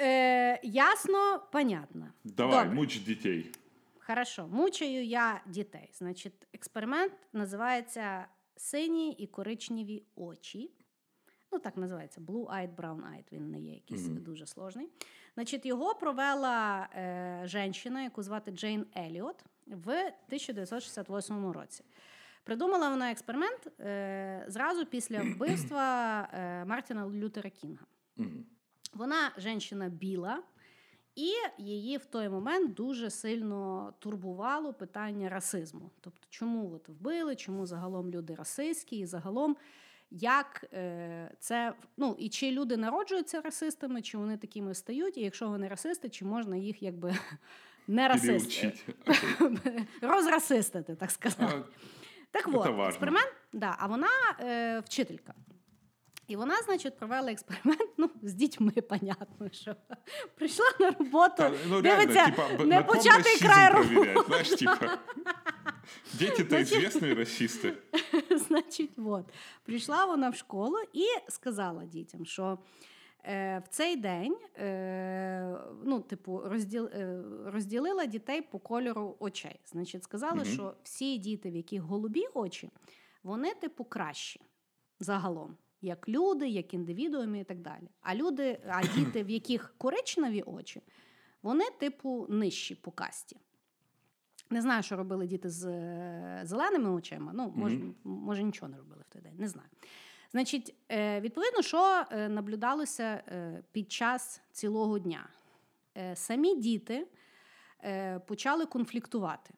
[0.00, 2.12] Е, ясно, понятно.
[2.24, 2.74] Давай, Добре.
[2.80, 3.52] муч детей.
[3.98, 5.90] Хорошо, мучаю я дітей.
[5.92, 10.70] Значить, експеримент називається Сині і коричневі очі.
[11.52, 14.22] Ну, так називається Blue-eyed, brown-eyed, він не є якийсь Мгм.
[14.22, 14.88] дуже сложний.
[15.34, 21.84] Значить, його провела е, жінка, яку звати Джейн Еліот, в 1968 році.
[22.43, 27.85] Придумала вона експеримент е, зразу після вбивства е, Мартіна Лютера Кінга.
[28.93, 30.43] Вона жінка біла,
[31.15, 35.91] і її в той момент дуже сильно турбувало питання расизму.
[36.01, 39.57] Тобто, чому от вбили, чому загалом люди расистські, і загалом
[40.11, 45.49] як е, це ну і чи люди народжуються расистами, чи вони такими стають, і якщо
[45.49, 47.15] вони расисти, чи можна їх якби
[47.87, 48.73] не расисти,
[50.01, 51.63] розрасистити, так сказати.
[52.33, 54.07] Так от, експеримент, да, а вона
[54.39, 55.33] е, вчителька.
[56.27, 59.75] І вона, значить, провела експеримент ну, з дітьми, понятно, що
[60.35, 64.55] прийшла на роботу, та, ну, дивиться, реально, типа, не початий край роботи.
[64.55, 64.97] типа.
[66.13, 67.73] Дети-то Значит- известные расисты.
[68.47, 69.25] Значить, от,
[69.63, 72.57] прийшла вона в школу і сказала дітям, що
[73.25, 79.59] в цей день е, ну, типу, розділ, е, розділила дітей по кольору очей.
[79.65, 80.45] Значить, сказала, Мгм.
[80.45, 82.69] що всі діти, в яких голубі очі,
[83.23, 84.41] вони, типу, кращі
[84.99, 85.57] загалом.
[85.81, 87.89] Як люди, як індивідууми і так далі.
[88.01, 90.81] А люди, а діти, в яких коричневі очі,
[91.41, 93.37] вони, типу, нижчі по касті.
[94.49, 97.31] Не знаю, що робили діти з е, зеленими очима.
[97.35, 97.95] Ну, може, Мгм.
[98.03, 99.69] може, нічого не робили в той день, не знаю.
[100.33, 105.29] Значить, е, відповідно, що е, наблюдалося е, під час цілого дня?
[106.13, 107.07] Самі діти
[108.25, 109.53] почали конфліктувати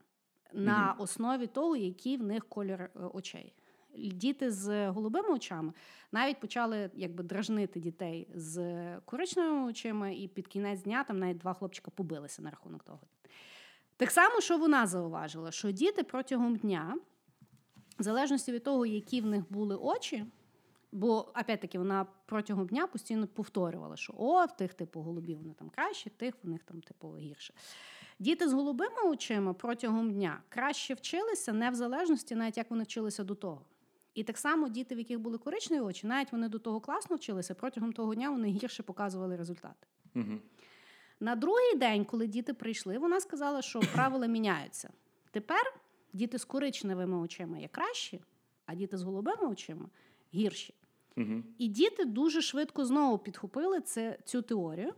[0.53, 3.53] на основі того, який в них колір очей.
[3.97, 5.73] Діти з голубими очами
[6.11, 11.53] навіть почали якби дражнити дітей з коричневими очима, і під кінець дня там навіть два
[11.53, 12.99] хлопчика побилися на рахунок того.
[13.97, 16.97] Так само, що вона зауважила, що діти протягом дня,
[17.99, 20.26] в залежності від того, які в них були очі,
[20.95, 25.69] бо опять-таки вона протягом дня постійно повторювала, що о, в тих типу голубів вони там
[25.69, 27.53] краще, тих в них там типу гірше.
[28.19, 33.23] Діти з голубими очима протягом дня краще вчилися не в залежності, навіть як вони вчилися
[33.23, 33.65] до того.
[34.13, 37.55] І так само діти, в яких були коричневі очі, навіть вони до того класно вчилися,
[37.55, 39.88] протягом того дня вони гірше показували результати.
[40.13, 40.41] Мгм.
[41.19, 44.89] На другий день, коли діти прийшли, вона сказала, що правила міняються.
[45.31, 45.73] Тепер
[46.13, 48.22] діти з коричневими очима є кращі,
[48.65, 49.89] а діти з голубими очима
[50.34, 50.73] гірші.
[51.16, 51.44] Мгм.
[51.58, 54.94] І діти дуже швидко знову підхопили це, цю теорію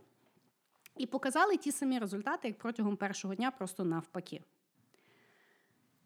[0.96, 4.40] і показали ті самі результати, як протягом першого дня, просто навпаки.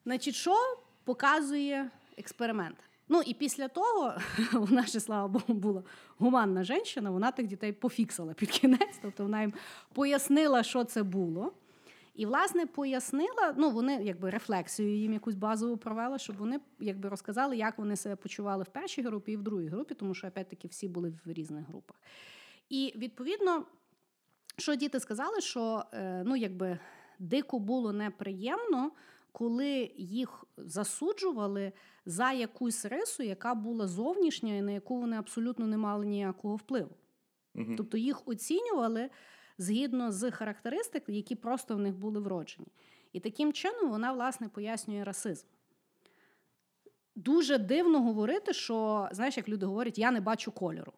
[0.04, 0.56] Значить, що
[1.04, 2.76] показує експеримент?
[3.08, 4.14] Ну і після того
[4.52, 5.82] вона ще, слава Богу, була
[6.18, 9.52] гуманна жінка, вона тих дітей пофіксила під кінець, тобто вона їм
[9.92, 11.52] пояснила, що це було.
[12.14, 17.56] І, власне, пояснила, ну, вони якби рефлексію їм якусь базову провела, щоб вони якби розказали,
[17.56, 20.88] як вони себе почували в першій групі і в другій групі, тому що, опять-таки, всі
[20.88, 21.96] були в різних групах.
[22.68, 23.64] І відповідно,
[24.56, 26.78] що діти сказали, що е, ну, якби
[27.18, 28.92] дико було неприємно,
[29.32, 31.72] коли їх засуджували
[32.06, 36.96] за якусь рису, яка була зовнішня і на яку вони абсолютно не мали ніякого впливу.
[37.54, 37.76] Мгм.
[37.76, 39.10] Тобто їх оцінювали
[39.62, 42.68] згідно з характеристик, які просто в них були вроджені.
[43.12, 45.46] І таким чином вона, власне, пояснює расизм.
[47.14, 50.92] Дуже дивно говорити, що, знаєш, як люди говорять, я не бачу кольору.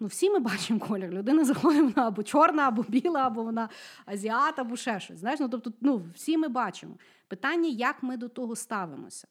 [0.00, 1.10] Ну, всі ми бачимо колір.
[1.10, 3.68] Людина заходить, вона або чорна, або біла, або вона
[4.06, 5.18] азіат, або ще щось.
[5.18, 6.94] Знаєш, ну тобто, ну, всі ми бачимо.
[7.28, 9.28] Питання, як ми до того ставимося.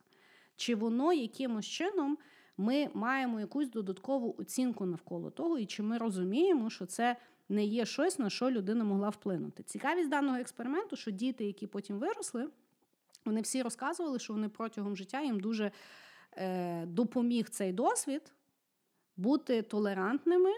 [0.56, 2.18] Чи воно якимось чином
[2.58, 7.16] ми маємо якусь додаткову оцінку навколо того, і чи ми розуміємо, що це
[7.50, 9.64] не є щось, на що людина могла вплинути.
[9.64, 12.48] Цікавість даного експерименту, що діти, які потім виросли,
[13.26, 15.72] вони всі розказували, що вони протягом життя їм дуже
[16.38, 18.34] е, допоміг цей досвід
[19.18, 20.52] бути толерантними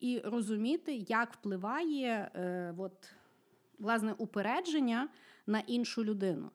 [0.00, 3.12] і розуміти, як впливає е, от,
[3.78, 5.08] власне упередження
[5.46, 6.50] на іншу людину.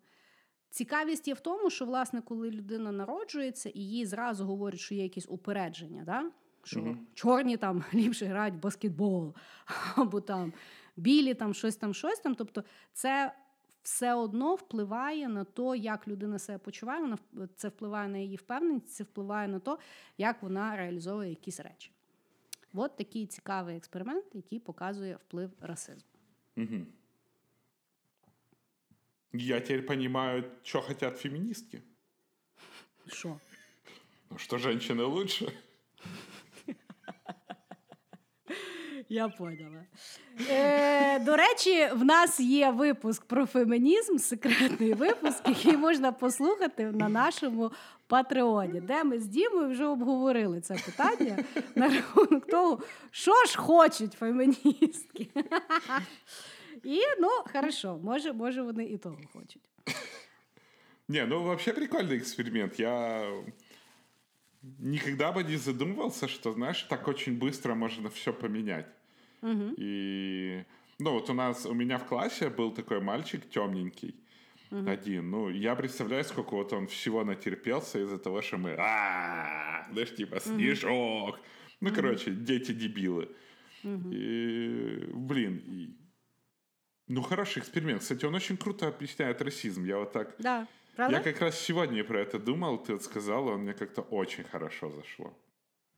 [0.69, 5.03] Цікавість є в тому, що, власне, коли людина народжується і їй зразу говорять, що є
[5.03, 6.31] якісь упередження, да?
[6.63, 9.35] Що uh чорні там ліпше грають в баскетбол,
[9.95, 10.53] або там
[10.95, 12.35] білі там щось там, щось там.
[12.35, 12.63] Тобто,
[12.93, 13.33] це
[13.83, 17.17] все одно впливає на те, як людина себе почуває, вона
[17.55, 19.77] це впливає на її впевненість, це впливає на те,
[20.17, 21.91] як вона реалізовує якісь речі.
[22.73, 26.09] От такий цікавий експеримент, який показує вплив расизму.
[26.57, 26.85] Угу.
[29.33, 31.81] Я теперь понимаю, что хотят феминистки.
[33.07, 33.39] Что?
[34.29, 35.53] Ну, что женщины лучше.
[39.08, 39.84] Я поняла.
[40.50, 47.08] Е, До речі, в нас є випуск про фемінізм, секретний випуск, який можна послухати на
[47.08, 47.72] нашому
[48.06, 51.44] Патреоні, де ми з Дімою вже обговорили це питання
[51.74, 55.28] на рахунок того, що ж хочуть феміністки.
[56.84, 59.62] І ну, хорошо, може, може, вони і того хочуть.
[61.08, 62.78] Не, ну вообще прикольный эксперимент.
[62.78, 63.30] Я
[64.78, 68.86] никогда бы не задумывался, что, знаешь, так очень быстро можно все поменять.
[69.41, 69.73] Угу.
[69.77, 70.65] И,
[70.99, 74.15] ну, вот у нас, у меня в классе был такой мальчик темненький,
[74.71, 74.89] угу.
[74.89, 75.29] один.
[75.29, 80.39] Ну, я представляю, сколько вот он всего натерпелся из-за того, что мы, а знаешь, типа,
[80.39, 81.39] снежок.
[81.81, 83.29] Ну, короче, дети-дебилы.
[83.83, 85.95] И, блин, и...
[87.07, 88.01] ну, хороший эксперимент.
[88.01, 89.85] Кстати, он очень круто объясняет расизм.
[89.85, 90.35] Я вот так...
[90.39, 90.67] Да.
[90.97, 91.17] Правда?
[91.17, 94.91] Я как раз сегодня про это думал, ты это сказала, он мне как-то очень хорошо
[94.91, 95.33] зашло.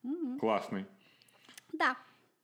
[0.04, 0.38] Угу.
[0.38, 0.86] Классный.
[1.74, 1.98] Да.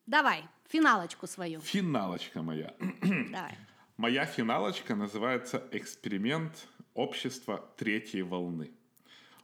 [0.07, 1.59] Давай, финалочку свою.
[1.61, 2.73] Финалочка моя.
[3.01, 3.57] Давай.
[3.97, 8.71] Моя финалочка называется «Эксперимент общества третьей волны».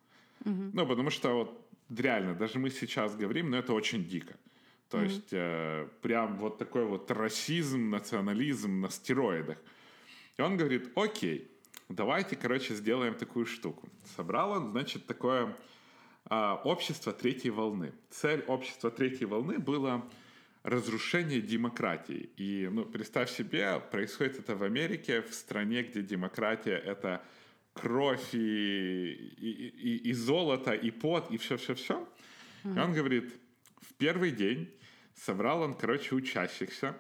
[0.45, 0.71] Угу.
[0.73, 4.35] Ну, потому что вот реально, даже мы сейчас говорим, но это очень дико.
[4.91, 9.59] То mm есть э, прям вот такой вот расизм, национализм на стероидах.
[10.39, 11.51] И он говорит, окей,
[11.89, 13.89] давайте, короче, сделаем такую штуку.
[14.17, 15.55] Собрал он, значит, такое
[16.31, 17.93] общество третьей волны.
[18.11, 20.05] Цель общества третьей волны была
[20.63, 22.31] разрушение демократии.
[22.37, 27.23] И ну, представь себе, происходит это в Америке, в стране, где демократия— это
[27.73, 32.07] кровь и, и, и, и золото, и пот, и все-все-все.
[32.65, 32.77] Mm-hmm.
[32.77, 33.33] И он говорит,
[33.81, 34.69] в первый день
[35.15, 36.97] собрал он, короче, учащихся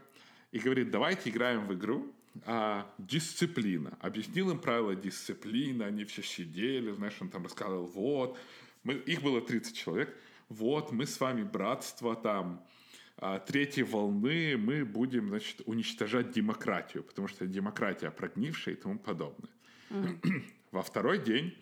[0.53, 2.13] и говорит, давайте играем в игру,
[2.47, 3.97] а, дисциплина.
[4.01, 8.39] Объяснил им правила дисциплины, они все сидели, знаешь, он там рассказывал, вот,
[8.89, 10.17] мы, их было 30 человек.
[10.49, 12.65] Вот, мы с вами братство там
[13.19, 19.51] а, третьей волны, мы будем, значит, уничтожать демократию, потому что демократия прогнившая и тому подобное.
[19.91, 20.43] Mm.
[20.71, 21.55] Во второй день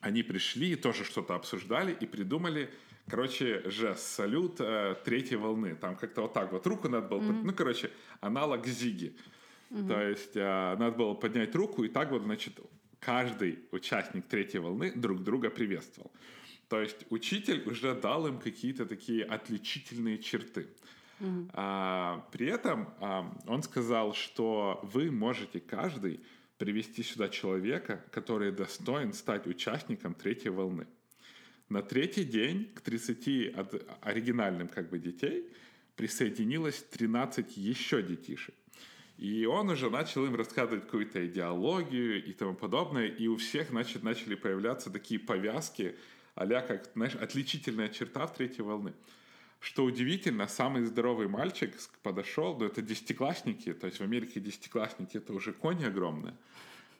[0.00, 2.70] они пришли и тоже что-то обсуждали и придумали,
[3.08, 5.74] короче, жест, салют э, третьей волны.
[5.74, 7.42] Там как-то вот так вот руку надо было, mm-hmm.
[7.42, 7.90] ну, короче,
[8.20, 9.16] аналог Зиги.
[9.70, 9.88] Mm-hmm.
[9.88, 12.60] То есть э, надо было поднять руку и так вот, значит,
[13.00, 16.12] каждый участник третьей волны друг друга приветствовал.
[16.68, 20.68] То есть учитель уже дал им какие-то такие отличительные черты.
[21.18, 21.50] Mm-hmm.
[21.54, 26.20] А, при этом а, он сказал, что вы можете каждый
[26.58, 30.86] привести сюда человека, который достоин стать участником третьей волны.
[31.68, 33.54] На третий день к 30
[34.00, 35.48] оригинальным как бы детей
[35.96, 38.54] присоединилось 13 еще детишек.
[39.20, 44.02] И он уже начал им рассказывать какую-то идеологию и тому подобное, и у всех значит,
[44.02, 45.94] начали появляться такие повязки,
[46.34, 48.94] а как, знаешь, отличительная черта в третьей волны.
[49.60, 55.34] Что удивительно, самый здоровый мальчик подошел, ну это десятиклассники, то есть в Америке десятиклассники это
[55.34, 56.34] уже кони огромные,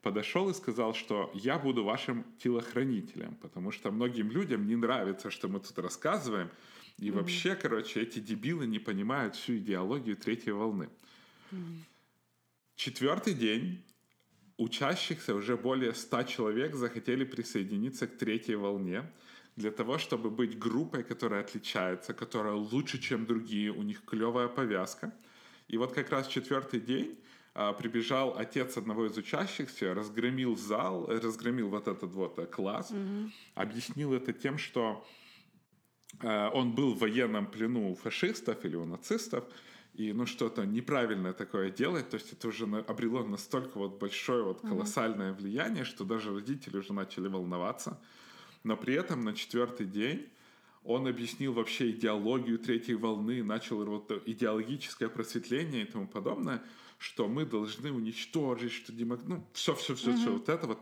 [0.02, 5.48] подошел и сказал, что я буду вашим телохранителем, потому что многим людям не нравится, что
[5.48, 6.50] мы тут рассказываем,
[6.98, 10.90] И вообще, короче, эти дебилы не понимают всю идеологию третьей волны.
[12.82, 13.84] Четвертый день
[14.56, 19.02] учащихся уже более 100 человек захотели присоединиться к третьей волне
[19.54, 25.12] для того, чтобы быть группой, которая отличается, которая лучше, чем другие, у них клевая повязка.
[25.68, 27.18] И вот как раз четвертый день
[27.52, 33.30] а, прибежал отец одного из учащихся, разгромил зал, разгромил вот этот вот э, класс, mm-hmm.
[33.56, 35.06] объяснил это тем, что
[36.22, 39.44] э, он был в военном плену у фашистов или у нацистов,
[39.94, 44.60] и ну что-то неправильное такое делать, то есть это уже обрело настолько вот большое вот
[44.60, 45.36] колоссальное mm-hmm.
[45.36, 48.00] влияние, что даже родители уже начали волноваться.
[48.62, 50.28] Но при этом на четвертый день
[50.84, 56.62] он объяснил вообще идеологию третьей волны, начал вот идеологическое просветление и тому подобное,
[56.98, 59.20] что мы должны уничтожить, что демок...
[59.26, 60.16] ну все, все, все, mm-hmm.
[60.16, 60.78] все вот это вот.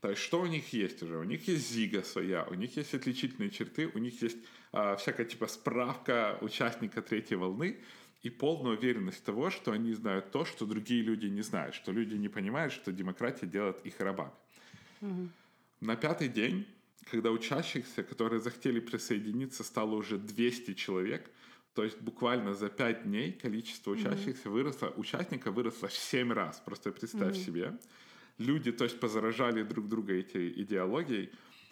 [0.00, 1.18] То есть что у них есть уже?
[1.18, 4.38] У них есть зига своя, у них есть отличительные черты, у них есть
[4.72, 7.80] а, всякая типа справка участника третьей волны
[8.22, 12.14] и полная уверенность того, что они знают то, что другие люди не знают, что люди
[12.14, 14.32] не понимают, что демократия делает их рабами.
[15.00, 15.28] Mm-hmm.
[15.80, 16.66] На пятый день
[17.10, 21.30] когда учащихся, которые захотели присоединиться, стало уже 200 человек,
[21.74, 24.52] то есть буквально за 5 дней количество учащихся mm-hmm.
[24.52, 27.44] выросло, участников выросло в 7 раз, просто представь mm-hmm.
[27.44, 27.78] себе.
[28.38, 31.30] Люди, то есть, позаражали друг друга этой идеологией.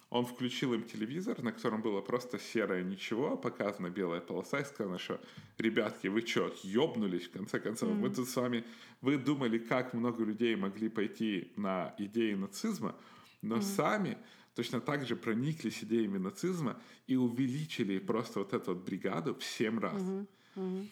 [0.09, 4.97] Он включил им телевизор, на котором было просто серое ничего, показана белая полоса, и сказал,
[4.97, 5.21] что,
[5.59, 7.89] ребятки, вы что, ёбнулись, в конце концов?
[7.89, 7.99] Mm-hmm.
[7.99, 8.63] Мы тут с вами,
[9.01, 12.95] вы думали, как много людей могли пойти на идеи нацизма,
[13.43, 13.75] но mm-hmm.
[13.75, 14.17] сами
[14.55, 19.79] точно так же прониклись идеями нацизма и увеличили просто вот эту вот бригаду в семь
[19.79, 20.01] раз.
[20.01, 20.27] Uh-huh.
[20.55, 20.87] Uh-huh.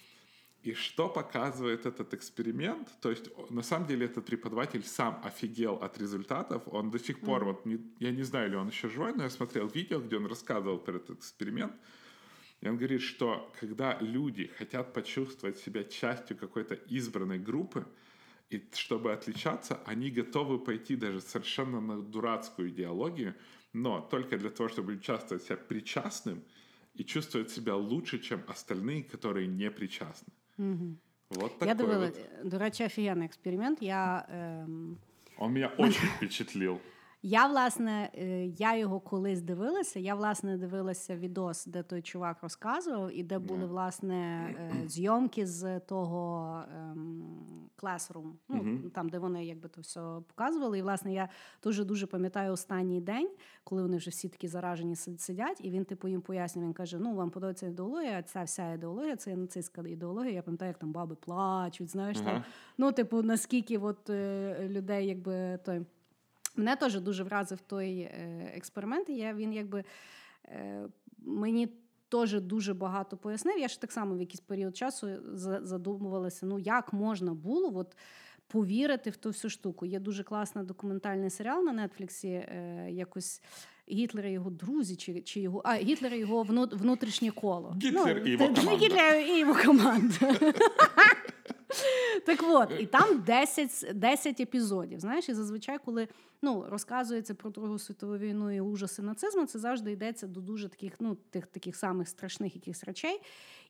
[0.68, 2.90] И что показывает этот эксперимент?
[3.00, 6.64] То есть, на самом деле, этот преподаватель сам офигел от результатов.
[6.66, 7.46] Он до сих пор, mm-hmm.
[7.46, 10.26] вот, не, я не знаю, ли он еще живой, но я смотрел видео, где он
[10.26, 11.72] рассказывал про этот эксперимент.
[12.60, 17.86] И он говорит, что когда люди хотят почувствовать себя частью какой-то избранной группы,
[18.50, 23.36] и чтобы отличаться, они готовы пойти даже совершенно на дурацкую идеологию,
[23.72, 26.44] но только для того, чтобы чувствовать себя причастным
[26.94, 30.34] и чувствовать себя лучше, чем остальные, которые не причастны.
[30.58, 30.98] Угу.
[31.30, 32.50] Вот такой Я думала, вот.
[32.50, 33.82] до речі, офігенний експеримент.
[33.82, 34.98] Я, ем...
[35.38, 36.80] Он меня очень впечатлил.
[37.22, 40.00] Я, власне, е, я його колись дивилася.
[40.00, 44.16] Я, власне, дивилася відос, де той чувак розказував, і де були, власне,
[44.60, 47.24] е, зйомки з того ем,
[47.84, 50.80] Classroom, ну, там, де вони якби то все показували.
[50.80, 51.30] І, власне, я
[51.64, 53.30] дуже-дуже пам'ятаю останній день,
[53.64, 57.16] коли вони вже всі такі заражені сидять, і він, типу, їм пояснює, він каже: ну,
[57.16, 60.34] вам подобається ідеологія, ця вся ідеологія, це нацистська ідеологія.
[60.34, 62.44] Я пам'ятаю, як там баби плачуть, знаєш, там,
[62.78, 65.86] ну, типу, наскільки от, е, людей, якби той.
[66.58, 69.10] Мене теж дуже вразив той е, експеримент.
[69.10, 69.84] Я він якби
[70.46, 71.68] е, мені
[72.10, 73.60] теж дуже багато пояснив.
[73.60, 75.08] Я ж так само в якийсь період часу
[75.64, 77.98] задумувалася, ну як можна було от,
[78.48, 79.86] повірити в ту всю штуку.
[79.86, 83.42] Є дуже класний документальний серіал на Нетфліксі, е, якось.
[83.92, 87.76] Гітлер і його друзі, чи чи його а Гітлер і його внутрішнє коло.
[87.84, 88.76] Гітлер ну, і його команда.
[88.76, 90.36] Гітлер і його команда.
[92.26, 95.00] Так от, і там 10 10 епізодів.
[95.00, 96.08] Знаєш, і зазвичай, коли
[96.42, 100.94] ну, розказується про Другу світову війну і ужаси нацизму, це завжди йдеться до дуже таких,
[101.00, 103.22] ну, тих таких самих страшних якихось речей.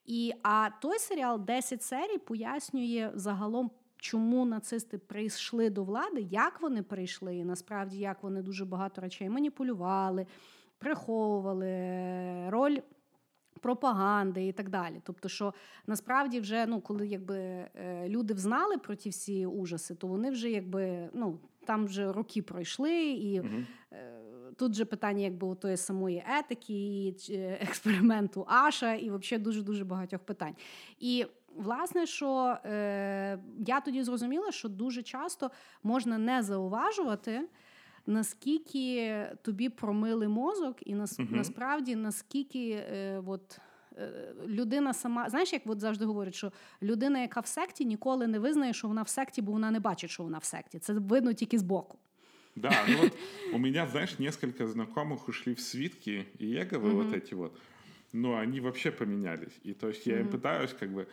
[0.06, 3.72] І, А той серіал 10 серій пояснює загалом.
[4.00, 9.30] Чому нацисти прийшли до влади, як вони прийшли, і насправді як вони дуже багато речей
[9.30, 10.26] маніпулювали,
[10.78, 11.70] приховували
[12.50, 12.80] роль
[13.58, 15.02] пропаганди і так далі.
[15.04, 15.54] Тобто, що
[15.88, 20.50] насправді вже ну, коли якби е, люди взнали про ті всі ужаси, то вони вже
[20.50, 23.50] якби ну там вже роки пройшли, і угу.
[24.58, 29.62] тут же питання якби у тої самої етики, і е, експерименту Аша, і взагалі дуже
[29.62, 30.56] дуже багатьох питань.
[31.00, 31.26] І
[31.58, 35.52] Власне, що е, я тоді зрозуміла, що дуже часто
[35.84, 37.42] можна не зауважувати,
[38.07, 43.59] наскільки тобі промили мозок, і нас, uh насправді наскільки е, от,
[43.99, 46.53] е, людина сама, знаєш, як от завжди говорять, що
[46.83, 50.11] людина, яка в секті, ніколи не визнає, що вона в секті, бо вона не бачить,
[50.11, 50.79] що вона в секті.
[50.79, 51.99] Це видно тільки збоку.
[52.55, 53.17] Да, ну вот
[53.53, 57.03] у меня, знаешь, несколько знакомых ушли в свитки и Еговы, mm-hmm.
[57.03, 57.59] вот эти вот,
[58.13, 59.53] но они вообще поменялись.
[59.63, 60.21] И то есть я mm-hmm.
[60.21, 61.09] им пытаюсь как бы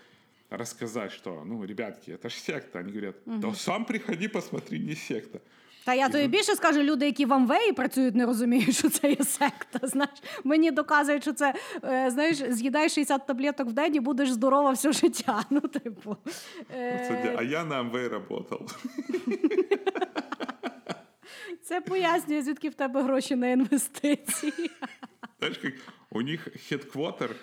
[0.50, 2.80] рассказать, что, ну, ребятки, это же секта.
[2.80, 3.56] Они говорят, да mm-hmm.
[3.56, 5.42] сам приходи, посмотри, не секта.
[5.86, 9.24] Та я тобі більше скажу, люди, які в Амвеї працюють, не розуміють, що це є
[9.24, 9.88] секта.
[9.88, 11.54] Знаєш, мені доказують, що це
[11.84, 15.44] е, знаєш, з'їдай 60 таблеток в день і будеш здорова все життя.
[15.50, 16.18] Ну, типу.
[16.74, 17.36] Е...
[17.38, 18.84] А я на Амвей працював.
[21.64, 24.72] Це пояснює, звідки в тебе гроші на інвестиції.
[25.40, 25.74] Знаєш, як
[26.10, 27.36] у них хедквотер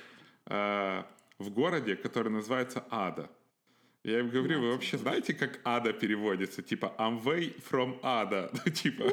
[0.46, 1.04] э,
[1.38, 3.28] в городе, который называется Ада.
[4.03, 6.61] Я им говорю, вы вообще знаете, как Ада переводится?
[6.63, 8.49] Типа, I'm way from Ада.
[8.65, 9.03] Ну, типа,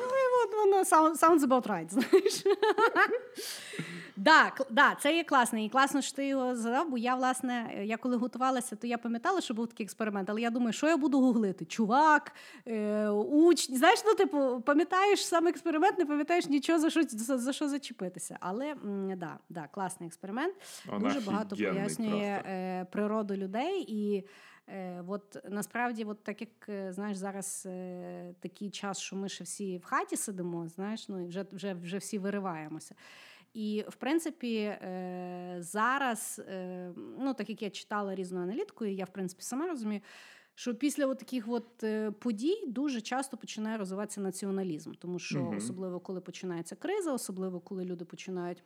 [0.58, 2.44] воно sound- sounds about right, знаєш.
[4.16, 5.58] да, да, це є класно.
[5.58, 8.98] І класно, що ти його задав, бо я, власне, е, я коли готувалася, то я
[8.98, 11.64] пам'ятала, що був такий експеримент, але я думаю, що я буду гуглити?
[11.64, 12.32] Чувак,
[12.66, 13.76] е, учень.
[13.76, 18.38] Знаєш, ну, типу, пам'ятаєш сам експеримент, не пам'ятаєш нічого, за що, за, за що зачепитися.
[18.40, 18.74] Але
[19.16, 20.54] да, да, класний експеримент.
[21.00, 23.84] Дуже багато пояснює е, природу людей.
[23.88, 24.24] І
[25.06, 29.78] от насправді, от так як е, знаєш, зараз е, такий час, що ми ще всі
[29.78, 32.94] в хаті сидимо, знаєш, ну і вже, вже, вже всі вириваємося.
[33.54, 39.04] І в принципі, е, зараз, е, ну так як я читала різну аналітику, і я
[39.04, 40.00] в принципі сама розумію.
[40.54, 45.56] Що після от таких от е, подій дуже часто починає розвиватися націоналізм, тому що Мгм.
[45.56, 48.62] особливо коли починається криза, особливо коли люди починають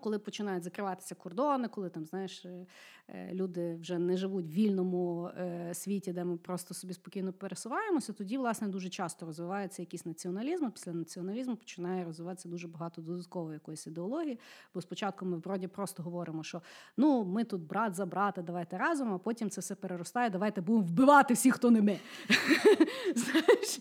[0.00, 2.66] коли починають закриватися кордони, коли там, знаєш, е,
[3.08, 8.12] е, люди вже не живуть в вільному е, світі, де ми просто собі спокійно пересуваємося,
[8.12, 10.70] тоді, власне, дуже часто розвивається якийсь націоналізм.
[10.70, 14.38] Після націоналізму починає розвиватися дуже багато додаткової якоїсь ідеології.
[14.74, 16.62] Бо спочатку ми вроді просто говоримо, що
[16.96, 20.30] ну ми тут брат за брата, давайте разом, а потім це все переростає.
[20.30, 21.98] Давайте будемо вбивати всіх, хто не ми.
[23.14, 23.80] Знаєш,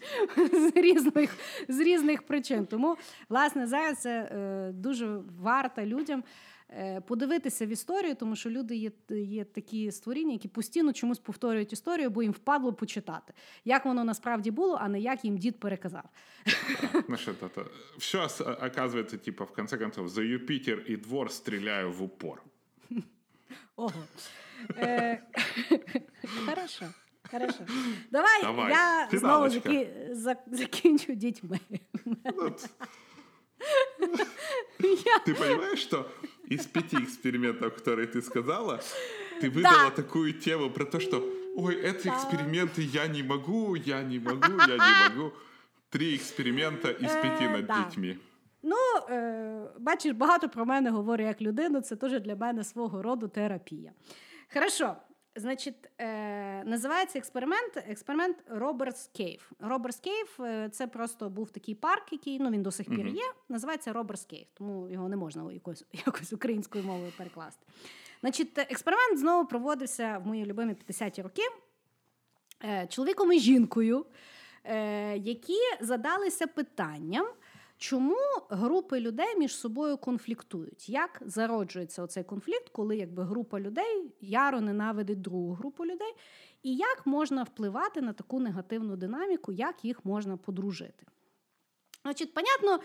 [0.52, 1.38] з різних,
[1.70, 2.66] з різних причин.
[2.66, 2.98] Тому,
[3.30, 4.08] власне, зараз
[4.76, 6.01] дуже варто людям
[6.71, 11.73] е, подивитися в історію, тому що люди є, є такі створіння, які постійно чомусь повторюють
[11.73, 13.33] історію, бо їм впадло почитати,
[13.65, 16.05] як воно насправді було, а не як їм дід переказав.
[17.07, 17.67] знаешь, это, это,
[17.99, 18.19] все
[18.67, 22.43] оказывается, типа, в конце концов, за Юпитер и двор стреляю в упор.
[23.77, 24.05] Ого.
[24.77, 25.23] Е,
[26.47, 26.87] Хорошо.
[27.31, 27.67] Хорошо.
[28.11, 29.61] Давай, Давай, я знову фіналочка.
[29.61, 31.61] заки, за, закінчу дітьми.
[33.99, 34.29] Вот.
[35.25, 36.07] Ты понимаешь, что
[36.49, 38.81] из пяти экспериментов, которые ты сказала,
[39.41, 41.25] ты выдала такую тему про то, что
[41.57, 45.33] ой, эти эксперименты я не могу, я не могу, я не могу.
[45.91, 47.85] Три эксперимента из пяти Э, над да.
[47.85, 48.19] детьми.
[48.63, 48.77] Ну,
[49.11, 53.93] е, бачиш, багато про мене говорю як людину, це теж для мене свого роду терапія.
[54.55, 54.97] Хорошо.
[55.36, 59.52] Значить, е, називається експеримент експеримент Robbers Cave.
[59.60, 63.24] Robbers Cave е, це просто був такий парк, який ну він до сих пір є.
[63.50, 67.66] Називається Robbers Cave, тому його не можна якось, якось українською мовою перекласти.
[68.22, 71.42] Значить, експеримент знову проводився в мої любимі 50-ті роки
[72.64, 74.06] е, чоловіком і жінкою,
[74.64, 77.26] е, які задалися питанням,
[77.82, 78.18] чому
[78.50, 80.90] групи людей між собою конфліктують.
[80.90, 86.14] Як зароджується оцей конфлікт, коли якби група людей яро ненавидить другу групу людей,
[86.64, 91.06] і як можна впливати на таку негативну динаміку, як їх можна подружити?
[92.04, 92.80] Значить, понятно,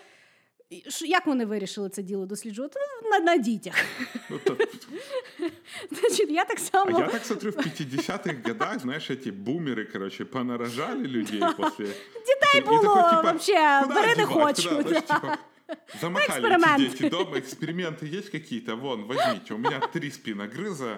[1.05, 2.79] як вони вирішили це діло досліджувати?
[3.03, 3.75] Ну, На, на дітях.
[4.29, 4.57] Ну, то-
[5.91, 6.99] Значить, я так А само.
[6.99, 11.85] я так смотрю, в 50-х годах, знаешь, эти бумеры, короче, понарожали людей после...
[11.85, 14.83] Дітей було вообще, бери не хочу.
[14.83, 15.37] да.
[16.01, 16.79] Замахали Эксперимент.
[16.79, 18.75] эти дети дома, эксперименты есть какие-то?
[18.75, 20.97] Вон, возьмите, у меня три спиногрыза,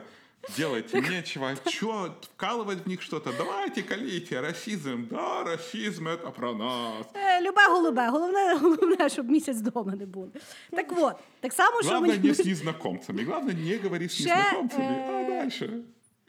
[0.57, 1.55] делайте нечего.
[1.65, 3.31] Чё, вкалывать в них что-то?
[3.37, 5.07] Давайте, колите, расизм.
[5.09, 7.07] Да, расизм, это про нас.
[7.15, 10.27] Е, Любе голубе, головне, головне, щоб місяць вдома не було.
[10.71, 13.23] Так от, так само, що Главное, мені не с незнакомцами.
[13.23, 15.05] Главное, не говори с Ще, незнакомцами.
[15.07, 15.79] А е, дальше?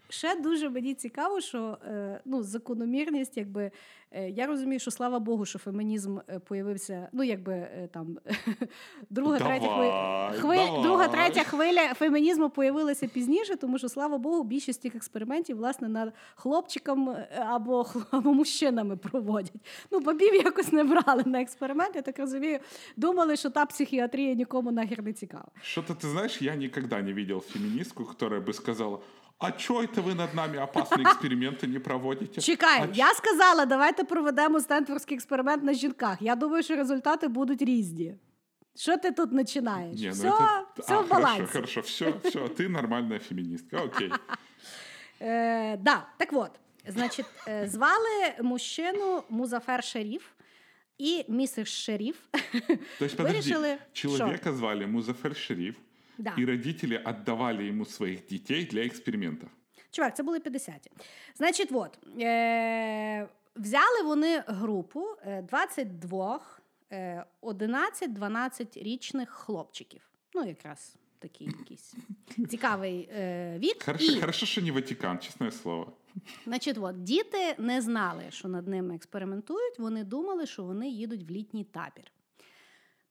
[0.10, 3.72] Ще дуже мені цікаво, що е, ну, закономірність, якби
[4.12, 8.18] е, я розумію, що слава Богу, що фемінізм е, появився, ну якби там
[9.10, 14.44] друга, Давай, третя хвиля, хви, друга, третя хвиля фемінізму появилася пізніше, тому що слава Богу,
[14.44, 19.68] більшість цих експериментів власне над хлопчиком або, або мужчинами проводять.
[19.92, 22.60] Ну, бабів якось не брали на експеримент, я так розумію.
[22.98, 25.48] Думали, що та психіатрія нікому нахер не цікава.
[25.62, 29.00] Что-то ты знаешь, я никогда не видел феминистку, которая бы сказала,
[29.39, 32.41] а чё это вы над нами опасные эксперименты не проводите?
[32.41, 36.17] Чекай, А я сказала, давайте проведемо стенфордський експеримент на жінках.
[36.23, 38.15] Я думаю, що результати будуть різні.
[38.77, 40.01] Що ти тут починаєш?
[40.01, 41.41] Не, ну все это- все А, в балансі.
[41.53, 44.13] Хорошо, хорошо, все, все, ты нормальная феминистка, окей.
[45.21, 46.51] Е, да, так от,
[46.87, 50.23] значить, е, звали мужчину Музафер Шеріф
[50.99, 52.17] і місер Шеріф.
[52.99, 55.77] То есть, подожди, Вирішили, человека звали Музафер Шериф,
[56.20, 56.36] Да.
[56.38, 59.48] и родители отдавали ему своих детей для эксперимента.
[59.92, 60.92] Чувак, це були 50-ті.
[61.36, 66.42] Значить, от, е, взяли вони групу е, 22
[66.92, 70.02] е, 11-12 річних хлопчиків.
[70.34, 71.94] Ну, якраз такий якийсь
[72.50, 73.84] цікавий е, вік.
[73.84, 75.94] Хорошо, І, хорошо, что не Ватикан, честное слово.
[76.46, 79.80] значить, от, діти не знали, що над ними експериментують.
[79.80, 82.12] Вони думали, що вони їдуть в літній табір.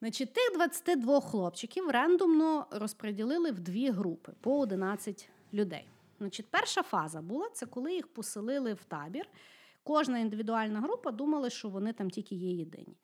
[0.01, 5.89] Значить, тих 22 хлопчиків рандомно розподілили в дві групи по 11 людей.
[6.19, 9.29] Значить, перша фаза була це коли їх поселили в табір.
[9.83, 12.97] Кожна індивідуальна група думала, що вони там тільки є єдині.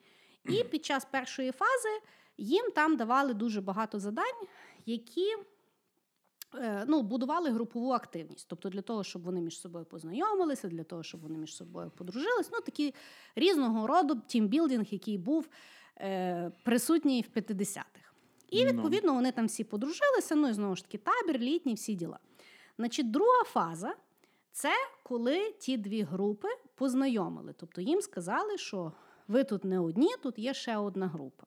[0.44, 2.00] І під час першої фази
[2.38, 4.46] їм там давали дуже багато задань,
[4.86, 5.36] які
[6.54, 8.46] е, ну, будували групову активність.
[8.48, 12.50] Тобто для того, щоб вони між собою познайомилися, для того, щоб вони між собою подружились.
[12.52, 12.94] Ну, такі
[13.36, 15.48] різного роду тімбілдинг, який був
[16.00, 18.10] е, присутній в 50-х.
[18.48, 18.72] І Ну.
[18.72, 20.34] відповідно вони там всі подружилися.
[20.34, 22.18] Ну і знову ж таки, табір, літній, всі діла.
[22.78, 23.94] Значить, друга фаза
[24.52, 24.72] це
[25.02, 27.54] коли ті дві групи познайомили.
[27.56, 28.92] Тобто їм сказали, що
[29.28, 31.46] ви тут не одні, тут є ще одна група.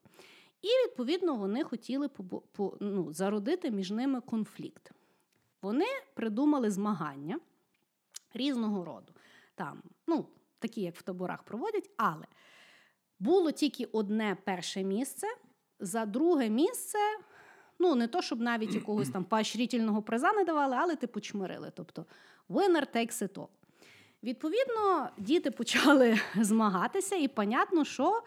[0.62, 4.92] І відповідно вони хотіли побу- по, ну, зародити між ними конфлікт.
[5.62, 7.40] Вони придумали змагання
[8.34, 9.14] різного роду.
[9.56, 10.26] Там, ну,
[10.60, 12.26] такі, як в таборах проводять, але
[13.20, 15.28] було тільки одне перше місце.
[15.80, 16.98] За друге місце,
[17.80, 21.72] ну не то, щоб навіть якогось там поощрительного приза не давали, але типу чмирили.
[21.76, 22.06] Тобто
[22.50, 23.48] winner takes it all.
[24.24, 28.24] Відповідно, діти почали змагатися, і понятно, що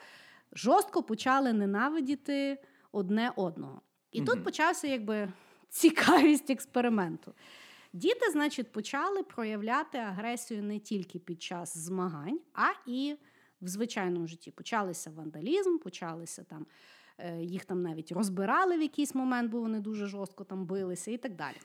[0.53, 2.59] жорстко почали ненавидіти
[2.93, 3.81] одне одного.
[4.12, 5.33] І тут почався якби
[5.69, 7.35] цікавість експерименту.
[7.93, 13.17] Діти, значить, почали проявляти агресію не тільки під час змагань, а і
[13.62, 14.51] в звичайному житті.
[14.51, 16.66] Почалися вандалізм, почалися там,
[17.19, 21.16] е, їх там навіть розбирали в якийсь момент, бо вони дуже жорстко там билися і
[21.16, 21.57] так далі.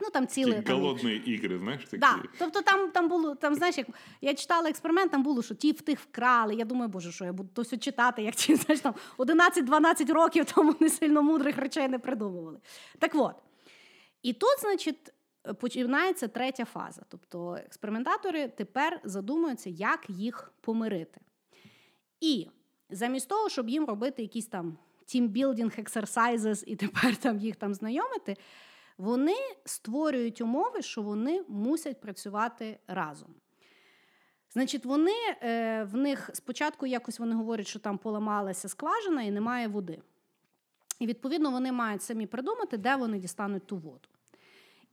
[0.00, 1.98] Ну, там ціле, там, голодні ігри, знаєш, такі.
[1.98, 2.22] Да.
[2.38, 3.86] Тобто там, там було, там, знаєш, як
[4.20, 6.54] я читала експеримент, там було, що ті в тих вкрали.
[6.54, 10.44] Я думаю, боже, що я буду то все читати, як ті, знаєш, там 11-12 років
[10.44, 12.58] тому вони сильно мудрих речей не придумували.
[12.98, 13.34] Так от.
[14.22, 15.12] І тут, значить,
[15.60, 17.02] починається третя фаза.
[17.08, 21.20] Тобто експериментатори тепер задумуються, як їх помирити.
[22.20, 22.48] І
[22.90, 28.36] замість того, щоб їм робити якісь там team-building exercises і тепер там їх там знайомити,
[28.98, 33.34] вони створюють умови, що вони мусять працювати разом.
[34.52, 39.68] Значить, вони е, в них спочатку якось вони говорять, що там поламалася скважина і немає
[39.68, 40.02] води.
[40.98, 44.08] І відповідно вони мають самі придумати, де вони дістануть ту воду.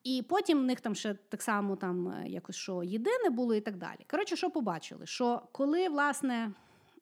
[0.03, 3.61] І потім в них там ще так само там е, якось що єдине було і
[3.61, 3.99] так далі.
[4.11, 5.05] Коротше, що побачили?
[5.05, 6.51] Що коли власне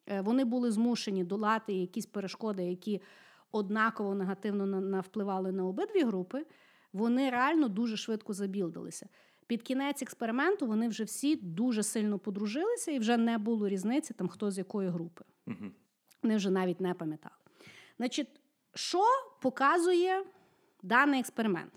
[0.07, 3.01] е, вони були змушені долати якісь перешкоди, які
[3.51, 6.45] однаково негативно на- навпливали на обидві групи,
[6.93, 9.07] вони реально дуже швидко забілдилися.
[9.47, 14.27] Під кінець експерименту вони вже всі дуже сильно подружилися, і вже не було різниці, там
[14.27, 15.23] хто з якої групи.
[15.45, 15.71] Мгм.
[16.23, 17.35] Вони вже навіть не пам'ятали.
[17.97, 18.27] Значить,
[18.73, 19.03] що
[19.41, 20.23] показує
[20.83, 21.71] даний експеримент?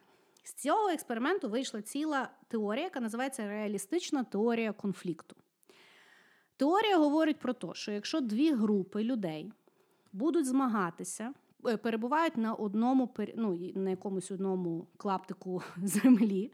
[0.50, 5.36] З цього експерименту вийшла ціла теорія, яка називається реалістична теорія конфлікту.
[6.56, 9.52] Теорія говорить про те, що якщо дві групи людей
[10.12, 11.32] будуть змагатися,
[11.66, 16.52] е, перебувають на одному ну, на якомусь одному клаптику землі,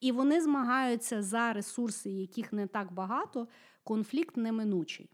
[0.00, 3.48] і вони змагаються за ресурси, яких не так багато,
[3.84, 5.10] конфлікт неминучий.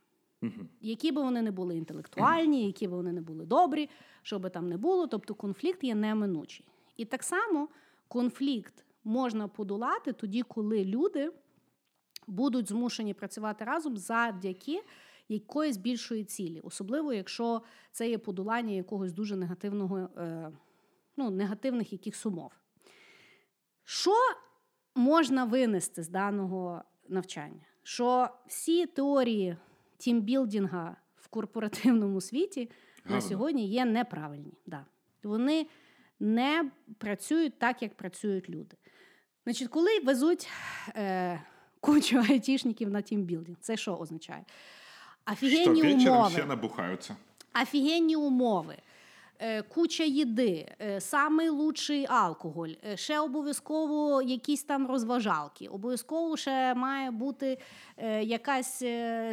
[0.81, 3.91] Які би вони не були інтелектуальні, які би вони не були добрі,
[4.23, 6.67] що би там не було, тобто конфлікт є неминучий.
[6.97, 7.69] І так само
[8.09, 11.33] конфлікт можна подолати тоді, коли люди
[12.27, 14.83] будуть змушені працювати разом завдяки
[15.29, 17.63] якоїсь більшої цілі, особливо якщо
[17.93, 20.53] це є подолання якогось дуже негативного, е,
[21.17, 22.53] ну, негативних якихось умов.
[23.85, 24.15] Що
[24.95, 27.67] можна винести з даного навчання?
[27.83, 29.57] Що всі теорії
[29.99, 32.71] тімбілдинга в корпоративному світі
[33.05, 34.53] на сьогодні є неправильні.
[34.67, 34.87] Да.
[35.23, 35.67] Вони
[36.21, 38.77] не працюють так, як працюють люди.
[39.45, 40.49] Значить, коли везуть
[40.97, 41.41] е,
[41.81, 44.45] кучу айтішників на тімбілдинг, це що означає?
[45.43, 46.29] Вечером умови.
[46.29, 47.17] все набухаются.
[47.63, 48.77] Офігенні умови,
[49.39, 56.75] е, куча їди, е, самий лучший алкоголь, е, ще обов'язково якісь там розважалки, обов'язково ще
[56.75, 57.59] має бути
[58.23, 58.83] якась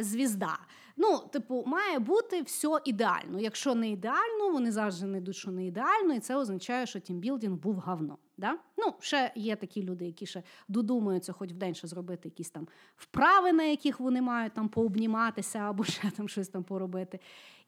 [0.00, 0.58] звізда.
[0.96, 3.40] Ну, типу, має бути все ідеально.
[3.40, 7.74] Якщо не ідеально, вони завжди йдуть, що не ідеально, і це означає, що тімбілдинг був
[7.74, 8.18] говно.
[8.38, 8.58] Да?
[8.76, 12.68] Ну, ще є такі люди, які ще додумаються хоч в день ще зробити якісь там
[12.96, 17.20] вправи, на яких вони мають там пообніматися або ще там щось там поробити.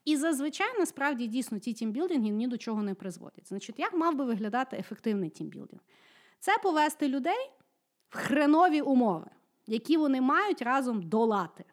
[0.04, 3.48] І зазвичай насправді дійсно ті тімбілдинги ні до чого не призводять.
[3.48, 5.82] Значить, як мав би виглядати ефективний тімбілдинг?
[6.40, 7.50] Це повести людей
[8.08, 9.30] в хренові умови,
[9.66, 11.64] які вони мають разом долати.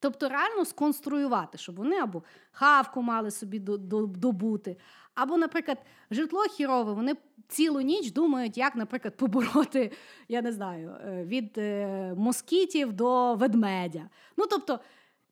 [0.00, 2.22] Тобто реально сконструювати, щоб вони або
[2.52, 4.76] хавку мали собі до- до- добути,
[5.14, 5.78] або, наприклад,
[6.10, 7.14] житло хєрове, вони
[7.48, 9.92] цілу ніч думають, як, наприклад, побороти,
[10.28, 14.08] я не знаю, е, від е, москітів до ведмедя.
[14.36, 14.80] Ну, тобто,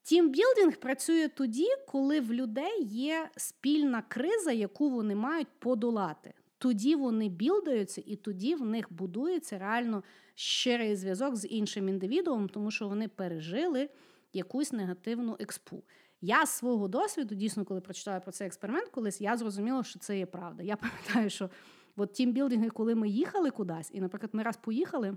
[0.02, 6.34] Тімбілдинг працює тоді, коли в людей є спільна криза, яку вони мають подолати.
[6.58, 10.02] Тоді вони білдаються, і тоді в них будується реально
[10.34, 13.88] щирий зв'язок з іншим індивідуумом, тому що вони пережили
[14.32, 15.82] якусь негативну експу.
[16.20, 20.18] Я з свого досвіду, дійсно, коли прочитала про цей експеримент, колись я зрозуміла, що це
[20.18, 20.62] є правда.
[20.62, 20.76] Я
[21.06, 21.50] пам'ятаю, що
[21.96, 25.16] от тімбілдинги, коли ми їхали кудись, і, наприклад, ми раз поїхали,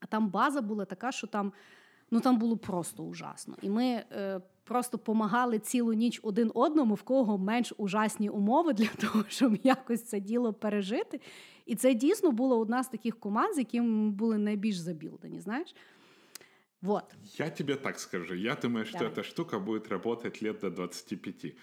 [0.00, 1.52] а там база була така, що там
[2.10, 3.56] ну там було просто ужасно.
[3.62, 8.86] І ми е, просто помагали цілу ніч один одному, в кого менш ужасні умови для
[9.00, 11.20] того, щоб якось це діло пережити.
[11.66, 15.40] І це дійсно була одна з таких команд, з якими ми були найбільш забілдені.
[15.40, 15.74] Знаєш?
[16.84, 17.04] Вот.
[17.38, 18.34] Я тебе так скажу.
[18.34, 19.12] Я думаю, что Давай.
[19.12, 21.54] эта штука будет работать лет до 25.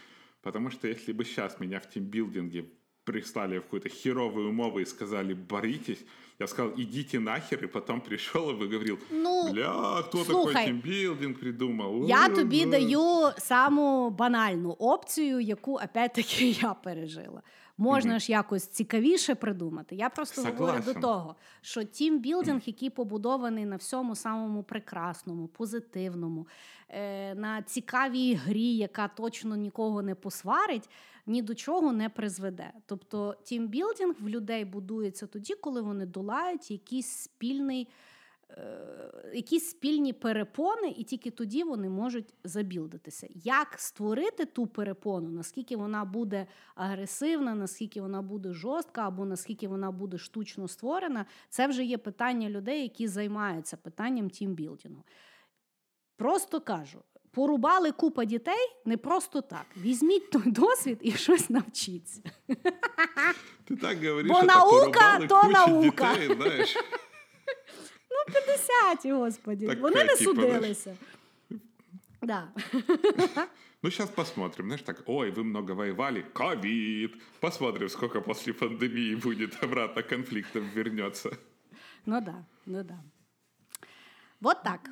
[0.42, 2.66] Потому что если бы сейчас меня в тимбилдинге
[3.04, 6.06] прислали в какую-то херовую умову и сказали «боритесь»,
[6.40, 11.40] я сказал «идите нахер», и потом пришел и говорил Ну, «Бля, кто слухай, такой тимбилдинг
[11.40, 12.72] придумал?» Я тобі Е-е-е».
[12.72, 17.42] даю саму банальну опцію, яку опять-таки я пережила.
[17.82, 19.96] Можна ж якось цікавіше придумати.
[19.96, 26.48] Я просто говорю до того, що тімбілдинг, який побудований на всьому самому прекрасному, позитивному,
[26.90, 30.90] е, на цікавій грі, яка точно нікого не посварить,
[31.26, 32.74] ні до чого не призведе.
[32.86, 37.88] Тобто тімбілдинг в людей будується тоді, коли вони долають якийсь спільний
[39.34, 43.28] якісь спільні перепони, і тільки тоді вони можуть забілдитися.
[43.30, 49.92] Як створити ту перепону, наскільки вона буде агресивна, наскільки вона буде жорстка, або наскільки вона
[49.92, 55.04] буде штучно створена, це вже є питання людей, які займаються питанням тімбілдингу.
[56.18, 57.00] Просто кажу.
[57.32, 59.66] Порубали купа дітей не просто так.
[59.78, 62.22] Візьміть той досвід і щось навчіться.
[63.70, 66.16] Ты так говоришь, Бо наука, то наука.
[66.16, 66.76] детей,
[68.28, 68.46] знаешь.
[68.48, 69.68] Десяті, господі.
[69.68, 70.96] Так, Вони не типу, судилися.
[72.22, 72.48] Да.
[73.84, 74.66] Ну, сейчас посмотрим.
[74.66, 76.22] Знаешь, так, ой, вы много воевали.
[76.34, 77.16] Ковид.
[77.40, 81.32] Посмотрим, сколько после пандемии будет обратно конфликтов вернется.
[82.06, 83.00] Ну да, ну да.
[84.40, 84.90] Вот так.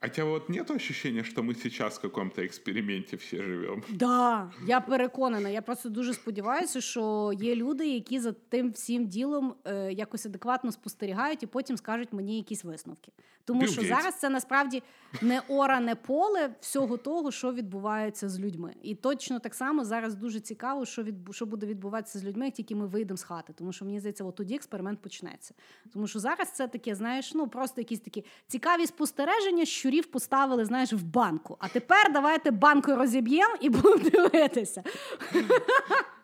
[0.00, 3.82] А тебя вот нет ощущения, что мы сейчас в каком-то эксперименте все живем?
[3.88, 5.48] Да, я переконана.
[5.48, 10.72] Я просто дуже сподіваюся, що є люди, які за тим всім ділом е, якось адекватно
[10.72, 13.12] спостерігають і потім скажуть мені якісь висновки.
[13.44, 13.96] Тому Білл що Гейтс.
[13.96, 14.82] зараз це насправді
[15.22, 18.74] не оране поле всього того, що відбувається з людьми.
[18.82, 22.54] І точно так само зараз дуже цікаво, що відбу- що буде відбуватися з людьми, як
[22.54, 23.52] тільки ми вийдемо з хати.
[23.52, 25.54] Тому що мені здається, от тоді експеримент почнеться.
[25.92, 30.93] Тому що зараз це таке, знаєш, ну просто якісь такі цікаві спостереження, щурів поставили, знаєш,
[30.93, 31.57] в банку.
[31.59, 34.83] А тепер давайте банку розіб'ємо і будемо дивитися.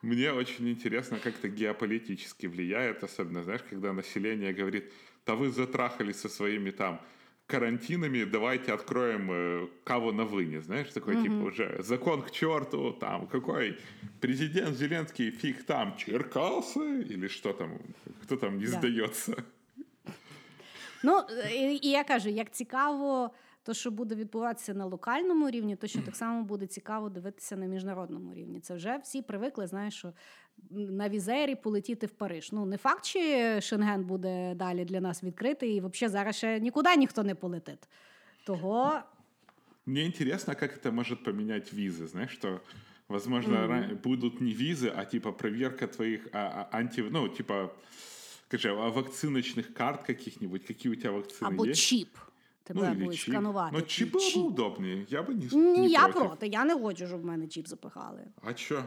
[0.01, 4.83] Мне очень интересно, как это геополитически влияет, особенно, знаешь, когда население говорит,
[5.25, 6.99] да вы затрахались со своими там
[7.47, 13.27] карантинами, давайте откроем э, кого на выне, знаешь, такой типа уже закон к черту, там
[13.27, 13.77] какой
[14.21, 17.69] президент Зеленский фиг там Черкасы или что там,
[18.23, 18.71] кто там не Да.
[18.71, 19.35] сдается.
[21.03, 21.21] Ну
[21.53, 23.31] і, і я кажу, як цікаво,
[23.63, 28.33] то що буде відбуватися на локальному рівні, точно так само буде цікаво дивитися на міжнародному
[28.33, 28.59] рівні.
[28.59, 30.13] Це вже всі привикли, знаєш, що
[30.71, 32.51] на візері полетіти в Париж.
[32.51, 36.95] Ну не факт, чи Шенген буде далі для нас відкритий, і взагалі зараз ще нікуди
[36.95, 37.89] ніхто не полетить.
[38.45, 39.01] Того
[39.85, 42.59] Мне интересно, как это может поменять визы, знаешь, что
[43.07, 47.71] возможно ра- будут не визы, а типа проверка твоих а, а, анти, ну типа,
[48.47, 51.81] скажи, а вакциночных карт каких-нибудь, какие у тебя вакцины або есть?
[51.81, 52.17] чіп.
[52.63, 53.33] Тебе Ну, или будуть чип.
[53.33, 53.69] сканувати.
[53.75, 55.05] Но твій чип было бы удобнее.
[55.09, 56.27] Я бы не, Ні, не я против.
[56.27, 56.47] проти.
[56.47, 58.21] Я не хочу, щоб в мене чіп запихали.
[58.43, 58.83] А чё?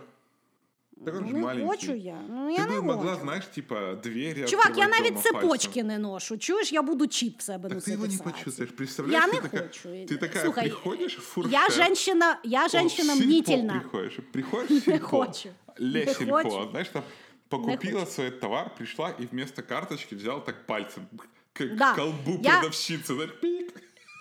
[1.05, 1.67] Так он же Не маленький.
[1.69, 2.19] хочу я.
[2.29, 3.23] Ну Ты я бы не могла, хочу.
[3.23, 5.87] знаешь, типа, двери Чувак, я открывать навіть дома цепочки пальцем.
[5.87, 6.39] не ношу.
[6.39, 7.93] Чуєш, я буду чіп в себе Так ты носити.
[7.93, 8.33] его в не сраці.
[8.39, 8.71] почувствуешь.
[8.77, 9.89] Представляешь, Я ты не такая, хочу.
[9.89, 11.53] Ты такая Слухай, приходишь в фуршет.
[11.53, 13.81] Я женщина, я О, женщина в сельпо мнительна.
[13.81, 14.19] приходишь.
[14.33, 15.07] Приходишь в сельпо.
[15.27, 15.49] хочу.
[15.79, 16.43] Ле Не сельпо.
[16.43, 16.71] хочу.
[16.71, 17.03] Знаешь, там
[17.49, 18.13] покупила хочу.
[18.13, 21.07] свой товар, пришла и вместо карточки взяла так пальцем
[21.56, 21.94] к Да.
[21.96, 23.30] колбу Я- продавщицы.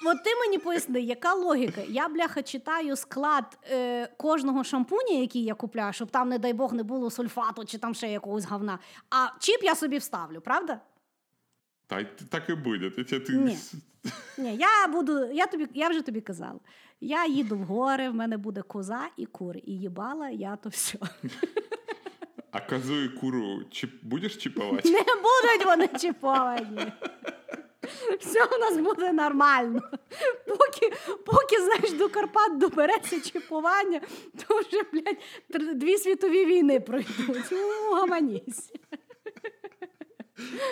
[0.06, 1.80] От ти мені поясни, яка логіка?
[1.88, 6.74] Я, бляха, читаю склад е, кожного шампуня, який я купляю, щоб там, не дай Бог,
[6.74, 8.78] не було сульфату чи там ще якогось говна.
[9.10, 10.80] А чіп я собі вставлю, правда?
[11.86, 12.98] Так, так и будет.
[12.98, 13.56] Я тебе- ты Не.
[14.38, 16.60] Ні, я буду, я тобі, я вже тобі казала.
[17.00, 19.62] Я їду в гори, в мене буде коза і кури.
[19.64, 20.98] І їбала я то все.
[22.54, 23.90] А козу и куру чип...
[24.02, 24.84] будешь чиповать?
[24.84, 26.92] Не будуть вони чіповані.
[28.20, 29.80] Все у нас буде нормально.
[30.46, 30.92] Поки,
[31.26, 34.00] поки знаєш, до Карпат добереться чіпування,
[34.36, 37.50] то вже, блядь, дві світові війни пройдуть.
[37.50, 38.72] Ну, гаманісь.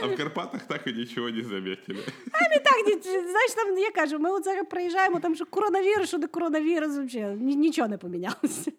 [0.03, 2.05] А в Карпатах так и ничего не заметили.
[2.27, 6.27] Ми так, знаєш, там я кажу, ми от зараз приїжджаємо, там що коронавірус, що не
[6.27, 8.73] коронавірус, взагалі, нічого не помінялося.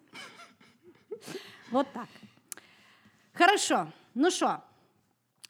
[1.71, 2.07] От так.
[3.33, 3.87] Хорошо.
[4.15, 4.57] Ну що,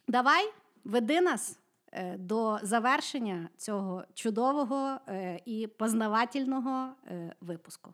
[0.07, 0.51] давай
[0.83, 1.59] веди нас
[2.17, 4.99] до завершення цього чудового
[5.45, 7.93] і познавательного е, випуску.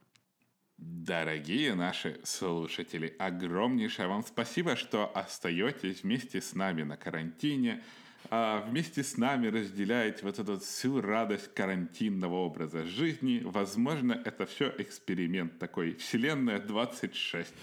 [0.81, 7.83] Дорогие наши слушатели, огромнейшее вам спасибо, что остаетесь вместе с нами на карантине,
[8.29, 13.41] а вместе с нами разделяете вот эту всю радость карантинного образа жизни.
[13.43, 15.95] Возможно, это все эксперимент такой.
[15.95, 17.53] Вселенная 26.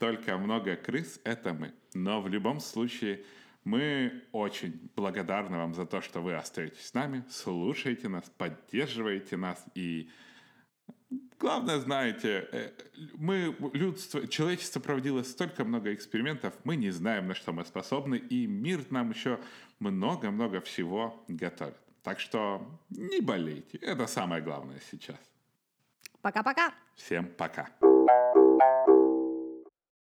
[0.00, 1.74] Только много крыс— это мы.
[1.92, 3.22] Но в любом случае
[3.64, 9.62] мы очень благодарны вам за то, что вы остаетесь с нами, слушаете нас, поддерживаете нас
[9.74, 10.10] и
[11.40, 12.70] Главное, знаете, э,
[13.14, 18.46] мы, людство, человечество проводило столько много экспериментов, мы не знаем, на что мы способны, и
[18.46, 19.40] мир нам еще
[19.80, 21.76] много-много всего готовит.
[22.02, 25.18] Так что не болейте, это самое главное сейчас.
[26.20, 26.74] Пока-пока!
[26.94, 27.70] Всем пока.